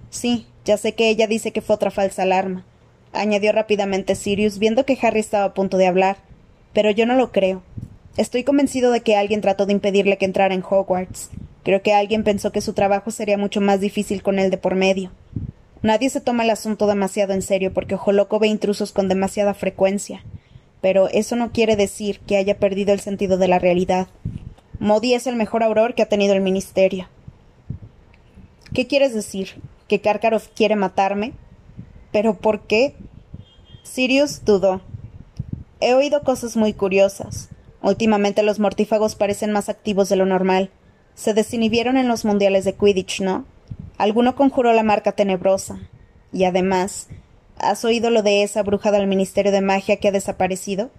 Sí, 0.10 0.46
ya 0.66 0.78
sé 0.78 0.94
que 0.96 1.10
ella 1.10 1.28
dice 1.28 1.52
que 1.52 1.62
fue 1.62 1.76
otra 1.76 1.92
falsa 1.92 2.24
alarma, 2.24 2.66
añadió 3.14 3.52
rápidamente 3.52 4.16
Sirius, 4.16 4.60
viendo 4.60 4.86
que 4.86 4.98
Harry 5.02 5.20
estaba 5.20 5.46
a 5.46 5.54
punto 5.54 5.78
de 5.78 5.88
hablar. 5.88 6.18
Pero 6.74 6.92
yo 6.92 7.06
no 7.06 7.16
lo 7.16 7.32
creo. 7.32 7.64
Estoy 8.18 8.44
convencido 8.44 8.92
de 8.92 9.02
que 9.02 9.16
alguien 9.16 9.42
trató 9.42 9.66
de 9.66 9.74
impedirle 9.74 10.18
que 10.18 10.26
entrara 10.26 10.54
en 10.54 10.64
Hogwarts. 10.64 11.30
Creo 11.64 11.82
que 11.82 11.94
alguien 11.94 12.24
pensó 12.24 12.52
que 12.52 12.62
su 12.62 12.74
trabajo 12.74 13.12
sería 13.12 13.38
mucho 13.38 13.62
más 13.62 13.80
difícil 13.80 14.24
con 14.24 14.40
él 14.40 14.50
de 14.50 14.58
por 14.58 14.76
medio. 14.76 15.12
Nadie 15.82 16.10
se 16.10 16.22
toma 16.22 16.44
el 16.44 16.50
asunto 16.50 16.88
demasiado 16.88 17.34
en 17.34 17.42
serio 17.42 17.74
porque 17.74 17.96
Ojo 17.96 18.40
ve 18.40 18.48
intrusos 18.48 18.92
con 18.92 19.08
demasiada 19.08 19.54
frecuencia. 19.54 20.24
Pero 20.82 21.10
eso 21.10 21.36
no 21.36 21.52
quiere 21.52 21.76
decir 21.76 22.20
que 22.22 22.38
haya 22.38 22.58
perdido 22.58 22.94
el 22.94 23.00
sentido 23.00 23.38
de 23.38 23.48
la 23.48 23.60
realidad. 23.60 24.08
Modi 24.80 25.14
es 25.14 25.28
el 25.28 25.36
mejor 25.36 25.64
auror 25.64 25.96
que 25.96 26.02
ha 26.02 26.10
tenido 26.10 26.34
el 26.34 26.42
ministerio. 26.42 27.08
¿Qué 28.74 28.88
quieres 28.88 29.14
decir? 29.14 29.62
¿Que 29.88 30.02
Karkaroff 30.02 30.50
quiere 30.56 30.76
matarme? 30.76 31.34
¿Pero 32.12 32.36
por 32.36 32.62
qué? 32.62 32.96
Sirius 33.84 34.44
dudó. 34.46 34.82
He 35.80 35.94
oído 35.94 36.24
cosas 36.24 36.58
muy 36.58 36.74
curiosas. 36.74 37.50
Últimamente 37.82 38.44
los 38.44 38.60
mortífagos 38.60 39.16
parecen 39.16 39.52
más 39.52 39.70
activos 39.70 40.10
de 40.10 40.16
lo 40.16 40.26
normal. 40.26 40.72
Se 41.16 41.34
desinhibieron 41.34 41.98
en 41.98 42.08
los 42.08 42.26
mundiales 42.26 42.66
de 42.66 42.74
Quidditch, 42.74 43.22
¿no? 43.22 43.46
Alguno 43.98 44.36
conjuró 44.36 44.74
la 44.74 44.84
marca 44.84 45.12
tenebrosa. 45.12 45.80
Y 46.34 46.44
además, 46.44 47.08
¿has 47.58 47.86
oído 47.86 48.10
lo 48.10 48.24
de 48.24 48.44
esa 48.44 48.64
bruja 48.64 48.92
del 48.92 49.08
Ministerio 49.08 49.52
de 49.52 49.62
Magia 49.62 49.98
que 49.98 50.10
ha 50.10 50.12
desaparecido? 50.12 50.92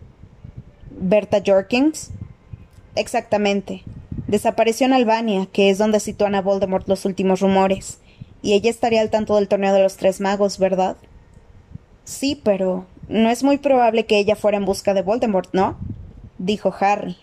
¿Berta 0.91 1.43
Jorkins? 1.45 2.11
Exactamente. 2.95 3.83
Desapareció 4.27 4.87
en 4.87 4.93
Albania, 4.93 5.49
que 5.53 5.71
es 5.71 5.79
donde 5.79 6.01
sitúan 6.01 6.35
a 6.35 6.43
Voldemort 6.43 6.89
los 6.89 7.05
últimos 7.05 7.41
rumores. 7.41 7.99
Y 8.43 8.55
ella 8.55 8.71
estaría 8.71 9.01
al 9.01 9.11
tanto 9.11 9.37
del 9.37 9.49
torneo 9.49 9.75
de 9.75 9.83
los 9.83 9.97
tres 9.97 10.21
magos, 10.21 10.59
¿verdad? 10.59 10.97
Sí, 12.05 12.41
pero 12.43 12.87
no 13.09 13.31
es 13.31 13.43
muy 13.43 13.59
probable 13.59 14.07
que 14.07 14.19
ella 14.19 14.37
fuera 14.37 14.57
en 14.57 14.65
busca 14.65 14.95
de 14.95 15.03
Voldemort, 15.03 15.51
¿no? 15.53 15.77
dijo 16.39 16.73
Harry. 16.81 17.17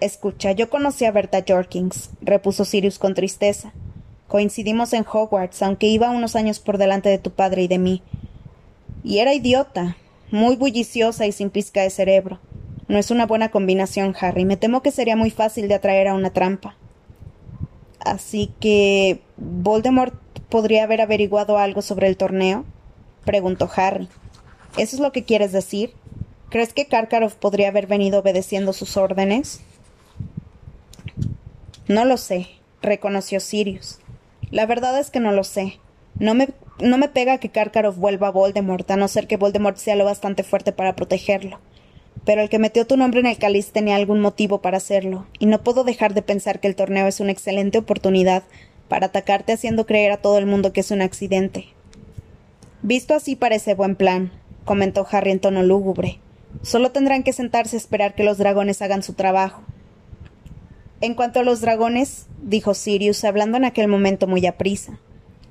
Escucha, 0.00 0.52
yo 0.52 0.70
conocí 0.70 1.04
a 1.04 1.10
Berta 1.10 1.44
Jorkins, 1.46 2.10
repuso 2.20 2.64
Sirius 2.64 2.98
con 2.98 3.14
tristeza. 3.14 3.72
Coincidimos 4.28 4.92
en 4.92 5.04
Hogwarts, 5.10 5.62
aunque 5.62 5.86
iba 5.86 6.10
unos 6.10 6.36
años 6.36 6.60
por 6.60 6.78
delante 6.78 7.08
de 7.08 7.18
tu 7.18 7.30
padre 7.30 7.62
y 7.62 7.68
de 7.68 7.78
mí. 7.78 8.02
Y 9.02 9.18
era 9.18 9.34
idiota, 9.34 9.96
muy 10.30 10.56
bulliciosa 10.56 11.26
y 11.26 11.32
sin 11.32 11.50
pizca 11.50 11.82
de 11.82 11.90
cerebro. 11.90 12.40
No 12.88 12.98
es 12.98 13.10
una 13.10 13.26
buena 13.26 13.50
combinación, 13.50 14.14
Harry. 14.20 14.44
Me 14.44 14.56
temo 14.56 14.82
que 14.82 14.90
sería 14.90 15.16
muy 15.16 15.30
fácil 15.30 15.68
de 15.68 15.74
atraer 15.74 16.08
a 16.08 16.14
una 16.14 16.30
trampa. 16.30 16.76
Así 18.00 18.52
que. 18.60 19.22
¿Voldemort 19.36 20.14
podría 20.48 20.84
haber 20.84 21.00
averiguado 21.00 21.58
algo 21.58 21.82
sobre 21.82 22.08
el 22.08 22.16
torneo? 22.16 22.64
preguntó 23.24 23.68
Harry. 23.74 24.08
¿Eso 24.76 24.96
es 24.96 25.00
lo 25.00 25.12
que 25.12 25.24
quieres 25.24 25.52
decir? 25.52 25.92
¿Crees 26.48 26.72
que 26.72 26.86
Karkaroff 26.86 27.34
podría 27.34 27.68
haber 27.68 27.86
venido 27.86 28.20
obedeciendo 28.20 28.72
sus 28.72 28.96
órdenes? 28.96 29.60
No 31.88 32.04
lo 32.04 32.16
sé, 32.16 32.48
reconoció 32.82 33.40
Sirius. 33.40 33.98
La 34.50 34.66
verdad 34.66 34.98
es 34.98 35.10
que 35.10 35.20
no 35.20 35.32
lo 35.32 35.44
sé. 35.44 35.78
No 36.18 36.34
me, 36.34 36.48
no 36.78 36.98
me 36.98 37.08
pega 37.08 37.38
que 37.38 37.50
Karkaroff 37.50 37.96
vuelva 37.96 38.28
a 38.28 38.32
Voldemort, 38.32 38.88
a 38.90 38.96
no 38.96 39.08
ser 39.08 39.26
que 39.26 39.36
Voldemort 39.36 39.76
sea 39.76 39.96
lo 39.96 40.04
bastante 40.04 40.44
fuerte 40.44 40.72
para 40.72 40.94
protegerlo. 40.94 41.58
Pero 42.24 42.42
el 42.42 42.48
que 42.48 42.58
metió 42.58 42.86
tu 42.86 42.96
nombre 42.96 43.20
en 43.20 43.26
el 43.26 43.38
cáliz 43.38 43.72
tenía 43.72 43.96
algún 43.96 44.20
motivo 44.20 44.62
para 44.62 44.78
hacerlo, 44.78 45.26
y 45.38 45.46
no 45.46 45.62
puedo 45.62 45.84
dejar 45.84 46.14
de 46.14 46.22
pensar 46.22 46.60
que 46.60 46.68
el 46.68 46.76
torneo 46.76 47.06
es 47.06 47.20
una 47.20 47.32
excelente 47.32 47.78
oportunidad 47.78 48.44
para 48.88 49.06
atacarte 49.06 49.52
haciendo 49.52 49.86
creer 49.86 50.12
a 50.12 50.16
todo 50.18 50.38
el 50.38 50.46
mundo 50.46 50.72
que 50.72 50.80
es 50.80 50.90
un 50.90 51.02
accidente. 51.02 51.66
Visto 52.82 53.14
así 53.14 53.36
parece 53.36 53.74
buen 53.74 53.96
plan, 53.96 54.30
comentó 54.64 55.06
Harry 55.10 55.30
en 55.30 55.40
tono 55.40 55.62
lúgubre. 55.62 56.20
Solo 56.62 56.90
tendrán 56.90 57.22
que 57.22 57.32
sentarse 57.32 57.76
a 57.76 57.78
esperar 57.78 58.14
que 58.14 58.24
los 58.24 58.38
dragones 58.38 58.82
hagan 58.82 59.02
su 59.02 59.14
trabajo. 59.14 59.62
En 61.00 61.14
cuanto 61.14 61.40
a 61.40 61.42
los 61.42 61.60
dragones, 61.60 62.26
dijo 62.42 62.74
Sirius, 62.74 63.24
hablando 63.24 63.56
en 63.56 63.64
aquel 63.64 63.88
momento 63.88 64.26
muy 64.26 64.46
aprisa. 64.46 64.98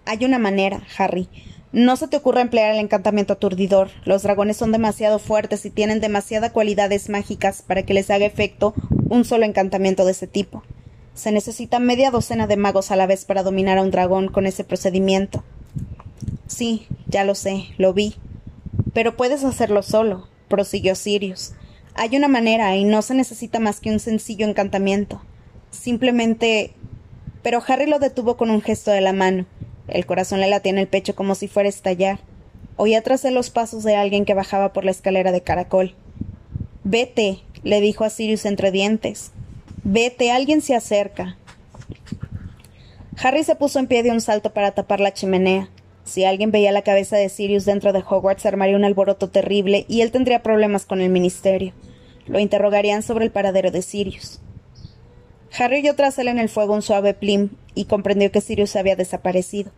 Hay 0.06 0.26
una 0.26 0.40
manera, 0.40 0.82
Harry. 0.98 1.30
No 1.72 1.98
se 1.98 2.08
te 2.08 2.18
ocurra 2.18 2.42
emplear 2.42 2.72
el 2.74 2.80
encantamiento 2.80 3.34
aturdidor. 3.34 3.90
Los 4.06 4.24
dragones 4.24 4.58
son 4.58 4.72
demasiado 4.72 5.20
fuertes 5.20 5.66
y 5.66 5.70
tienen 5.70 6.00
demasiadas 6.00 6.52
cualidades 6.52 7.10
mágicas 7.10 7.62
para 7.62 7.84
que 7.84 7.94
les 7.94 8.10
haga 8.10 8.26
efecto 8.26 8.74
un 9.10 9.26
solo 9.26 9.46
encantamiento 9.46 10.06
de 10.06 10.12
ese 10.12 10.26
tipo. 10.26 10.64
Se 11.16 11.32
necesita 11.32 11.80
media 11.80 12.12
docena 12.12 12.46
de 12.46 12.58
magos 12.58 12.92
a 12.92 12.98
la 12.98 13.08
vez 13.08 13.24
para 13.24 13.42
dominar 13.42 13.78
a 13.78 13.82
un 13.82 13.90
dragón 13.90 14.28
con 14.28 14.46
ese 14.46 14.66
procedimiento. 14.66 15.44
Sí, 16.46 16.88
ya 17.08 17.24
lo 17.24 17.36
sé, 17.36 17.68
lo 17.78 17.94
vi. 17.94 18.16
Pero 18.94 19.16
puedes 19.16 19.46
hacerlo 19.46 19.82
solo, 19.82 20.28
prosiguió 20.50 20.94
Sirius. 20.94 21.54
Hay 21.96 22.18
una 22.18 22.28
manera 22.28 22.76
y 22.76 22.84
no 22.84 23.02
se 23.02 23.14
necesita 23.14 23.60
más 23.60 23.80
que 23.80 23.92
un 23.92 24.00
sencillo 24.00 24.46
encantamiento. 24.46 25.22
Simplemente. 25.72 26.74
Pero 27.42 27.64
Harry 27.66 27.86
lo 27.86 28.00
detuvo 28.00 28.36
con 28.36 28.52
un 28.52 28.62
gesto 28.62 28.92
de 28.92 29.02
la 29.02 29.14
mano. 29.14 29.46
El 29.88 30.06
corazón 30.06 30.42
le 30.42 30.50
latía 30.50 30.72
en 30.72 30.80
el 30.80 30.88
pecho 30.88 31.16
como 31.16 31.36
si 31.36 31.48
fuera 31.48 31.68
a 31.68 31.70
estallar. 31.70 32.20
Oía 32.76 33.02
tras 33.02 33.24
él 33.24 33.36
los 33.36 33.52
pasos 33.52 33.84
de 33.84 33.96
alguien 33.96 34.26
que 34.26 34.34
bajaba 34.34 34.74
por 34.74 34.84
la 34.84 34.92
escalera 34.92 35.32
de 35.32 35.42
caracol. 35.42 35.96
Vete, 36.84 37.40
le 37.64 37.80
dijo 37.80 38.04
a 38.04 38.10
Sirius 38.10 38.46
entre 38.46 38.72
dientes. 38.72 39.32
Vete, 39.88 40.32
alguien 40.32 40.62
se 40.62 40.74
acerca. 40.74 41.38
Harry 43.24 43.44
se 43.44 43.56
puso 43.56 43.78
en 43.78 43.86
pie 43.86 44.02
de 44.02 44.10
un 44.10 44.20
salto 44.20 44.52
para 44.52 44.72
tapar 44.72 45.00
la 45.00 45.14
chimenea. 45.14 45.70
Si 46.04 46.26
alguien 46.26 46.50
veía 46.50 46.72
la 46.72 46.82
cabeza 46.82 47.18
de 47.18 47.30
Sirius 47.30 47.66
dentro 47.66 47.94
de 47.94 48.00
Hogwarts, 48.00 48.48
armaría 48.48 48.76
un 48.76 48.84
alboroto 48.84 49.30
terrible 49.30 49.86
y 49.88 50.02
él 50.02 50.10
tendría 50.10 50.42
problemas 50.42 50.88
con 50.88 51.02
el 51.02 51.12
ministerio. 51.12 51.72
Lo 52.26 52.40
interrogarían 52.40 53.04
sobre 53.04 53.26
el 53.26 53.32
paradero 53.32 53.70
de 53.70 53.84
Sirius. 53.84 54.42
Harry 55.56 55.82
oyó 55.82 55.96
tras 55.96 56.18
él 56.18 56.30
en 56.30 56.40
el 56.40 56.50
fuego 56.50 56.74
un 56.74 56.82
suave 56.82 57.14
plim 57.14 57.50
y 57.76 57.86
comprendió 57.86 58.32
que 58.32 58.42
Sirius 58.42 58.76
había 58.76 58.96
desaparecido. 58.96 59.72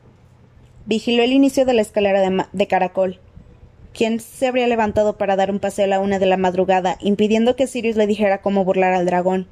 Vigiló 0.86 1.22
el 1.22 1.34
inicio 1.34 1.66
de 1.66 1.74
la 1.74 1.82
escalera 1.82 2.22
de, 2.22 2.46
de, 2.54 2.68
caracol. 2.68 3.20
¿Quién 3.94 4.22
se 4.22 4.48
habría 4.48 4.68
levantado 4.68 5.18
para 5.18 5.36
dar 5.36 5.52
un 5.52 5.60
paseo 5.60 5.84
a 5.84 5.90
la 5.90 6.00
una 6.00 6.18
de 6.18 6.28
la 6.28 6.38
madrugada, 6.38 6.98
impidiendo 7.02 7.58
que 7.58 7.68
Sirius 7.68 7.98
le 7.98 8.08
dijera 8.08 8.42
cómo 8.42 8.64
burlar 8.64 8.94
al 8.94 9.06
dragón? 9.06 9.50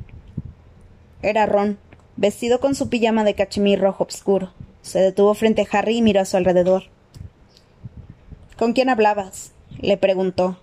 Era 1.26 1.48
Ron, 1.48 1.80
vestido 2.18 2.60
con 2.60 2.76
su 2.76 2.88
pijama 2.88 3.24
de 3.24 3.34
cachemir 3.34 3.80
rojo 3.80 4.04
oscuro. 4.04 4.54
Se 4.84 5.00
detuvo 5.00 5.34
frente 5.34 5.64
a 5.64 5.68
Harry 5.76 5.98
y 5.98 6.02
miró 6.04 6.22
a 6.22 6.26
su 6.26 6.38
alrededor. 6.38 6.84
¿Con 8.60 8.74
quién 8.74 8.90
hablabas? 8.90 9.52
le 9.80 9.98
preguntó. 9.98 10.60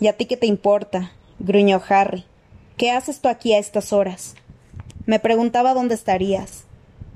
¿Y 0.00 0.06
a 0.06 0.14
ti 0.14 0.24
qué 0.24 0.38
te 0.38 0.46
importa? 0.46 1.12
gruñó 1.38 1.82
Harry. 1.90 2.24
¿Qué 2.78 2.90
haces 2.90 3.20
tú 3.20 3.28
aquí 3.28 3.52
a 3.52 3.58
estas 3.58 3.92
horas? 3.92 4.34
Me 5.04 5.18
preguntaba 5.18 5.74
dónde 5.74 5.94
estarías. 5.94 6.64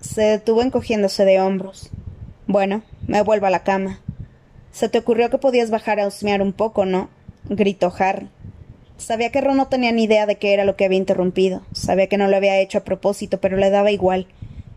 Se 0.03 0.24
detuvo 0.24 0.61
encogiéndose 0.61 1.24
de 1.24 1.40
hombros. 1.40 1.88
Bueno, 2.47 2.82
me 3.07 3.22
vuelvo 3.22 3.47
a 3.47 3.51
la 3.51 3.64
cama. 3.64 4.01
Se 4.70 4.90
te 4.90 4.99
ocurrió 4.99 5.30
que 5.30 5.38
podías 5.38 5.70
bajar 5.70 5.99
a 5.99 6.07
husmear 6.07 6.43
un 6.43 6.53
poco, 6.53 6.84
¿no? 6.84 7.09
gritó 7.49 7.90
Harry. 7.99 8.28
Sabía 8.97 9.30
que 9.30 9.40
Ron 9.40 9.57
no 9.57 9.68
tenía 9.68 9.93
ni 9.93 10.05
idea 10.05 10.26
de 10.26 10.36
qué 10.36 10.53
era 10.53 10.64
lo 10.64 10.76
que 10.76 10.84
había 10.84 10.99
interrumpido. 10.99 11.62
Sabía 11.72 12.07
que 12.07 12.18
no 12.18 12.28
lo 12.28 12.36
había 12.36 12.61
hecho 12.61 12.78
a 12.78 12.84
propósito, 12.84 13.40
pero 13.40 13.57
le 13.57 13.70
daba 13.70 13.90
igual. 13.90 14.26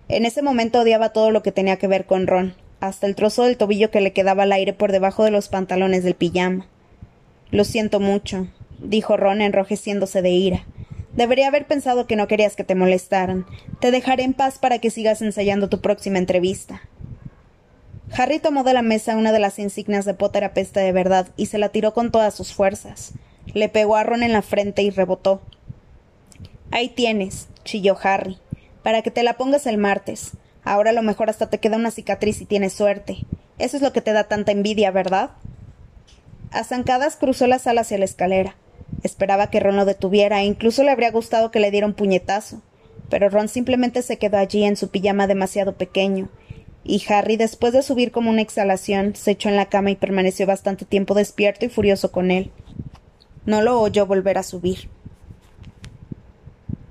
En 0.07 0.26
ese 0.26 0.41
momento 0.41 0.82
odiaba 0.82 1.09
todo 1.09 1.32
lo 1.32 1.43
que 1.43 1.51
tenía 1.51 1.78
que 1.78 1.88
ver 1.88 2.05
con 2.05 2.28
Ron, 2.28 2.55
hasta 2.80 3.07
el 3.07 3.16
trozo 3.16 3.43
del 3.43 3.57
tobillo 3.57 3.91
que 3.91 4.01
le 4.01 4.13
quedaba 4.13 4.43
al 4.43 4.51
aire 4.51 4.74
por 4.74 4.91
debajo 4.91 5.24
de 5.24 5.32
los 5.32 5.47
pantalones 5.47 6.03
del 6.03 6.16
pijama. 6.16 6.68
Lo 7.51 7.63
siento 7.63 7.99
mucho, 7.99 8.47
dijo 8.80 9.18
Ron 9.18 9.41
enrojeciéndose 9.41 10.22
de 10.22 10.30
ira. 10.30 10.66
Debería 11.13 11.47
haber 11.47 11.66
pensado 11.66 12.07
que 12.07 12.16
no 12.16 12.28
querías 12.28 12.55
que 12.55 12.63
te 12.63 12.76
molestaran. 12.76 13.45
Te 13.80 13.91
dejaré 13.91 14.24
en 14.24 14.34
paz 14.34 14.59
para 14.59 14.80
que 14.80 14.89
sigas 14.89 15.22
ensayando 15.22 15.70
tu 15.70 15.80
próxima 15.80 16.18
entrevista. 16.18 16.82
Harry 18.18 18.39
tomó 18.39 18.63
de 18.63 18.74
la 18.74 18.82
mesa 18.82 19.18
una 19.18 19.32
de 19.32 19.39
las 19.39 19.57
insignias 19.57 20.05
de 20.05 20.13
Potter 20.13 20.43
apesta 20.43 20.82
de 20.82 20.91
verdad 20.91 21.28
y 21.38 21.47
se 21.47 21.57
la 21.57 21.70
tiró 21.70 21.93
con 21.93 22.11
todas 22.11 22.34
sus 22.34 22.53
fuerzas. 22.53 23.13
Le 23.54 23.70
pegó 23.70 23.96
a 23.96 24.04
Ron 24.04 24.24
en 24.24 24.34
la 24.34 24.41
frente 24.41 24.82
y 24.82 24.89
rebotó. 24.89 25.41
Ahí 26.72 26.89
tienes, 26.89 27.48
chilló 27.64 27.98
Harry, 28.02 28.38
para 28.84 29.02
que 29.02 29.12
te 29.12 29.24
la 29.24 29.38
pongas 29.38 29.66
el 29.68 29.78
martes. 29.78 30.32
Ahora 30.64 30.89
a 30.89 30.93
lo 30.93 31.04
mejor 31.04 31.30
hasta 31.30 31.50
te 31.50 31.60
queda 31.60 31.78
una 31.78 31.91
cicatriz 31.91 32.41
y 32.41 32.46
tienes 32.46 32.74
suerte. 32.74 33.20
Eso 33.58 33.78
es 33.78 33.84
lo 33.84 33.93
que 33.93 34.02
te 34.02 34.14
da 34.14 34.26
tanta 34.26 34.52
envidia, 34.52 34.91
¿verdad? 34.91 35.32
A 36.52 36.64
zancadas 36.64 37.16
cruzó 37.16 37.48
la 37.48 37.60
sala 37.60 37.82
hacia 37.82 37.98
la 37.98 38.06
escalera. 38.06 38.56
Esperaba 39.04 39.50
que 39.50 39.60
Ron 39.60 39.76
lo 39.76 39.86
detuviera 39.86 40.41
e 40.41 40.46
incluso 40.46 40.84
le 40.84 40.91
habría 40.91 41.12
gustado 41.12 41.52
que 41.52 41.60
le 41.60 41.72
diera 41.72 41.88
un 41.88 41.93
puñetazo. 41.93 42.62
Pero 43.10 43.30
Ron 43.30 43.48
simplemente 43.48 44.02
se 44.02 44.18
quedó 44.18 44.38
allí 44.38 44.64
en 44.64 44.76
su 44.76 44.89
pijama 44.89 45.28
demasiado 45.28 45.76
pequeño, 45.76 46.30
y 46.88 47.04
Harry, 47.10 47.36
después 47.36 47.74
de 47.74 47.82
subir 47.82 48.12
como 48.12 48.30
una 48.30 48.43
exhalación, 48.43 49.16
se 49.16 49.32
echó 49.32 49.50
en 49.50 49.56
la 49.56 49.66
cama 49.66 49.89
y 49.89 49.96
permaneció 49.96 50.46
bastante 50.46 50.86
tiempo 50.86 51.16
despierto 51.16 51.66
y 51.66 51.70
furioso 51.70 52.12
con 52.12 52.30
él. 52.30 52.52
No 53.46 53.62
lo 53.62 53.80
oyó 53.82 54.06
volver 54.06 54.38
a 54.38 54.43
subir. 54.43 54.89